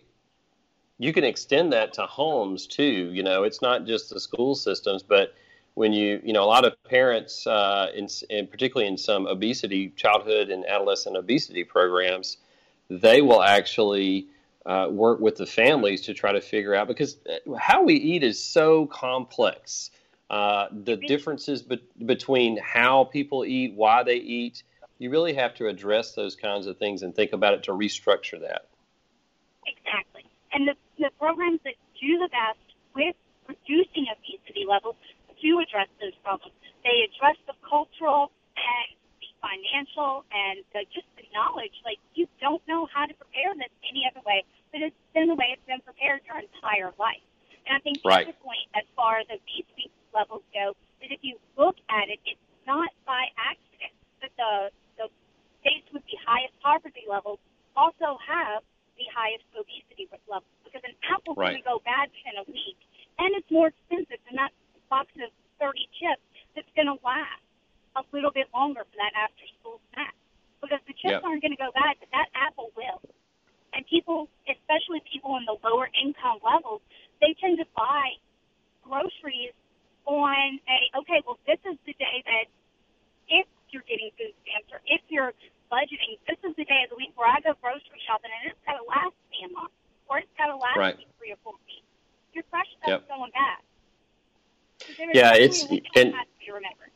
you 0.97 1.13
can 1.13 1.23
extend 1.23 1.73
that 1.73 1.93
to 1.93 2.03
homes 2.03 2.65
too. 2.65 3.11
You 3.13 3.23
know, 3.23 3.43
it's 3.43 3.61
not 3.61 3.85
just 3.85 4.09
the 4.09 4.19
school 4.19 4.55
systems, 4.55 5.03
but 5.03 5.35
when 5.75 5.93
you 5.93 6.21
you 6.23 6.33
know 6.33 6.43
a 6.43 6.45
lot 6.45 6.65
of 6.65 6.81
parents, 6.83 7.45
uh, 7.45 7.87
in, 7.93 8.07
in 8.29 8.47
particularly 8.47 8.87
in 8.87 8.97
some 8.97 9.27
obesity, 9.27 9.89
childhood 9.95 10.49
and 10.49 10.65
adolescent 10.65 11.17
obesity 11.17 11.63
programs, 11.63 12.37
they 12.89 13.21
will 13.21 13.43
actually 13.43 14.27
uh, 14.65 14.87
work 14.89 15.19
with 15.19 15.35
the 15.35 15.45
families 15.45 16.01
to 16.01 16.13
try 16.13 16.31
to 16.31 16.41
figure 16.41 16.73
out 16.73 16.87
because 16.87 17.17
uh, 17.29 17.55
how 17.55 17.83
we 17.83 17.95
eat 17.95 18.23
is 18.23 18.41
so 18.41 18.85
complex 18.87 19.91
uh, 20.29 20.67
the 20.71 20.95
differences 20.95 21.61
be- 21.63 21.83
between 22.05 22.57
how 22.57 23.05
people 23.05 23.45
eat, 23.45 23.73
why 23.75 24.03
they 24.03 24.17
eat. 24.17 24.63
You 24.99 25.09
really 25.09 25.33
have 25.33 25.55
to 25.55 25.67
address 25.67 26.13
those 26.13 26.35
kinds 26.35 26.67
of 26.67 26.77
things 26.77 27.01
and 27.01 27.15
think 27.15 27.33
about 27.33 27.53
it 27.53 27.63
to 27.63 27.71
restructure 27.71 28.39
that. 28.41 28.67
Exactly. 29.65 30.25
And 30.53 30.67
the, 30.67 30.75
the 30.97 31.09
programs 31.17 31.61
that 31.63 31.75
do 31.99 32.19
the 32.19 32.29
best 32.29 32.61
with 32.93 33.15
reducing 33.47 34.05
obesity 34.11 34.65
levels 34.69 34.95
do 35.41 35.59
address 35.59 35.87
those 36.01 36.13
problems. 36.23 36.53
They 36.83 37.07
address 37.09 37.37
the 37.47 37.57
cultural 37.65 38.29
and 38.53 38.89
the 39.17 39.29
financial 39.41 40.25
and 40.29 40.61
the, 40.73 40.85
just 40.93 41.07
the 41.17 41.25
knowledge. 41.33 41.73
Like 41.81 41.97
you 42.13 42.27
don't 42.39 42.61
know 42.67 42.87
how 42.93 43.05
to 43.07 43.13
prepare 43.15 43.55
this 43.55 43.71
any 43.89 44.05
other 44.05 44.21
way, 44.27 44.45
but 44.71 44.81
it's 44.81 44.95
been 45.15 45.27
the 45.27 45.35
way 45.35 45.57
it's 45.57 45.65
been 45.65 45.81
prepared 45.81 46.21
your 46.27 46.37
entire 46.37 46.93
life. 46.99 47.23
And 47.65 47.77
I 47.77 47.79
think 47.81 48.01
right. 48.05 48.27
the 48.27 48.37
point 48.43 48.67
as 48.75 48.85
far 48.93 49.17
as 49.17 49.25
obesity 49.31 49.89
levels 50.13 50.43
go 50.53 50.75
is 51.01 51.11
if 51.11 51.21
you 51.21 51.39
look 51.57 51.77
at 51.89 52.09
it, 52.09 52.19
it's 52.25 52.41
not 52.67 52.89
by 53.05 53.29
accident 53.37 53.93
that 54.21 54.33
the 54.37 54.53
the 54.97 55.07
states 55.61 55.87
with 55.93 56.03
the 56.07 56.17
highest 56.25 56.55
poverty 56.61 57.05
levels 57.07 57.39
also 57.75 58.19
have 58.19 58.63
the 58.99 59.07
highest 59.15 59.47
obesity 59.55 60.09
levels 60.27 60.51
because 60.63 60.83
an 60.83 60.95
apple's 61.07 61.37
right. 61.39 61.55
going 61.55 61.63
to 61.63 61.67
go 61.67 61.79
bad 61.87 62.11
within 62.11 62.35
a 62.41 62.45
week, 62.51 62.79
and 63.17 63.31
it's 63.35 63.47
more 63.49 63.71
expensive 63.71 64.19
than 64.27 64.35
that 64.35 64.51
box 64.91 65.07
of 65.21 65.31
30 65.61 65.87
chips 65.95 66.23
that's 66.55 66.69
going 66.75 66.89
to 66.89 66.97
last 67.05 67.43
a 67.95 68.03
little 68.11 68.31
bit 68.31 68.47
longer 68.53 68.83
for 68.85 68.97
that 68.97 69.13
after 69.15 69.43
school 69.59 69.79
snack 69.93 70.13
because 70.61 70.79
the 70.87 70.93
chips 70.99 71.19
Yep. 71.19 71.23
aren't 71.23 71.41
going 71.41 71.55
to 71.55 71.61
go 71.61 71.71
bad, 71.73 71.95
but 71.99 72.09
that 72.11 72.27
apple 72.35 72.71
will. 72.75 72.99
And 73.73 73.85
people, 73.87 74.27
especially 74.49 75.01
people 75.07 75.37
in 75.37 75.45
the 75.45 75.55
lower 75.63 75.89
income 75.95 76.41
levels, 76.43 76.81
they 77.21 77.35
tend 77.39 77.57
to 77.59 77.67
buy 77.77 78.17
groceries 78.83 79.53
on 80.05 80.59
a 80.67 80.77
okay, 80.99 81.21
well, 81.25 81.37
this 81.47 81.59
is 81.65 81.77
the 81.85 81.93
day 81.93 82.23
that 82.25 82.45
if 83.29 83.47
you're 83.71 83.85
getting 83.87 84.09
food 84.17 84.33
stamps 84.43 84.69
or 84.73 84.81
if 84.87 85.01
you're 85.09 85.33
budgeting, 85.71 86.17
this 86.27 86.37
is 86.43 86.55
the 86.57 86.65
day 86.65 86.81
of 86.83 86.89
the 86.89 86.97
week 86.97 87.13
where 87.15 87.29
I 87.29 87.39
go 87.41 87.53
grocery 87.61 88.01
shopping 88.07 88.31
and 88.33 88.51
it's 88.51 88.59
got 88.65 88.77
to 88.77 88.85
last 88.89 89.13
me 89.29 89.45
a 89.45 89.51
month 89.53 89.71
or 90.09 90.17
it's 90.19 90.33
got 90.37 90.47
to 90.47 90.57
last 90.57 90.77
Right. 90.77 90.97
me 90.97 91.05
three 91.17 91.31
or 91.31 91.37
four 91.43 91.53
weeks. 91.67 91.85
Your 92.33 92.43
fresh 92.49 92.65
stuff's 92.81 93.05
Yep. 93.05 93.09
going. 93.09 93.31
So 94.97 95.03
Yeah, 95.13 95.35
it's- 95.35 95.61
and- 95.95 96.13
that 96.13 96.25
has 96.25 96.27
to 96.27 96.39
be 96.45 96.51
remembered. 96.51 96.91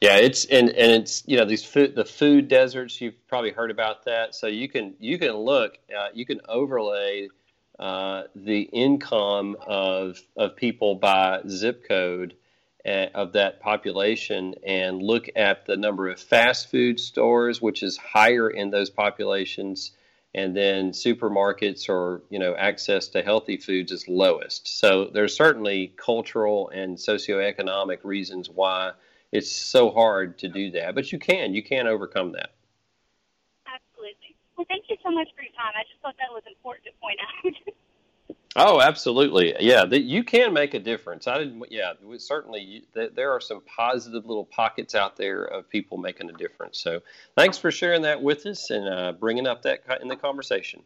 Yeah, 0.00 0.16
it's 0.16 0.46
and 0.46 0.70
and 0.70 0.90
it's 1.02 1.22
you 1.28 1.36
know 1.36 1.44
these 1.44 1.64
food 1.64 1.94
the 1.94 2.04
food 2.04 2.48
deserts 2.48 3.00
you've 3.00 3.24
probably 3.28 3.50
heard 3.52 3.70
about 3.70 4.04
that. 4.06 4.34
So 4.34 4.46
you 4.46 4.68
can 4.68 4.96
you 4.98 5.18
can 5.18 5.32
look 5.32 5.78
uh, 5.96 6.08
you 6.14 6.24
can 6.24 6.40
overlay 6.48 7.28
uh, 7.80 8.24
the 8.36 8.60
income 8.60 9.56
of 9.66 10.20
of 10.36 10.54
people 10.54 10.96
by 10.96 11.40
zip 11.48 11.88
code 11.88 12.34
uh, 12.84 13.06
of 13.14 13.32
that 13.32 13.60
population 13.60 14.54
and 14.66 15.02
look 15.02 15.30
at 15.34 15.64
the 15.64 15.78
number 15.78 16.08
of 16.08 16.20
fast 16.20 16.70
food 16.70 17.00
stores, 17.00 17.62
which 17.62 17.82
is 17.82 17.96
higher 17.96 18.50
in 18.50 18.70
those 18.70 18.90
populations, 18.90 19.92
and 20.34 20.54
then 20.54 20.90
supermarkets 20.90 21.88
or 21.88 22.22
you 22.28 22.38
know 22.38 22.54
access 22.54 23.08
to 23.08 23.22
healthy 23.22 23.56
foods 23.56 23.92
is 23.92 24.06
lowest. 24.06 24.78
So 24.78 25.06
there's 25.06 25.34
certainly 25.34 25.94
cultural 25.96 26.68
and 26.68 26.98
socioeconomic 26.98 28.04
reasons 28.04 28.50
why 28.50 28.92
it's 29.32 29.50
so 29.50 29.90
hard 29.90 30.38
to 30.40 30.48
do 30.48 30.72
that, 30.72 30.94
but 30.94 31.12
you 31.12 31.18
can 31.18 31.54
you 31.54 31.62
can 31.62 31.86
overcome 31.86 32.32
that. 32.32 32.50
Absolutely. 34.60 34.66
Well, 34.66 34.66
thank 34.68 34.84
you 34.90 34.96
so 35.02 35.10
much 35.10 35.28
for 35.36 35.42
your 35.42 35.52
time. 35.52 35.72
I 35.76 35.82
just 35.84 36.00
thought 36.02 36.14
that 36.18 36.32
was 36.32 36.42
important 36.46 36.86
to 36.86 36.92
point 37.00 37.18
out. 37.20 37.74
Oh, 38.56 38.80
absolutely. 38.80 39.54
Yeah, 39.60 39.84
that 39.84 40.02
you 40.02 40.24
can 40.24 40.52
make 40.52 40.74
a 40.74 40.80
difference. 40.80 41.28
I 41.28 41.38
didn't. 41.38 41.64
Yeah, 41.70 41.92
we- 42.02 42.18
certainly. 42.18 42.60
You, 42.60 42.82
th- 42.94 43.12
there 43.14 43.30
are 43.30 43.40
some 43.40 43.60
positive 43.62 44.26
little 44.26 44.44
pockets 44.44 44.94
out 44.94 45.16
there 45.16 45.44
of 45.44 45.68
people 45.68 45.98
making 45.98 46.28
a 46.30 46.32
difference. 46.32 46.80
So, 46.80 47.00
thanks 47.36 47.58
for 47.58 47.70
sharing 47.70 48.02
that 48.02 48.20
with 48.20 48.44
us 48.46 48.70
and 48.70 48.88
uh, 48.88 49.12
bringing 49.12 49.46
up 49.46 49.62
that 49.62 49.82
in 50.02 50.08
the 50.08 50.16
conversation. 50.16 50.82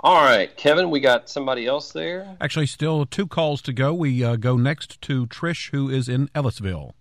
All 0.00 0.22
right, 0.22 0.54
Kevin, 0.58 0.90
we 0.90 1.00
got 1.00 1.30
somebody 1.30 1.66
else 1.66 1.92
there. 1.92 2.36
Actually, 2.42 2.66
still 2.66 3.06
two 3.06 3.26
calls 3.26 3.62
to 3.62 3.72
go. 3.72 3.94
We 3.94 4.22
uh, 4.22 4.36
go 4.36 4.58
next 4.58 5.00
to 5.02 5.26
Trish, 5.26 5.70
who 5.70 5.88
is 5.88 6.10
in 6.10 6.28
Ellisville. 6.34 6.92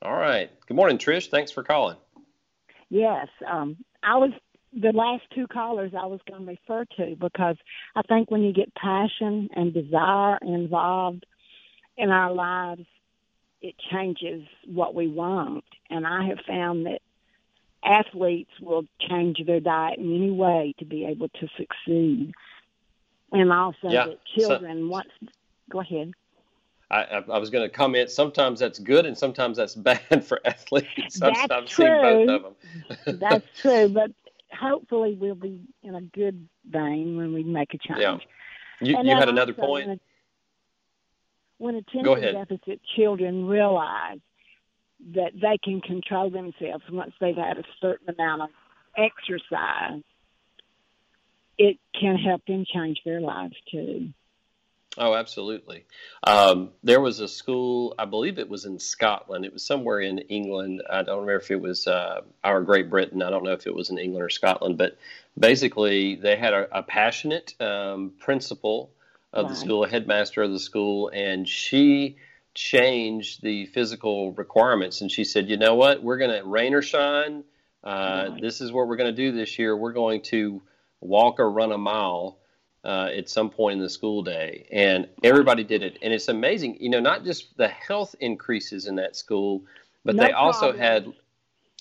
All 0.00 0.16
right. 0.16 0.50
Good 0.66 0.76
morning, 0.78 0.96
Trish. 0.96 1.28
Thanks 1.28 1.50
for 1.50 1.62
calling. 1.62 1.96
Yes, 2.88 3.28
um, 3.46 3.76
I 4.02 4.16
was 4.16 4.30
the 4.72 4.92
last 4.92 5.22
two 5.34 5.46
callers 5.46 5.92
I 5.98 6.06
was 6.06 6.20
going 6.28 6.44
to 6.44 6.50
refer 6.52 6.84
to 6.96 7.16
because 7.16 7.56
I 7.96 8.02
think 8.02 8.30
when 8.30 8.42
you 8.42 8.52
get 8.52 8.74
passion 8.74 9.48
and 9.54 9.72
desire 9.72 10.38
involved 10.42 11.24
in 11.96 12.10
our 12.10 12.32
lives, 12.32 12.84
it 13.62 13.74
changes 13.90 14.42
what 14.66 14.94
we 14.94 15.08
want. 15.08 15.64
And 15.90 16.06
I 16.06 16.26
have 16.28 16.38
found 16.46 16.86
that 16.86 17.00
athletes 17.84 18.50
will 18.60 18.84
change 19.08 19.38
their 19.46 19.60
diet 19.60 19.98
in 19.98 20.14
any 20.14 20.30
way 20.30 20.74
to 20.78 20.84
be 20.84 21.06
able 21.06 21.28
to 21.28 21.48
succeed. 21.56 22.32
And 23.32 23.52
also 23.52 23.76
Yeah, 23.88 24.06
that 24.06 24.18
so- 24.36 24.48
children 24.48 24.88
once 24.88 25.08
go 25.70 25.80
ahead. 25.80 26.12
I, 26.90 27.02
I, 27.02 27.38
was 27.38 27.50
going 27.50 27.68
to 27.68 27.74
comment. 27.74 28.10
Sometimes 28.10 28.60
that's 28.60 28.78
good, 28.78 29.04
and 29.04 29.16
sometimes 29.16 29.58
that's 29.58 29.74
bad 29.74 30.24
for 30.24 30.40
athletes. 30.46 31.20
I've, 31.20 31.34
That's 31.34 31.52
I've 31.52 31.68
seen 31.68 31.86
both 32.00 32.26
true. 32.26 32.34
of 32.34 32.42
them. 32.42 33.18
That's 33.20 33.44
true, 33.60 33.88
but 33.90 34.10
hopefully 34.58 35.16
we'll 35.18 35.34
be 35.34 35.60
in 35.82 35.94
a 35.94 36.00
good 36.00 36.48
vein 36.68 37.16
when 37.16 37.32
we 37.32 37.42
make 37.44 37.74
a 37.74 37.78
change. 37.78 38.00
Yeah. 38.00 38.18
You, 38.80 38.96
you 39.02 39.16
had 39.16 39.28
another 39.28 39.52
point. 39.52 39.88
When, 39.88 40.00
when 41.58 41.74
attention 41.76 42.34
deficit 42.34 42.80
children 42.96 43.46
realize 43.46 44.18
that 45.14 45.32
they 45.34 45.58
can 45.62 45.80
control 45.80 46.30
themselves 46.30 46.84
once 46.90 47.12
they've 47.20 47.36
had 47.36 47.58
a 47.58 47.64
certain 47.80 48.08
amount 48.10 48.42
of 48.42 48.48
exercise, 48.96 50.02
it 51.56 51.78
can 51.98 52.16
help 52.16 52.44
them 52.46 52.64
change 52.72 53.00
their 53.04 53.20
lives 53.20 53.54
too. 53.70 54.10
Oh, 55.00 55.14
absolutely. 55.14 55.84
Um, 56.24 56.70
there 56.82 57.00
was 57.00 57.20
a 57.20 57.28
school, 57.28 57.94
I 57.96 58.04
believe 58.04 58.40
it 58.40 58.48
was 58.48 58.64
in 58.64 58.80
Scotland. 58.80 59.44
It 59.44 59.52
was 59.52 59.64
somewhere 59.64 60.00
in 60.00 60.18
England. 60.18 60.82
I 60.90 61.04
don't 61.04 61.20
remember 61.20 61.40
if 61.40 61.52
it 61.52 61.60
was 61.60 61.86
uh, 61.86 62.22
our 62.42 62.62
Great 62.62 62.90
Britain. 62.90 63.22
I 63.22 63.30
don't 63.30 63.44
know 63.44 63.52
if 63.52 63.68
it 63.68 63.74
was 63.74 63.90
in 63.90 63.98
England 63.98 64.24
or 64.24 64.28
Scotland, 64.28 64.76
but 64.76 64.98
basically 65.38 66.16
they 66.16 66.36
had 66.36 66.52
a, 66.52 66.78
a 66.78 66.82
passionate 66.82 67.54
um, 67.60 68.12
principal 68.18 68.90
of 69.32 69.48
the 69.48 69.54
school, 69.54 69.84
a 69.84 69.88
headmaster 69.88 70.42
of 70.42 70.50
the 70.50 70.58
school, 70.58 71.10
and 71.14 71.46
she 71.46 72.16
changed 72.54 73.40
the 73.40 73.66
physical 73.66 74.32
requirements. 74.32 75.00
And 75.00 75.12
she 75.12 75.22
said, 75.22 75.48
you 75.48 75.58
know 75.58 75.76
what? 75.76 76.02
We're 76.02 76.18
going 76.18 76.36
to 76.36 76.44
rain 76.44 76.74
or 76.74 76.82
shine. 76.82 77.44
Uh. 77.84 78.30
This 78.40 78.60
is 78.60 78.72
what 78.72 78.88
we're 78.88 78.96
going 78.96 79.14
to 79.14 79.22
do 79.22 79.30
this 79.30 79.60
year. 79.60 79.76
We're 79.76 79.92
going 79.92 80.22
to 80.22 80.60
walk 81.00 81.38
or 81.38 81.48
run 81.48 81.70
a 81.70 81.78
mile 81.78 82.38
uh, 82.84 83.08
at 83.16 83.28
some 83.28 83.50
point 83.50 83.74
in 83.74 83.82
the 83.82 83.88
school 83.88 84.22
day, 84.22 84.66
and 84.70 85.08
everybody 85.24 85.64
did 85.64 85.82
it. 85.82 85.98
And 86.02 86.12
it's 86.12 86.28
amazing, 86.28 86.78
you 86.80 86.90
know, 86.90 87.00
not 87.00 87.24
just 87.24 87.56
the 87.56 87.68
health 87.68 88.14
increases 88.20 88.86
in 88.86 88.96
that 88.96 89.16
school, 89.16 89.64
but 90.04 90.14
No 90.14 90.24
they 90.24 90.32
also 90.32 90.76
had, 90.76 91.12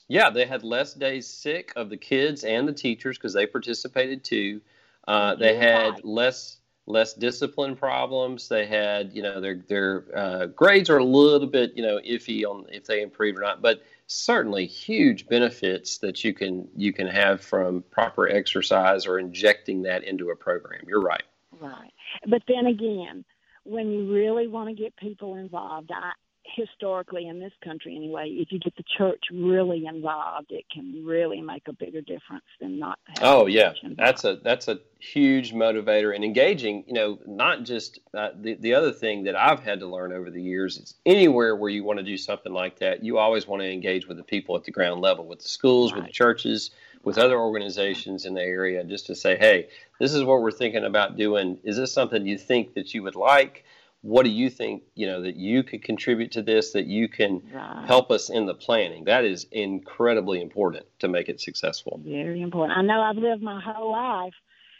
yeah, 0.07 0.29
they 0.29 0.45
had 0.45 0.63
less 0.63 0.93
days 0.93 1.27
sick 1.27 1.71
of 1.75 1.89
the 1.89 1.97
kids 1.97 2.43
and 2.43 2.67
the 2.67 2.73
teachers 2.73 3.17
because 3.17 3.33
they 3.33 3.45
participated 3.45 4.23
too. 4.23 4.61
Uh, 5.07 5.35
they 5.35 5.53
You're 5.53 5.61
had 5.61 6.03
less 6.03 6.57
less 6.87 7.13
discipline 7.13 7.75
problems. 7.75 8.47
They 8.47 8.65
had, 8.65 9.11
you 9.13 9.21
know, 9.21 9.39
their 9.39 9.55
their 9.67 10.05
uh, 10.15 10.45
grades 10.47 10.89
are 10.89 10.97
a 10.97 11.03
little 11.03 11.47
bit, 11.47 11.73
you 11.75 11.83
know, 11.83 11.99
iffy 11.99 12.43
on 12.43 12.65
if 12.71 12.85
they 12.85 13.01
improve 13.01 13.37
or 13.37 13.41
not, 13.41 13.61
but 13.61 13.83
certainly 14.07 14.65
huge 14.65 15.27
benefits 15.27 15.97
that 15.99 16.23
you 16.23 16.33
can 16.33 16.67
you 16.75 16.93
can 16.93 17.07
have 17.07 17.41
from 17.41 17.83
proper 17.91 18.27
exercise 18.27 19.05
or 19.05 19.19
injecting 19.19 19.83
that 19.83 20.03
into 20.03 20.29
a 20.29 20.35
program. 20.35 20.81
You're 20.87 21.01
right. 21.01 21.23
Right. 21.59 21.93
But 22.27 22.41
then 22.47 22.67
again, 22.67 23.25
when 23.63 23.91
you 23.91 24.11
really 24.11 24.47
want 24.47 24.69
to 24.69 24.75
get 24.75 24.95
people 24.95 25.35
involved, 25.35 25.91
I, 25.93 26.13
historically 26.55 27.27
in 27.27 27.39
this 27.39 27.51
country 27.63 27.95
anyway, 27.95 28.29
if 28.29 28.51
you 28.51 28.59
get 28.59 28.75
the 28.75 28.83
church 28.97 29.25
really 29.31 29.85
involved, 29.85 30.51
it 30.51 30.65
can 30.71 31.03
really 31.05 31.41
make 31.41 31.67
a 31.67 31.73
bigger 31.73 32.01
difference 32.01 32.45
than 32.59 32.79
not. 32.79 32.99
having 33.07 33.23
Oh 33.23 33.45
yeah, 33.47 33.73
that's 33.95 34.23
a 34.23 34.37
that's 34.43 34.67
a 34.67 34.79
huge 34.99 35.53
motivator 35.53 36.15
and 36.15 36.23
engaging. 36.23 36.83
You 36.87 36.93
know, 36.93 37.19
not 37.25 37.63
just 37.63 37.99
uh, 38.13 38.29
the 38.39 38.55
the 38.55 38.73
other 38.73 38.91
thing 38.91 39.23
that 39.25 39.35
I've 39.35 39.61
had 39.61 39.79
to 39.81 39.87
learn 39.87 40.13
over 40.13 40.29
the 40.29 40.41
years 40.41 40.77
is 40.77 40.95
anywhere 41.05 41.55
where 41.55 41.69
you 41.69 41.83
want 41.83 41.99
to 41.99 42.05
do 42.05 42.17
something 42.17 42.53
like 42.53 42.79
that, 42.79 43.03
you 43.03 43.17
always 43.17 43.47
want 43.47 43.61
to 43.61 43.71
engage 43.71 44.07
with 44.07 44.17
the 44.17 44.23
people 44.23 44.55
at 44.55 44.63
the 44.63 44.71
ground 44.71 45.01
level, 45.01 45.25
with 45.25 45.39
the 45.39 45.49
schools, 45.49 45.93
with 45.93 46.05
the 46.05 46.11
churches, 46.11 46.71
with 47.03 47.17
other 47.17 47.39
organizations 47.39 48.25
in 48.25 48.33
the 48.33 48.41
area, 48.41 48.83
just 48.83 49.05
to 49.07 49.15
say, 49.15 49.37
hey, 49.37 49.69
this 49.99 50.13
is 50.13 50.23
what 50.23 50.41
we're 50.41 50.51
thinking 50.51 50.83
about 50.83 51.17
doing. 51.17 51.57
Is 51.63 51.77
this 51.77 51.91
something 51.91 52.25
you 52.25 52.37
think 52.37 52.73
that 52.73 52.93
you 52.93 53.03
would 53.03 53.15
like? 53.15 53.63
What 54.07 54.23
do 54.23 54.29
you 54.29 54.49
think? 54.49 54.83
You 54.95 55.07
know 55.07 55.21
that 55.23 55.35
you 55.35 55.63
could 55.63 55.83
contribute 55.83 56.31
to 56.31 56.41
this, 56.41 56.71
that 56.71 56.85
you 56.85 57.09
can 57.09 57.41
Right. 57.53 57.85
help 57.85 58.09
us 58.09 58.29
in 58.29 58.45
the 58.45 58.53
planning. 58.53 59.03
That 59.03 59.25
is 59.25 59.45
incredibly 59.51 60.41
important 60.41 60.85
to 60.99 61.09
make 61.09 61.27
it 61.27 61.41
successful. 61.41 61.99
Very 62.05 62.41
important. 62.41 62.77
I 62.77 62.83
know 62.83 63.01
I've 63.01 63.17
lived 63.17 63.43
my 63.43 63.59
whole 63.59 63.91
life. 63.91 64.33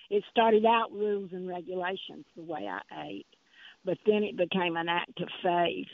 It 0.10 0.24
started 0.32 0.66
out 0.66 0.94
rules 0.94 1.34
and 1.34 1.46
regulations 1.46 2.26
the 2.38 2.44
way 2.44 2.70
I 2.70 2.80
ate, 3.06 3.28
but 3.84 3.98
then 4.06 4.24
it 4.24 4.38
became 4.38 4.78
an 4.78 4.88
act 4.88 5.20
of 5.20 5.28
faith. 5.44 5.90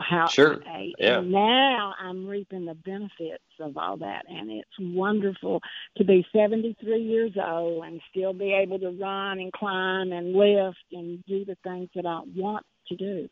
How 0.00 0.26
sure. 0.26 0.62
I. 0.66 0.92
Yeah. 0.98 1.18
And 1.18 1.30
now 1.30 1.94
I'm 2.00 2.26
reaping 2.26 2.64
the 2.64 2.74
benefits 2.74 3.42
of 3.60 3.76
all 3.76 3.98
that, 3.98 4.24
and 4.28 4.50
it's 4.50 4.68
wonderful 4.78 5.60
to 5.98 6.04
be 6.04 6.26
73 6.32 7.02
years 7.02 7.32
old 7.36 7.84
and 7.84 8.00
still 8.10 8.32
be 8.32 8.52
able 8.52 8.78
to 8.78 8.90
run 8.90 9.38
and 9.40 9.52
climb 9.52 10.12
and 10.12 10.32
lift 10.32 10.78
and 10.92 11.22
do 11.26 11.44
the 11.44 11.56
things 11.62 11.90
that 11.94 12.06
I 12.06 12.20
want 12.34 12.64
to 12.88 12.96
do. 12.96 13.28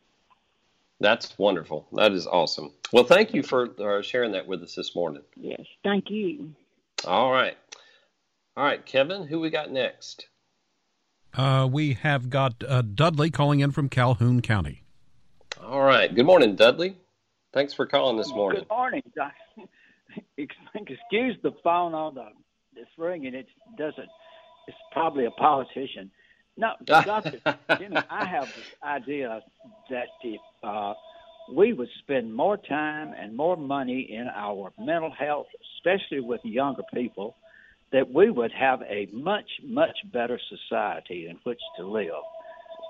That's 0.99 1.37
wonderful. 1.37 1.87
That 1.93 2.13
is 2.13 2.27
awesome. 2.27 2.71
Well, 2.91 3.03
thank 3.03 3.33
you 3.33 3.43
for 3.43 3.69
uh, 3.81 4.01
sharing 4.03 4.33
that 4.33 4.47
with 4.47 4.61
us 4.61 4.75
this 4.75 4.95
morning. 4.95 5.23
Yes, 5.35 5.61
thank 5.83 6.09
you. 6.09 6.53
All 7.05 7.31
right. 7.31 7.57
All 8.55 8.63
right, 8.63 8.85
Kevin, 8.85 9.27
who 9.27 9.39
we 9.39 9.49
got 9.49 9.71
next? 9.71 10.27
Uh, 11.33 11.67
we 11.69 11.93
have 11.93 12.29
got 12.29 12.63
uh, 12.67 12.83
Dudley 12.83 13.31
calling 13.31 13.59
in 13.59 13.71
from 13.71 13.89
Calhoun 13.89 14.41
County. 14.41 14.82
All 15.61 15.81
right. 15.81 16.13
Good 16.13 16.25
morning, 16.25 16.55
Dudley. 16.55 16.97
Thanks 17.53 17.73
for 17.73 17.85
calling 17.85 18.17
this 18.17 18.29
morning. 18.29 18.61
Good 18.61 18.69
morning. 18.69 19.03
Excuse 20.37 21.37
the 21.43 21.51
phone 21.63 21.93
on 21.93 22.15
the 22.15 22.27
it's 22.75 22.89
ringing. 22.97 23.35
It 23.35 23.47
doesn't. 23.77 24.09
It's 24.67 24.77
probably 24.91 25.25
a 25.25 25.31
politician. 25.31 26.11
No, 26.57 26.73
Doctor 26.83 27.39
Jimmy, 27.77 27.97
I 28.09 28.25
have 28.25 28.47
this 28.47 28.75
idea 28.83 29.41
that 29.89 30.07
if 30.23 30.41
uh, 30.63 30.93
we 31.51 31.73
would 31.73 31.89
spend 31.99 32.33
more 32.33 32.57
time 32.57 33.13
and 33.19 33.35
more 33.35 33.57
money 33.57 34.07
in 34.11 34.27
our 34.33 34.71
mental 34.79 35.11
health, 35.11 35.47
especially 35.77 36.19
with 36.19 36.41
younger 36.43 36.83
people, 36.93 37.35
that 37.91 38.11
we 38.11 38.29
would 38.29 38.51
have 38.51 38.81
a 38.83 39.07
much, 39.11 39.49
much 39.63 39.97
better 40.11 40.39
society 40.49 41.27
in 41.29 41.37
which 41.43 41.59
to 41.77 41.85
live. 41.85 42.11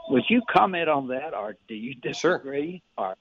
Would 0.10 0.24
you 0.30 0.41
comment 0.51 0.89
on 0.89 1.08
that, 1.08 1.34
or 1.34 1.56
do 1.68 1.76
you 1.76 1.95
disagree? 1.95 2.84
Sure. 2.97 3.06
Or 3.06 3.16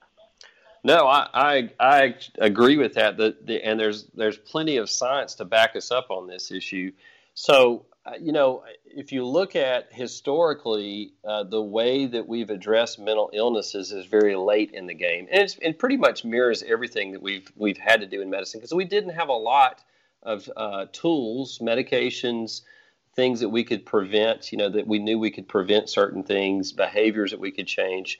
no, 0.83 1.07
I, 1.07 1.27
I, 1.33 1.69
I 1.79 2.15
agree 2.37 2.77
with 2.77 2.95
that. 2.95 3.17
The, 3.17 3.37
the, 3.43 3.63
and 3.63 3.79
there's 3.79 4.05
there's 4.13 4.37
plenty 4.37 4.77
of 4.77 4.89
science 4.89 5.35
to 5.35 5.45
back 5.45 5.75
us 5.75 5.91
up 5.91 6.07
on 6.09 6.27
this 6.27 6.51
issue. 6.51 6.91
So 7.35 7.85
uh, 8.05 8.11
you 8.19 8.33
know, 8.33 8.63
if 8.85 9.13
you 9.13 9.25
look 9.25 9.55
at 9.55 9.87
historically, 9.91 11.13
uh, 11.25 11.43
the 11.43 11.61
way 11.61 12.05
that 12.05 12.27
we've 12.27 12.49
addressed 12.49 12.99
mental 12.99 13.29
illnesses 13.33 13.93
is 13.93 14.05
very 14.05 14.35
late 14.35 14.71
in 14.71 14.87
the 14.87 14.93
game, 14.93 15.25
and 15.31 15.55
it 15.61 15.79
pretty 15.79 15.95
much 15.95 16.25
mirrors 16.25 16.63
everything 16.63 17.13
that 17.13 17.21
we've 17.21 17.49
we've 17.55 17.77
had 17.77 18.01
to 18.01 18.05
do 18.05 18.21
in 18.21 18.29
medicine 18.29 18.59
because 18.59 18.73
we 18.73 18.83
didn't 18.83 19.11
have 19.11 19.29
a 19.29 19.33
lot 19.33 19.81
of 20.21 20.49
uh, 20.57 20.85
tools, 20.91 21.59
medications, 21.59 22.61
things 23.15 23.39
that 23.39 23.49
we 23.49 23.63
could 23.63 23.85
prevent. 23.85 24.51
You 24.51 24.57
know, 24.57 24.69
that 24.69 24.87
we 24.87 24.99
knew 24.99 25.19
we 25.19 25.31
could 25.31 25.47
prevent 25.47 25.89
certain 25.89 26.23
things, 26.23 26.71
behaviors 26.71 27.31
that 27.31 27.39
we 27.39 27.51
could 27.51 27.67
change. 27.67 28.19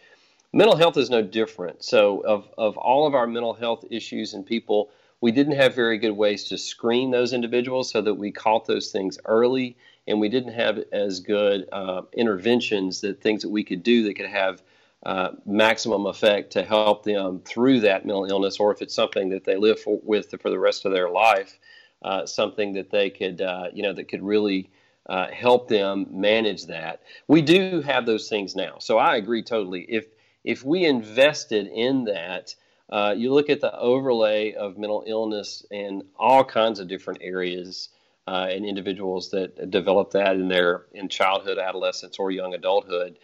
Mental 0.52 0.76
health 0.76 0.98
is 0.98 1.10
no 1.10 1.22
different. 1.22 1.84
So, 1.84 2.20
of 2.22 2.48
of 2.58 2.78
all 2.78 3.08
of 3.08 3.16
our 3.16 3.28
mental 3.28 3.54
health 3.54 3.86
issues 3.90 4.34
and 4.34 4.46
people 4.46 4.92
we 5.24 5.32
didn't 5.32 5.56
have 5.56 5.74
very 5.74 5.98
good 6.00 6.12
ways 6.12 6.44
to 6.50 6.58
screen 6.58 7.10
those 7.10 7.32
individuals 7.32 7.90
so 7.90 8.02
that 8.02 8.16
we 8.16 8.30
caught 8.30 8.66
those 8.66 8.92
things 8.92 9.18
early, 9.24 9.78
and 10.06 10.20
we 10.20 10.28
didn't 10.28 10.52
have 10.52 10.84
as 10.92 11.22
good 11.22 11.66
uh, 11.72 12.02
interventions 12.12 13.00
that 13.00 13.22
things 13.22 13.44
that 13.44 13.50
we 13.50 13.64
could 13.64 13.84
do 13.84 14.04
that 14.04 14.16
could 14.16 14.26
have 14.26 14.62
uh, 15.06 15.30
maximum 15.46 16.08
effect 16.08 16.52
to 16.52 16.64
help 16.64 17.06
them 17.06 17.40
through 17.46 17.80
that 17.80 18.06
mental 18.06 18.26
illness, 18.26 18.60
or 18.60 18.74
if 18.74 18.82
it's 18.82 18.94
something 18.94 19.30
that 19.30 19.46
they 19.46 19.56
live 19.56 19.80
for, 19.80 19.98
with 20.04 20.36
for 20.42 20.50
the 20.50 20.60
rest 20.60 20.84
of 20.84 20.92
their 20.92 21.10
life, 21.10 21.58
uh, 22.02 22.26
something 22.26 22.74
that 22.74 22.92
they 22.92 23.10
could, 23.10 23.40
uh, 23.40 23.70
you 23.74 23.82
know, 23.82 23.94
that 23.94 24.10
could 24.10 24.24
really 24.24 24.70
uh, 25.08 25.28
help 25.28 25.68
them 25.68 26.08
manage 26.10 26.66
that. 26.68 27.02
We 27.28 27.42
do 27.42 27.82
have 27.82 28.06
those 28.06 28.30
things 28.30 28.56
now, 28.56 28.78
so 28.80 28.98
I 28.98 29.18
agree 29.18 29.44
totally. 29.44 29.86
If 29.90 30.06
if 30.44 30.64
we 30.64 30.86
invested 30.86 31.68
in 31.68 32.06
that 32.06 32.56
uh, 32.90 33.14
you 33.18 33.34
look 33.34 33.50
at 33.50 33.62
the 33.62 33.76
overlay 33.78 34.54
of 34.54 34.78
mental 34.78 35.04
illness 35.08 35.66
in 35.72 36.04
all 36.18 36.44
kinds 36.44 36.80
of 36.80 36.88
different 36.88 37.20
areas 37.24 37.90
uh, 38.28 38.48
and 38.50 38.66
individuals 38.66 39.32
that 39.32 39.72
develop 39.72 40.12
that 40.12 40.36
in 40.36 40.48
their 40.48 40.86
in 40.94 41.10
childhood, 41.10 41.58
adolescence, 41.58 42.20
or 42.20 42.32
young 42.32 42.54
adulthood. 42.54 43.18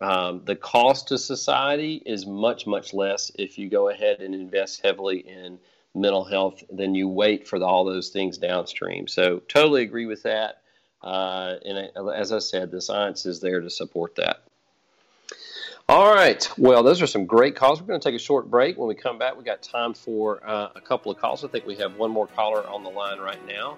Um, 0.00 0.42
the 0.44 0.56
cost 0.56 1.08
to 1.08 1.18
society 1.18 2.02
is 2.04 2.26
much 2.26 2.66
much 2.66 2.92
less 2.92 3.30
if 3.36 3.58
you 3.58 3.70
go 3.70 3.88
ahead 3.88 4.20
and 4.20 4.34
invest 4.34 4.82
heavily 4.82 5.18
in 5.18 5.58
mental 5.94 6.24
health 6.24 6.62
than 6.70 6.94
you 6.94 7.08
wait 7.08 7.46
for 7.46 7.58
the, 7.58 7.64
all 7.64 7.84
those 7.84 8.08
things 8.08 8.36
downstream. 8.36 9.06
So 9.06 9.38
totally 9.48 9.82
agree 9.82 10.06
with 10.06 10.24
that. 10.24 10.62
Uh, 11.04 11.56
and 11.66 11.90
as 12.14 12.32
I 12.32 12.38
said, 12.38 12.70
the 12.70 12.80
science 12.80 13.26
is 13.26 13.40
there 13.40 13.60
to 13.60 13.68
support 13.68 14.16
that. 14.16 14.42
All 15.86 16.14
right. 16.14 16.48
Well, 16.56 16.82
those 16.82 17.02
are 17.02 17.06
some 17.06 17.26
great 17.26 17.56
calls. 17.56 17.82
We're 17.82 17.88
going 17.88 18.00
to 18.00 18.08
take 18.08 18.16
a 18.16 18.22
short 18.22 18.50
break. 18.50 18.78
When 18.78 18.88
we 18.88 18.94
come 18.94 19.18
back, 19.18 19.36
we 19.36 19.44
got 19.44 19.62
time 19.62 19.92
for 19.92 20.40
uh, 20.48 20.70
a 20.74 20.80
couple 20.80 21.12
of 21.12 21.18
calls. 21.18 21.44
I 21.44 21.48
think 21.48 21.66
we 21.66 21.76
have 21.76 21.96
one 21.96 22.10
more 22.10 22.26
caller 22.26 22.66
on 22.66 22.82
the 22.82 22.88
line 22.88 23.18
right 23.18 23.46
now. 23.46 23.76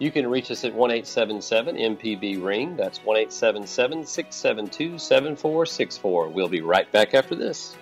You 0.00 0.10
can 0.10 0.26
reach 0.26 0.50
us 0.50 0.64
at 0.64 0.74
1 0.74 0.90
877 0.90 1.76
MPB 1.76 2.42
Ring. 2.42 2.76
That's 2.76 2.98
1 2.98 3.30
672 3.30 4.98
7464. 4.98 6.28
We'll 6.28 6.48
be 6.48 6.60
right 6.60 6.90
back 6.90 7.14
after 7.14 7.36
this. 7.36 7.76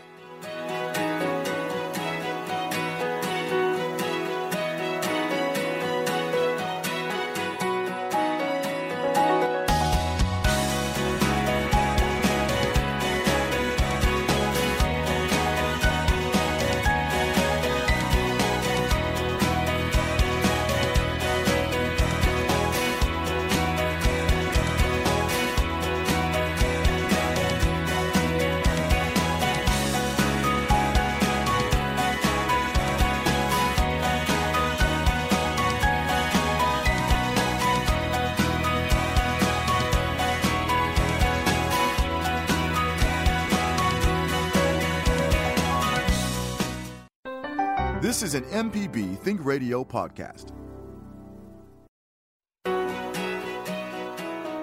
Is 48.32 48.34
an 48.34 48.70
MPB 48.70 49.18
Think 49.18 49.44
Radio 49.44 49.84
podcast. 49.84 50.52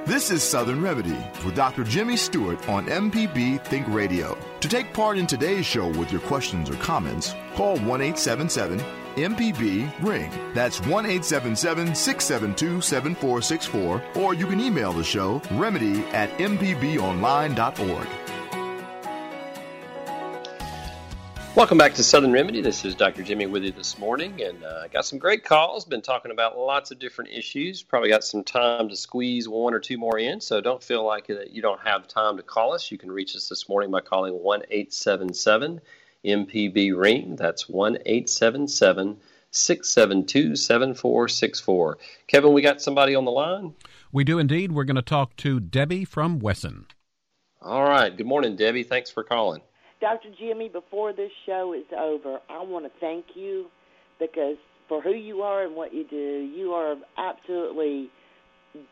This 0.05 0.32
is 0.32 0.41
Southern 0.41 0.82
Remedy 0.82 1.17
with 1.45 1.55
Dr. 1.55 1.84
Jimmy 1.84 2.17
Stewart 2.17 2.67
on 2.67 2.88
MPB 2.88 3.63
Think 3.65 3.88
Radio. 3.89 4.36
To 4.61 4.67
take 4.67 4.91
part 4.91 5.20
in 5.20 5.28
today's 5.28 5.67
show 5.67 5.88
with 5.88 6.11
your 6.11 6.22
questions 6.22 6.67
or 6.70 6.76
comments, 6.78 7.36
call 7.53 7.78
1 7.78 8.01
877 8.01 8.80
MPB 9.15 9.91
Ring. 10.01 10.32
That's 10.55 10.80
1 10.82 11.05
877 11.05 11.93
672 11.93 12.82
7464, 12.82 14.03
or 14.15 14.34
you 14.34 14.47
can 14.47 14.59
email 14.59 14.93
the 14.93 15.03
show 15.03 15.41
remedy 15.51 15.99
at 16.07 16.32
mpbonline.org. 16.39 18.07
Welcome 21.55 21.79
back 21.79 21.95
to 21.95 22.03
Southern 22.03 22.31
Remedy. 22.31 22.61
This 22.61 22.85
is 22.85 22.93
Dr. 22.93 23.23
Jimmy 23.23 23.47
with 23.47 23.63
you 23.63 23.71
this 23.71 23.97
morning, 23.97 24.41
and 24.41 24.63
uh, 24.63 24.87
got 24.87 25.05
some 25.05 25.17
great 25.17 25.43
calls. 25.43 25.83
Been 25.83 26.01
talking 26.01 26.31
about 26.31 26.57
lots 26.57 26.91
of 26.91 26.99
different 26.99 27.31
issues. 27.31 27.81
Probably 27.81 28.07
got 28.07 28.23
some 28.23 28.43
time 28.43 28.87
to 28.87 28.95
squeeze 28.95 29.49
one 29.49 29.73
or 29.73 29.79
two 29.79 29.97
more 29.97 30.17
in, 30.19 30.39
so 30.39 30.61
don't 30.61 30.81
feel 30.81 31.03
like 31.03 31.27
that 31.27 31.51
you 31.51 31.61
don't 31.61 31.81
have 31.81 32.07
time 32.07 32.37
to 32.37 32.43
call 32.43 32.73
us. 32.73 32.91
You 32.91 32.99
can 32.99 33.11
reach 33.11 33.35
us 33.35 33.49
this 33.49 33.67
morning 33.67 33.89
by 33.89 34.01
calling 34.01 34.35
one 34.35 34.61
eight 34.69 34.93
seven 34.93 35.33
seven 35.33 35.81
MPB 36.23 36.95
Ring. 36.95 37.35
That's 37.35 37.67
one 37.67 37.97
eight 38.05 38.29
seven 38.29 38.67
seven 38.67 39.17
six 39.51 39.89
seven 39.89 40.25
two 40.25 40.55
seven 40.55 40.93
four 40.93 41.27
six 41.27 41.59
four. 41.59 41.97
Kevin, 42.27 42.53
we 42.53 42.61
got 42.61 42.79
somebody 42.79 43.15
on 43.15 43.25
the 43.25 43.31
line. 43.31 43.73
We 44.11 44.23
do 44.23 44.37
indeed. 44.37 44.71
We're 44.71 44.85
going 44.85 44.95
to 44.97 45.01
talk 45.01 45.35
to 45.37 45.59
Debbie 45.59 46.05
from 46.05 46.39
Wesson. 46.39 46.85
All 47.61 47.83
right. 47.83 48.15
Good 48.15 48.27
morning, 48.27 48.55
Debbie. 48.55 48.83
Thanks 48.83 49.09
for 49.09 49.23
calling. 49.23 49.61
Dr. 50.01 50.29
Jimmy, 50.39 50.69
before 50.69 51.13
this 51.13 51.31
show 51.45 51.73
is 51.73 51.85
over, 51.97 52.39
I 52.49 52.63
want 52.63 52.85
to 52.85 52.91
thank 52.99 53.25
you 53.35 53.65
because 54.19 54.57
for 54.87 55.01
who 55.01 55.13
you 55.13 55.41
are 55.41 55.63
and 55.65 55.75
what 55.75 55.93
you 55.93 56.05
do, 56.05 56.49
you 56.55 56.71
are 56.71 56.95
absolutely 57.17 58.09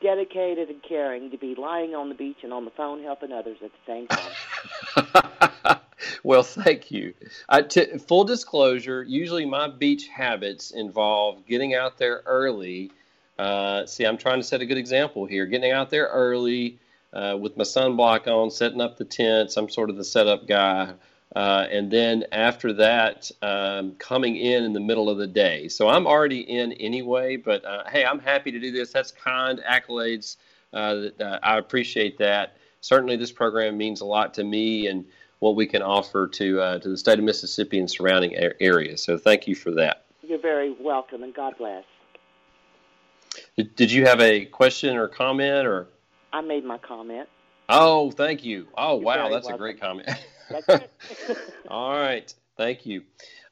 dedicated 0.01 0.69
and 0.69 0.81
caring 0.87 1.31
to 1.31 1.37
be 1.37 1.55
lying 1.55 1.95
on 1.95 2.09
the 2.09 2.15
beach 2.15 2.37
and 2.43 2.51
on 2.51 2.65
the 2.65 2.71
phone 2.71 3.03
helping 3.03 3.31
others 3.31 3.57
at 3.63 3.71
the 3.71 3.77
same 3.85 4.07
time. 4.07 5.79
well, 6.23 6.43
thank 6.43 6.91
you. 6.91 7.13
Full 8.07 8.23
disclosure, 8.23 9.03
usually 9.03 9.45
my 9.45 9.67
beach 9.69 10.07
habits 10.07 10.71
involve 10.71 11.45
getting 11.45 11.73
out 11.73 11.97
there 11.97 12.21
early. 12.25 12.91
Uh, 13.37 13.85
see, 13.85 14.03
I'm 14.03 14.17
trying 14.17 14.39
to 14.39 14.43
set 14.43 14.61
a 14.61 14.65
good 14.65 14.77
example 14.79 15.25
here. 15.25 15.45
Getting 15.45 15.71
out 15.71 15.89
there 15.89 16.07
early, 16.07 16.79
uh, 17.13 17.37
with 17.39 17.57
my 17.57 17.63
sunblock 17.63 18.27
on, 18.27 18.51
setting 18.51 18.81
up 18.81 18.97
the 18.97 19.05
tents. 19.05 19.57
I'm 19.57 19.69
sort 19.69 19.89
of 19.89 19.97
the 19.97 20.03
setup 20.03 20.47
guy. 20.47 20.93
Uh, 21.35 21.67
and 21.69 21.91
then 21.91 22.23
after 22.31 22.73
that, 22.73 23.29
um, 23.41 23.93
coming 23.95 24.37
in 24.37 24.63
in 24.63 24.73
the 24.73 24.79
middle 24.79 25.09
of 25.09 25.17
the 25.17 25.27
day. 25.27 25.67
So 25.67 25.87
I'm 25.87 26.07
already 26.07 26.39
in 26.39 26.73
anyway, 26.73 27.35
but 27.35 27.63
uh, 27.65 27.83
hey, 27.89 28.05
I'm 28.05 28.19
happy 28.19 28.51
to 28.51 28.59
do 28.59 28.71
this. 28.71 28.91
That's 28.91 29.11
kind 29.11 29.61
accolades. 29.69 30.37
Uh, 30.73 31.09
uh, 31.19 31.39
I 31.43 31.57
appreciate 31.57 32.17
that. 32.19 32.57
Certainly, 32.81 33.17
this 33.17 33.31
program 33.31 33.77
means 33.77 34.01
a 34.01 34.05
lot 34.05 34.33
to 34.35 34.43
me 34.43 34.87
and 34.87 35.05
what 35.39 35.55
we 35.55 35.67
can 35.67 35.81
offer 35.81 36.27
to 36.27 36.61
uh, 36.61 36.79
to 36.79 36.89
the 36.89 36.97
state 36.97 37.19
of 37.19 37.25
Mississippi 37.25 37.79
and 37.79 37.89
surrounding 37.89 38.35
areas. 38.59 39.03
So 39.03 39.17
thank 39.17 39.47
you 39.47 39.55
for 39.55 39.71
that. 39.71 40.05
You're 40.23 40.39
very 40.39 40.75
welcome, 40.79 41.23
and 41.23 41.33
God 41.33 41.55
bless. 41.57 41.83
Did, 43.55 43.75
did 43.75 43.91
you 43.91 44.05
have 44.05 44.21
a 44.21 44.45
question 44.45 44.95
or 44.95 45.07
comment, 45.07 45.67
or? 45.67 45.87
I 46.37 46.41
made 46.41 46.63
my 46.63 46.77
comment. 46.77 47.27
Oh, 47.67 48.11
thank 48.11 48.45
you. 48.45 48.67
Oh, 48.77 48.97
You're 48.97 49.05
wow, 49.05 49.29
that's 49.29 49.47
welcome. 49.47 49.55
a 49.55 49.57
great 49.57 49.81
comment. 49.81 50.07
That's 50.51 50.69
it. 50.69 50.91
All 51.67 51.99
right, 51.99 52.31
thank 52.55 52.85
you, 52.85 53.01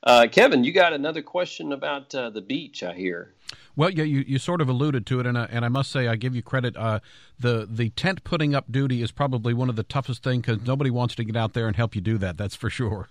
uh, 0.03 0.27
Kevin. 0.31 0.63
You 0.63 0.71
got 0.71 0.93
another 0.93 1.23
question 1.23 1.73
about 1.73 2.13
uh, 2.13 2.29
the 2.29 2.41
beach? 2.41 2.83
I 2.83 2.93
hear. 2.93 3.33
Well, 3.75 3.89
yeah, 3.89 4.03
you, 4.03 4.23
you 4.27 4.38
sort 4.38 4.61
of 4.61 4.69
alluded 4.69 5.07
to 5.07 5.19
it, 5.19 5.25
and 5.25 5.36
I, 5.36 5.45
and 5.45 5.65
I 5.65 5.67
must 5.67 5.91
say 5.91 6.07
I 6.07 6.15
give 6.15 6.36
you 6.36 6.43
credit. 6.43 6.77
Uh, 6.77 6.99
the 7.39 7.67
the 7.67 7.89
tent 7.89 8.23
putting 8.23 8.53
up 8.53 8.71
duty 8.71 9.01
is 9.01 9.11
probably 9.11 9.55
one 9.55 9.67
of 9.67 9.75
the 9.77 9.83
toughest 9.83 10.21
things 10.21 10.45
because 10.45 10.61
nobody 10.67 10.91
wants 10.91 11.15
to 11.15 11.23
get 11.23 11.36
out 11.36 11.53
there 11.53 11.65
and 11.65 11.75
help 11.75 11.95
you 11.95 12.01
do 12.01 12.19
that. 12.19 12.38
That's 12.38 12.55
for 12.55 12.69
sure. 12.69 13.09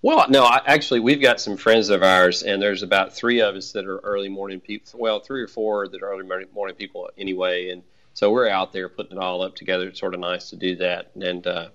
Well, 0.00 0.24
no, 0.30 0.44
I, 0.44 0.62
actually, 0.64 1.00
we've 1.00 1.20
got 1.20 1.42
some 1.42 1.58
friends 1.58 1.90
of 1.90 2.02
ours, 2.02 2.42
and 2.42 2.62
there's 2.62 2.82
about 2.82 3.14
three 3.14 3.42
of 3.42 3.54
us 3.54 3.72
that 3.72 3.84
are 3.84 3.98
early 3.98 4.30
morning 4.30 4.60
people. 4.60 4.98
Well, 4.98 5.20
three 5.20 5.42
or 5.42 5.48
four 5.48 5.88
that 5.88 6.02
are 6.02 6.10
early 6.10 6.24
morning 6.24 6.76
people 6.76 7.10
anyway, 7.18 7.68
and 7.68 7.82
so 8.18 8.32
we're 8.32 8.48
out 8.48 8.72
there 8.72 8.88
putting 8.88 9.16
it 9.16 9.20
all 9.20 9.42
up 9.42 9.54
together. 9.54 9.86
It's 9.86 10.00
sort 10.00 10.12
of 10.12 10.18
nice 10.18 10.50
to 10.50 10.56
do 10.56 10.74
that, 10.78 11.12
and 11.14 11.46
uh, 11.46 11.68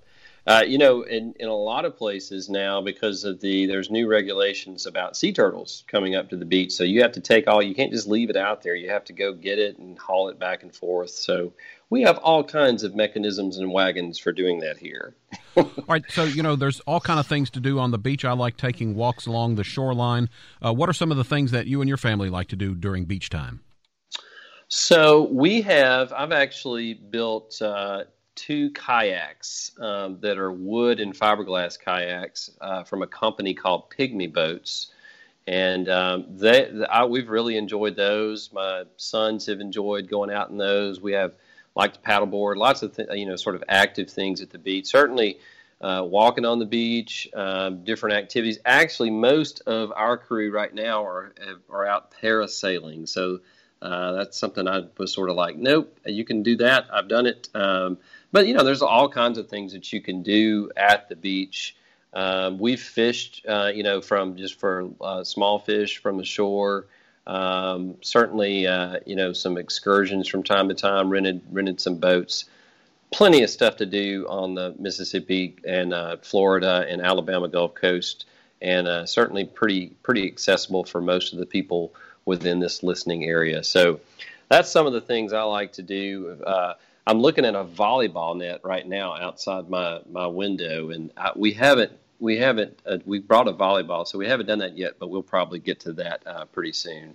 uh, 0.46 0.62
you 0.66 0.76
know, 0.76 1.00
in, 1.00 1.32
in 1.40 1.48
a 1.48 1.54
lot 1.54 1.86
of 1.86 1.96
places 1.96 2.50
now, 2.50 2.82
because 2.82 3.24
of 3.24 3.40
the 3.40 3.64
there's 3.64 3.90
new 3.90 4.06
regulations 4.06 4.84
about 4.84 5.16
sea 5.16 5.32
turtles 5.32 5.84
coming 5.86 6.14
up 6.14 6.28
to 6.28 6.36
the 6.36 6.44
beach, 6.44 6.72
so 6.72 6.84
you 6.84 7.00
have 7.00 7.12
to 7.12 7.20
take 7.22 7.48
all. 7.48 7.62
You 7.62 7.74
can't 7.74 7.90
just 7.90 8.06
leave 8.06 8.28
it 8.28 8.36
out 8.36 8.62
there. 8.62 8.74
You 8.74 8.90
have 8.90 9.04
to 9.04 9.14
go 9.14 9.32
get 9.32 9.58
it 9.58 9.78
and 9.78 9.98
haul 9.98 10.28
it 10.28 10.38
back 10.38 10.62
and 10.62 10.76
forth. 10.76 11.12
So 11.12 11.54
we 11.88 12.02
have 12.02 12.18
all 12.18 12.44
kinds 12.44 12.82
of 12.82 12.94
mechanisms 12.94 13.56
and 13.56 13.72
wagons 13.72 14.18
for 14.18 14.30
doing 14.30 14.60
that 14.60 14.76
here. 14.76 15.14
all 15.56 15.70
right, 15.88 16.04
so 16.10 16.24
you 16.24 16.42
know, 16.42 16.56
there's 16.56 16.80
all 16.80 17.00
kind 17.00 17.18
of 17.18 17.26
things 17.26 17.48
to 17.52 17.60
do 17.60 17.78
on 17.78 17.90
the 17.90 17.98
beach. 17.98 18.22
I 18.22 18.32
like 18.32 18.58
taking 18.58 18.94
walks 18.94 19.24
along 19.24 19.54
the 19.54 19.64
shoreline. 19.64 20.28
Uh, 20.62 20.74
what 20.74 20.90
are 20.90 20.94
some 20.94 21.10
of 21.10 21.16
the 21.16 21.24
things 21.24 21.52
that 21.52 21.66
you 21.66 21.80
and 21.80 21.88
your 21.88 21.96
family 21.96 22.28
like 22.28 22.48
to 22.48 22.56
do 22.56 22.74
during 22.74 23.06
beach 23.06 23.30
time? 23.30 23.62
So 24.76 25.22
we 25.22 25.62
have. 25.62 26.12
I've 26.12 26.32
actually 26.32 26.94
built 26.94 27.62
uh, 27.62 28.04
two 28.34 28.72
kayaks 28.72 29.70
um, 29.78 30.18
that 30.20 30.36
are 30.36 30.50
wood 30.50 30.98
and 30.98 31.14
fiberglass 31.14 31.78
kayaks 31.78 32.50
uh, 32.60 32.82
from 32.82 33.02
a 33.02 33.06
company 33.06 33.54
called 33.54 33.88
Pygmy 33.88 34.32
Boats. 34.32 34.90
And 35.46 35.88
um, 35.88 36.26
they, 36.28 36.72
I, 36.90 37.04
we've 37.04 37.28
really 37.28 37.56
enjoyed 37.56 37.94
those. 37.94 38.52
My 38.52 38.82
sons 38.96 39.46
have 39.46 39.60
enjoyed 39.60 40.08
going 40.08 40.32
out 40.32 40.50
in 40.50 40.56
those. 40.58 41.00
We 41.00 41.12
have 41.12 41.34
like 41.76 41.92
to 41.92 42.00
paddleboard, 42.00 42.56
lots 42.56 42.82
of 42.82 42.96
th- 42.96 43.10
you 43.12 43.26
know 43.26 43.36
sort 43.36 43.54
of 43.54 43.62
active 43.68 44.10
things 44.10 44.40
at 44.40 44.50
the 44.50 44.58
beach. 44.58 44.86
Certainly, 44.86 45.38
uh, 45.82 46.02
walking 46.04 46.44
on 46.44 46.58
the 46.58 46.66
beach, 46.66 47.28
um, 47.32 47.84
different 47.84 48.16
activities. 48.16 48.58
Actually, 48.64 49.10
most 49.10 49.60
of 49.68 49.92
our 49.94 50.18
crew 50.18 50.50
right 50.50 50.74
now 50.74 51.04
are 51.04 51.32
are 51.70 51.86
out 51.86 52.12
parasailing. 52.20 53.08
So 53.08 53.38
uh, 53.84 54.12
that's 54.12 54.38
something 54.38 54.66
I 54.66 54.84
was 54.96 55.12
sort 55.12 55.28
of 55.28 55.36
like, 55.36 55.56
nope, 55.56 55.98
you 56.06 56.24
can 56.24 56.42
do 56.42 56.56
that. 56.56 56.86
I've 56.90 57.06
done 57.06 57.26
it. 57.26 57.50
Um, 57.54 57.98
but 58.32 58.46
you 58.46 58.54
know, 58.54 58.64
there's 58.64 58.80
all 58.80 59.10
kinds 59.10 59.36
of 59.36 59.48
things 59.48 59.74
that 59.74 59.92
you 59.92 60.00
can 60.00 60.22
do 60.22 60.70
at 60.74 61.10
the 61.10 61.16
beach. 61.16 61.76
Um, 62.14 62.58
we've 62.58 62.80
fished, 62.80 63.44
uh, 63.46 63.70
you 63.74 63.82
know, 63.82 64.00
from 64.00 64.36
just 64.36 64.58
for 64.58 64.88
uh, 65.02 65.22
small 65.22 65.58
fish 65.58 65.98
from 65.98 66.16
the 66.16 66.24
shore. 66.24 66.86
Um, 67.26 67.96
certainly, 68.00 68.66
uh, 68.66 69.00
you 69.04 69.16
know, 69.16 69.34
some 69.34 69.58
excursions 69.58 70.28
from 70.28 70.44
time 70.44 70.70
to 70.70 70.74
time. 70.74 71.10
Rented 71.10 71.42
rented 71.52 71.78
some 71.78 71.96
boats. 71.96 72.46
Plenty 73.10 73.42
of 73.42 73.50
stuff 73.50 73.76
to 73.76 73.86
do 73.86 74.26
on 74.30 74.54
the 74.54 74.74
Mississippi 74.78 75.56
and 75.66 75.92
uh, 75.92 76.16
Florida 76.22 76.86
and 76.88 77.02
Alabama 77.02 77.48
Gulf 77.48 77.74
Coast, 77.74 78.24
and 78.62 79.06
certainly 79.06 79.44
pretty 79.44 79.88
pretty 80.02 80.26
accessible 80.26 80.84
for 80.84 81.02
most 81.02 81.34
of 81.34 81.38
the 81.38 81.46
people 81.46 81.92
within 82.24 82.58
this 82.58 82.82
listening 82.82 83.24
area. 83.24 83.62
So 83.62 84.00
that's 84.48 84.70
some 84.70 84.86
of 84.86 84.92
the 84.92 85.00
things 85.00 85.32
I 85.32 85.42
like 85.42 85.72
to 85.74 85.82
do. 85.82 86.38
Uh, 86.44 86.74
I'm 87.06 87.20
looking 87.20 87.44
at 87.44 87.54
a 87.54 87.64
volleyball 87.64 88.36
net 88.36 88.60
right 88.64 88.86
now 88.86 89.16
outside 89.16 89.68
my 89.68 90.00
my 90.10 90.26
window, 90.26 90.90
and 90.90 91.10
I, 91.16 91.32
we 91.36 91.52
haven't 91.52 91.92
we 92.18 92.38
haven't 92.38 92.78
uh, 92.86 92.98
we 93.04 93.18
brought 93.18 93.48
a 93.48 93.52
volleyball, 93.52 94.06
so 94.06 94.18
we 94.18 94.26
haven't 94.26 94.46
done 94.46 94.60
that 94.60 94.76
yet, 94.78 94.94
but 94.98 95.10
we'll 95.10 95.22
probably 95.22 95.58
get 95.58 95.80
to 95.80 95.92
that 95.94 96.22
uh, 96.26 96.44
pretty 96.46 96.72
soon. 96.72 97.14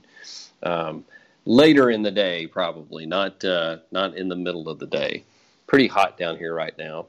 Um, 0.62 1.06
later 1.46 1.90
in 1.90 2.04
the 2.04 2.12
day, 2.12 2.46
probably 2.48 3.06
not 3.06 3.44
uh, 3.44 3.78
not 3.92 4.16
in 4.16 4.28
the 4.28 4.36
middle 4.36 4.70
of 4.70 4.80
the 4.80 4.86
day. 4.86 5.24
Pretty 5.66 5.88
hot 5.88 6.18
down 6.18 6.38
here 6.38 6.54
right 6.54 6.78
now. 6.78 7.08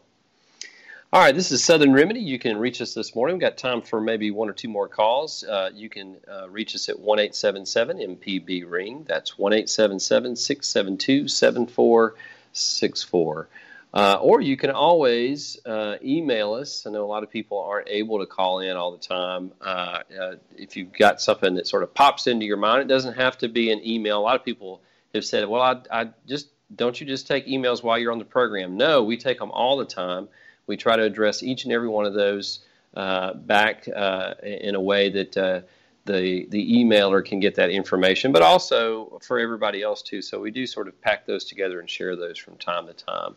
All 1.12 1.20
right, 1.20 1.34
this 1.34 1.50
is 1.50 1.64
Southern 1.64 1.92
Remedy. 1.92 2.20
You 2.20 2.38
can 2.38 2.56
reach 2.56 2.80
us 2.80 2.94
this 2.94 3.16
morning. 3.16 3.34
We've 3.34 3.40
got 3.40 3.58
time 3.58 3.82
for 3.82 4.00
maybe 4.00 4.30
one 4.30 4.48
or 4.48 4.52
two 4.52 4.68
more 4.68 4.86
calls. 4.86 5.42
Uh, 5.42 5.70
you 5.74 5.88
can 5.88 6.18
uh, 6.30 6.48
reach 6.48 6.76
us 6.76 6.88
at 6.88 7.00
1 7.00 7.18
877 7.18 7.98
MPB 7.98 8.70
Ring. 8.70 9.04
That's 9.08 9.36
1 9.36 9.52
877 9.52 10.36
672 10.36 11.26
7464. 11.26 13.48
Uh, 13.92 14.18
or 14.22 14.40
you 14.40 14.56
can 14.56 14.70
always 14.70 15.58
uh, 15.66 15.96
email 16.00 16.54
us. 16.54 16.86
I 16.86 16.90
know 16.90 17.04
a 17.04 17.10
lot 17.10 17.24
of 17.24 17.30
people 17.30 17.58
aren't 17.58 17.88
able 17.88 18.20
to 18.20 18.26
call 18.26 18.60
in 18.60 18.76
all 18.76 18.92
the 18.92 19.04
time. 19.04 19.50
Uh, 19.60 20.02
uh, 20.16 20.36
if 20.56 20.76
you've 20.76 20.92
got 20.92 21.20
something 21.20 21.56
that 21.56 21.66
sort 21.66 21.82
of 21.82 21.92
pops 21.92 22.28
into 22.28 22.46
your 22.46 22.56
mind, 22.56 22.82
it 22.82 22.88
doesn't 22.88 23.14
have 23.14 23.36
to 23.38 23.48
be 23.48 23.72
an 23.72 23.84
email. 23.84 24.20
A 24.20 24.22
lot 24.22 24.36
of 24.36 24.44
people 24.44 24.80
have 25.12 25.24
said, 25.24 25.48
well, 25.48 25.62
I, 25.62 26.02
I 26.02 26.10
just 26.28 26.50
don't 26.72 27.00
you 27.00 27.04
just 27.04 27.26
take 27.26 27.48
emails 27.48 27.82
while 27.82 27.98
you're 27.98 28.12
on 28.12 28.20
the 28.20 28.24
program? 28.24 28.76
No, 28.76 29.02
we 29.02 29.16
take 29.16 29.40
them 29.40 29.50
all 29.50 29.76
the 29.76 29.84
time. 29.84 30.28
We 30.70 30.76
try 30.76 30.94
to 30.94 31.02
address 31.02 31.42
each 31.42 31.64
and 31.64 31.72
every 31.72 31.88
one 31.88 32.06
of 32.06 32.14
those 32.14 32.60
uh, 32.94 33.34
back 33.34 33.88
uh, 33.88 34.34
in 34.40 34.76
a 34.76 34.80
way 34.80 35.10
that 35.10 35.36
uh, 35.36 35.62
the 36.04 36.46
the 36.48 36.84
emailer 36.84 37.24
can 37.24 37.40
get 37.40 37.56
that 37.56 37.70
information, 37.70 38.30
but 38.30 38.42
also 38.42 39.18
for 39.20 39.40
everybody 39.40 39.82
else 39.82 40.00
too. 40.00 40.22
So 40.22 40.38
we 40.38 40.52
do 40.52 40.68
sort 40.68 40.86
of 40.86 41.00
pack 41.00 41.26
those 41.26 41.44
together 41.44 41.80
and 41.80 41.90
share 41.90 42.14
those 42.14 42.38
from 42.38 42.56
time 42.56 42.86
to 42.86 42.92
time. 42.92 43.34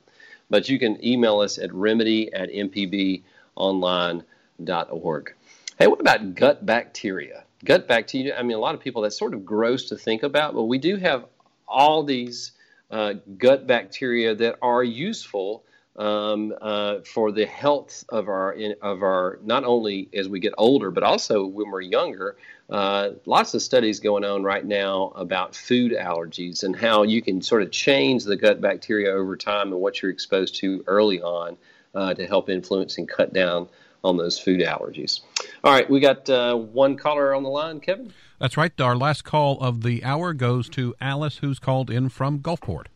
But 0.52 0.70
you 0.70 0.78
can 0.78 1.04
email 1.04 1.40
us 1.40 1.58
at 1.58 1.74
remedy 1.74 2.32
at 2.32 2.52
mpbonline.org. 2.52 5.34
Hey, 5.80 5.88
what 5.88 6.02
about 6.02 6.36
gut 6.36 6.64
bacteria? 6.68 7.46
Gut 7.66 7.88
bacteria, 7.88 8.38
I 8.38 8.44
mean, 8.44 8.58
a 8.58 8.60
lot 8.60 8.76
of 8.76 8.82
people, 8.82 9.02
that's 9.02 9.18
sort 9.18 9.34
of 9.34 9.44
gross 9.44 9.90
to 9.90 9.98
think 9.98 10.22
about, 10.22 10.54
but 10.54 10.66
we 10.66 10.78
do 10.78 10.98
have 10.98 11.26
all 11.68 12.04
these 12.04 12.52
uh, 12.92 13.16
gut 13.40 13.66
bacteria 13.66 14.36
that 14.36 14.60
are 14.62 14.84
useful 14.84 15.64
um, 15.96 16.54
uh, 16.60 17.00
for 17.02 17.32
the 17.32 17.46
health 17.46 18.04
of 18.10 18.28
our 18.28 18.56
of 18.82 19.04
our 19.04 19.40
not 19.44 19.64
only 19.64 20.10
as 20.14 20.28
we 20.28 20.40
get 20.40 20.54
older, 20.58 20.92
but 20.92 21.04
also 21.04 21.46
when 21.46 21.70
we're 21.70 21.82
younger. 21.82 22.36
Uh, 22.70 23.12
lots 23.26 23.54
of 23.54 23.62
studies 23.62 24.00
going 24.00 24.24
on 24.24 24.42
right 24.42 24.66
now 24.66 25.12
about 25.16 25.54
food 25.54 25.92
allergies 25.92 26.64
and 26.64 26.76
how 26.76 27.04
you 27.04 27.22
can 27.22 27.42
sort 27.42 27.62
of 27.62 27.72
change 27.72 28.24
the 28.24 28.38
gut 28.38 28.62
bacteria 28.62 29.12
over 29.12 29.36
time 29.36 29.72
and 29.72 29.82
what 29.82 30.02
you're 30.02 30.10
exposed 30.10 30.56
to 30.56 30.84
early 30.88 31.22
on 31.22 31.58
uh, 31.94 32.14
to 32.14 32.26
help 32.26 32.50
influence 32.50 32.98
and 32.98 33.08
cut 33.08 33.34
down 33.34 33.68
on 34.04 34.18
those 34.18 34.40
food 34.40 34.62
allergies. 34.62 35.22
All 35.64 35.72
right, 35.72 35.90
we 35.90 36.00
got 36.00 36.30
uh, 36.30 36.56
one 36.56 36.98
caller 36.98 37.34
on 37.34 37.44
the 37.44 37.50
line, 37.50 37.80
Kevin. 37.80 38.14
That's 38.40 38.58
right. 38.58 38.72
Our 38.82 38.96
last 38.96 39.24
call 39.24 39.60
of 39.60 39.84
the 39.84 40.04
hour 40.04 40.34
goes 40.34 40.68
to 40.70 40.96
Alice, 41.00 41.38
who's 41.38 41.60
called 41.60 41.90
in 41.90 42.10
from 42.10 42.40
Gulfport. 42.40 42.88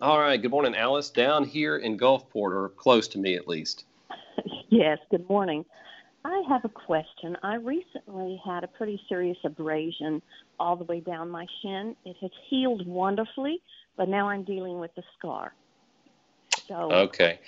All 0.00 0.18
right. 0.18 0.40
Good 0.40 0.50
morning, 0.50 0.74
Alice. 0.74 1.10
Down 1.10 1.44
here 1.44 1.76
in 1.76 1.98
Gulfport, 1.98 2.52
or 2.54 2.70
close 2.70 3.06
to 3.08 3.18
me 3.18 3.36
at 3.36 3.46
least. 3.48 3.84
Yes. 4.72 4.98
Good 5.10 5.28
morning. 5.28 5.64
I 6.24 6.44
have 6.48 6.64
a 6.64 6.68
question. 6.68 7.36
I 7.42 7.56
recently 7.56 8.40
had 8.44 8.62
a 8.62 8.68
pretty 8.68 9.02
serious 9.08 9.36
abrasion 9.42 10.22
all 10.60 10.76
the 10.76 10.84
way 10.84 11.00
down 11.00 11.28
my 11.28 11.44
shin. 11.60 11.96
It 12.04 12.16
has 12.20 12.30
healed 12.48 12.86
wonderfully, 12.86 13.60
but 13.96 14.08
now 14.08 14.28
I'm 14.28 14.44
dealing 14.44 14.78
with 14.78 14.94
the 14.94 15.02
scar. 15.18 15.52
So 16.68 16.92
Okay. 16.92 17.40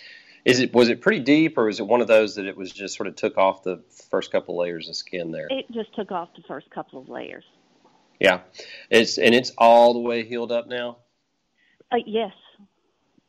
Is 0.44 0.59
it 0.59 0.74
was 0.74 0.88
it 0.88 1.00
pretty 1.00 1.20
deep, 1.20 1.57
or 1.57 1.66
was 1.66 1.78
it 1.78 1.86
one 1.86 2.00
of 2.00 2.09
those 2.09 2.34
that 2.34 2.46
it 2.46 2.57
was 2.57 2.72
just 2.72 2.96
sort 2.96 3.07
of 3.07 3.14
took 3.14 3.38
off 3.38 3.62
the 3.62 3.80
first 4.11 4.32
couple 4.32 4.59
layers 4.59 4.88
of 4.88 4.96
skin 4.96 5.30
there? 5.30 5.46
it 5.48 5.70
just 5.70 5.94
took 5.94 6.11
off 6.11 6.30
the 6.34 6.42
first 6.48 6.68
couple 6.70 7.00
of 7.00 7.09
layers. 7.09 7.44
Yeah. 8.18 8.40
It's 8.90 9.16
and 9.16 9.32
it's 9.32 9.53
all 9.57 9.92
the 9.94 10.00
way 10.00 10.24
healed 10.24 10.50
up 10.50 10.66
now. 10.66 10.98
Uh, 11.92 11.98
yes. 12.05 12.32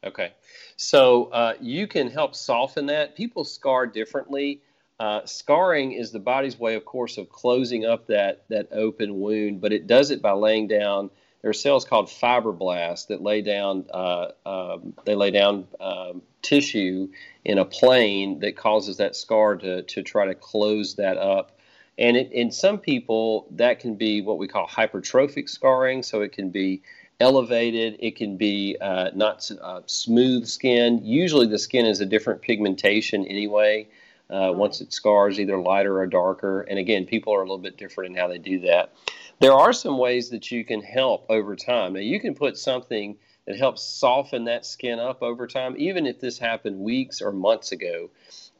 Okay. 0.03 0.33
So 0.75 1.25
uh, 1.25 1.53
you 1.61 1.87
can 1.87 2.09
help 2.09 2.35
soften 2.35 2.87
that. 2.87 3.15
People 3.15 3.43
scar 3.43 3.87
differently. 3.87 4.61
Uh, 4.99 5.25
scarring 5.25 5.93
is 5.93 6.11
the 6.11 6.19
body's 6.19 6.57
way, 6.59 6.75
of 6.75 6.85
course, 6.85 7.17
of 7.17 7.29
closing 7.29 7.85
up 7.85 8.07
that, 8.07 8.43
that 8.49 8.69
open 8.71 9.19
wound, 9.19 9.61
but 9.61 9.73
it 9.73 9.87
does 9.87 10.11
it 10.11 10.21
by 10.21 10.31
laying 10.31 10.67
down 10.67 11.09
there 11.43 11.49
are 11.49 11.53
cells 11.53 11.83
called 11.83 12.07
fibroblasts 12.07 13.07
that 13.07 13.21
lay 13.21 13.41
down 13.41 13.85
uh, 13.93 14.27
um, 14.45 14.93
they 15.05 15.13
lay 15.13 15.29
down 15.29 15.67
um, 15.79 16.21
tissue 16.41 17.09
in 17.43 17.57
a 17.57 17.65
plane 17.65 18.39
that 18.39 18.55
causes 18.55 18.97
that 18.97 19.13
scar 19.15 19.57
to, 19.57 19.83
to 19.83 20.03
try 20.03 20.25
to 20.25 20.35
close 20.35 20.95
that 20.95 21.17
up. 21.17 21.59
And 21.97 22.15
it, 22.15 22.31
in 22.31 22.49
some 22.49 22.79
people, 22.79 23.47
that 23.51 23.79
can 23.79 23.95
be 23.95 24.21
what 24.21 24.37
we 24.37 24.47
call 24.47 24.67
hypertrophic 24.67 25.49
scarring. 25.49 26.01
So 26.01 26.21
it 26.21 26.31
can 26.31 26.49
be 26.49 26.81
elevated, 27.19 27.97
it 27.99 28.15
can 28.15 28.37
be 28.37 28.77
uh, 28.81 29.11
not 29.15 29.49
uh, 29.61 29.81
smooth 29.85 30.47
skin. 30.47 30.99
Usually, 31.03 31.47
the 31.47 31.59
skin 31.59 31.85
is 31.85 32.01
a 32.01 32.05
different 32.05 32.41
pigmentation 32.41 33.25
anyway. 33.25 33.87
Uh, 34.29 34.51
once 34.51 34.81
it 34.81 34.91
scars, 34.91 35.39
either 35.39 35.59
lighter 35.59 35.99
or 35.99 36.07
darker. 36.07 36.61
And 36.61 36.79
again, 36.79 37.05
people 37.05 37.35
are 37.35 37.39
a 37.39 37.43
little 37.43 37.59
bit 37.59 37.77
different 37.77 38.11
in 38.11 38.17
how 38.19 38.27
they 38.27 38.39
do 38.39 38.59
that. 38.61 38.93
There 39.39 39.53
are 39.53 39.73
some 39.73 39.97
ways 39.97 40.29
that 40.29 40.49
you 40.49 40.63
can 40.63 40.81
help 40.81 41.25
over 41.29 41.55
time. 41.55 41.93
Now, 41.93 41.99
you 41.99 42.19
can 42.19 42.33
put 42.33 42.57
something 42.57 43.17
that 43.45 43.57
helps 43.57 43.83
soften 43.83 44.45
that 44.45 44.65
skin 44.65 44.99
up 44.99 45.21
over 45.21 45.45
time, 45.45 45.75
even 45.77 46.07
if 46.07 46.19
this 46.19 46.39
happened 46.39 46.79
weeks 46.79 47.21
or 47.21 47.31
months 47.31 47.73
ago. 47.73 48.09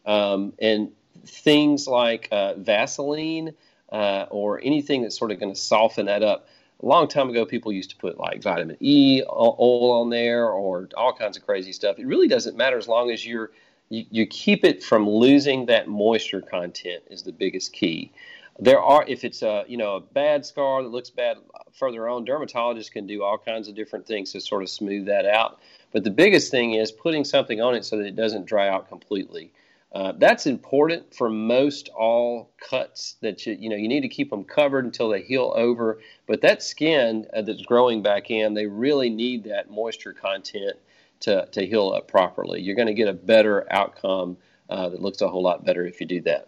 Um, 0.06 0.54
and 0.60 0.92
things 1.26 1.88
like 1.88 2.28
uh, 2.32 2.56
Vaseline 2.56 3.54
uh, 3.92 4.26
or 4.30 4.60
anything 4.62 5.02
that's 5.02 5.18
sort 5.18 5.32
of 5.32 5.40
going 5.40 5.54
to 5.54 5.60
soften 5.60 6.08
that 6.08 6.24
up. 6.24 6.48
A 6.84 6.86
long 6.86 7.08
time 7.08 7.30
ago, 7.30 7.46
people 7.46 7.72
used 7.72 7.92
to 7.92 7.96
put 7.96 8.20
like 8.20 8.44
vitamin 8.44 8.76
E 8.82 9.24
uh, 9.26 9.32
oil 9.32 10.02
on 10.02 10.10
there 10.10 10.50
or 10.50 10.90
all 10.98 11.14
kinds 11.14 11.38
of 11.38 11.46
crazy 11.46 11.72
stuff. 11.72 11.98
It 11.98 12.06
really 12.06 12.28
doesn't 12.28 12.58
matter 12.58 12.78
as 12.78 12.90
long 12.90 13.10
as 13.10 13.26
you're 13.26 13.52
you, 13.88 14.06
you 14.12 14.26
keep 14.26 14.66
it 14.66 14.84
from 14.84 15.10
losing 15.10 15.66
that 15.68 15.88
moisture 15.88 16.42
content 16.42 17.04
is 17.10 17.24
the 17.24 17.32
biggest 17.32 17.72
key. 17.72 18.12
There 18.60 18.82
are 18.82 19.06
if 19.08 19.24
it's 19.24 19.44
a 19.44 19.64
you 19.66 19.78
know 19.78 19.96
a 19.96 20.02
bad 20.02 20.46
scar 20.46 20.84
that 20.84 20.90
looks 20.90 21.10
bad 21.10 21.38
further 21.72 22.10
on, 22.10 22.26
dermatologists 22.26 22.92
can 22.92 23.08
do 23.08 23.24
all 23.24 23.38
kinds 23.38 23.70
of 23.70 23.76
different 23.76 24.06
things 24.06 24.34
to 24.34 24.42
sort 24.42 24.62
of 24.62 24.70
smooth 24.70 25.06
that 25.06 25.26
out. 25.26 25.62
But 25.94 26.04
the 26.04 26.12
biggest 26.12 26.52
thing 26.52 26.74
is 26.74 26.92
putting 26.92 27.24
something 27.24 27.62
on 27.62 27.76
it 27.76 27.86
so 27.86 27.98
that 27.98 28.06
it 28.06 28.18
doesn't 28.18 28.46
dry 28.46 28.68
out 28.68 28.90
completely. 28.90 29.54
Uh, 29.94 30.12
that's 30.18 30.48
important 30.48 31.14
for 31.14 31.30
most 31.30 31.90
all 31.90 32.52
cuts 32.58 33.16
that 33.22 33.46
you 33.46 33.56
you 33.60 33.70
know 33.70 33.76
you 33.76 33.88
need 33.88 34.02
to 34.02 34.08
keep 34.08 34.32
them 34.32 34.44
covered 34.44 34.86
until 34.86 35.08
they 35.08 35.22
heal 35.22 35.54
over. 35.56 36.00
But 36.26 36.42
that 36.42 36.64
skin 36.64 37.28
uh, 37.36 37.44
that's 37.44 37.62
growing 37.62 38.02
back 38.02 38.32
in, 38.32 38.56
they 38.56 38.66
really 38.66 39.12
need 39.12 39.44
that 39.44 39.70
moisture 39.70 40.14
content 40.14 40.78
to 41.22 41.46
to 41.52 41.66
heal 41.66 41.94
up 41.96 42.08
properly. 42.08 42.62
You're 42.62 42.76
going 42.76 42.88
to 42.88 42.96
get 42.96 43.08
a 43.08 43.14
better 43.14 43.72
outcome 43.72 44.38
uh, 44.68 44.90
that 44.90 45.02
looks 45.02 45.22
a 45.22 45.28
whole 45.28 45.44
lot 45.44 45.64
better 45.64 45.86
if 45.86 46.02
you 46.02 46.08
do 46.08 46.22
that. 46.22 46.48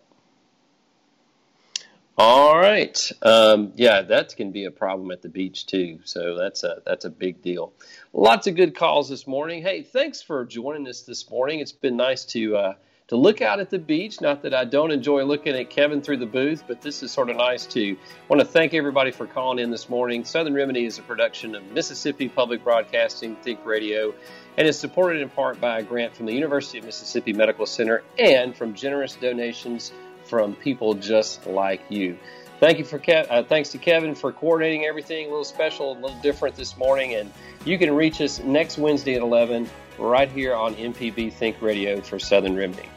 All 2.17 2.57
right. 2.57 3.11
Um, 3.21 3.73
yeah, 3.75 4.01
that 4.03 4.35
can 4.37 4.51
be 4.51 4.65
a 4.65 4.71
problem 4.71 5.11
at 5.11 5.21
the 5.21 5.27
beach 5.29 5.67
too. 5.67 5.99
So 6.05 6.35
that's 6.35 6.63
a 6.63 6.81
that's 6.85 7.05
a 7.05 7.09
big 7.09 7.43
deal. 7.43 7.73
Lots 8.13 8.47
of 8.47 8.55
good 8.55 8.73
calls 8.73 9.09
this 9.09 9.27
morning. 9.27 9.61
Hey, 9.61 9.83
thanks 9.83 10.21
for 10.21 10.45
joining 10.45 10.87
us 10.87 11.01
this 11.01 11.29
morning. 11.29 11.59
It's 11.59 11.73
been 11.73 11.97
nice 11.97 12.23
to 12.25 12.55
uh, 12.55 12.73
to 13.07 13.15
look 13.15 13.41
out 13.41 13.59
at 13.59 13.69
the 13.69 13.77
beach. 13.77 14.19
Not 14.21 14.41
that 14.43 14.53
I 14.53 14.65
don't 14.65 14.91
enjoy 14.91 15.23
looking 15.23 15.55
at 15.55 15.69
Kevin 15.69 16.01
through 16.01 16.17
the 16.17 16.25
booth, 16.25 16.63
but 16.67 16.81
this 16.81 17.03
is 17.03 17.11
sort 17.11 17.29
of 17.29 17.37
nice 17.37 17.65
too. 17.65 17.95
I 18.01 18.27
want 18.27 18.39
to 18.39 18.47
thank 18.47 18.73
everybody 18.73 19.11
for 19.11 19.27
calling 19.27 19.59
in 19.59 19.69
this 19.69 19.89
morning. 19.89 20.25
Southern 20.25 20.53
Remedy 20.53 20.85
is 20.85 20.97
a 20.97 21.03
production 21.03 21.55
of 21.55 21.63
Mississippi 21.71 22.29
Public 22.29 22.63
Broadcasting 22.63 23.35
Think 23.37 23.63
Radio 23.65 24.13
and 24.57 24.67
is 24.67 24.79
supported 24.79 25.21
in 25.21 25.29
part 25.29 25.59
by 25.61 25.79
a 25.79 25.83
grant 25.83 26.15
from 26.15 26.25
the 26.25 26.33
University 26.33 26.79
of 26.79 26.85
Mississippi 26.85 27.33
Medical 27.33 27.65
Center 27.65 28.03
and 28.17 28.55
from 28.55 28.73
generous 28.73 29.15
donations 29.15 29.91
from 30.23 30.55
people 30.55 30.93
just 30.95 31.45
like 31.45 31.81
you. 31.89 32.17
Thank 32.59 32.79
you 32.79 32.85
for 32.85 33.01
uh, 33.11 33.43
thanks 33.43 33.69
to 33.69 33.77
Kevin 33.77 34.15
for 34.15 34.31
coordinating 34.31 34.85
everything 34.85 35.27
a 35.27 35.29
little 35.29 35.43
special, 35.43 35.91
a 35.91 35.99
little 35.99 36.19
different 36.21 36.55
this 36.55 36.77
morning. 36.77 37.13
And 37.15 37.31
you 37.65 37.77
can 37.77 37.93
reach 37.93 38.21
us 38.21 38.39
next 38.39 38.77
Wednesday 38.77 39.15
at 39.15 39.21
11 39.21 39.69
right 39.99 40.31
here 40.31 40.55
on 40.55 40.73
MPB 40.75 41.33
Think 41.33 41.61
Radio 41.61 41.99
for 42.01 42.17
Southern 42.17 42.55
Remedy. 42.55 42.89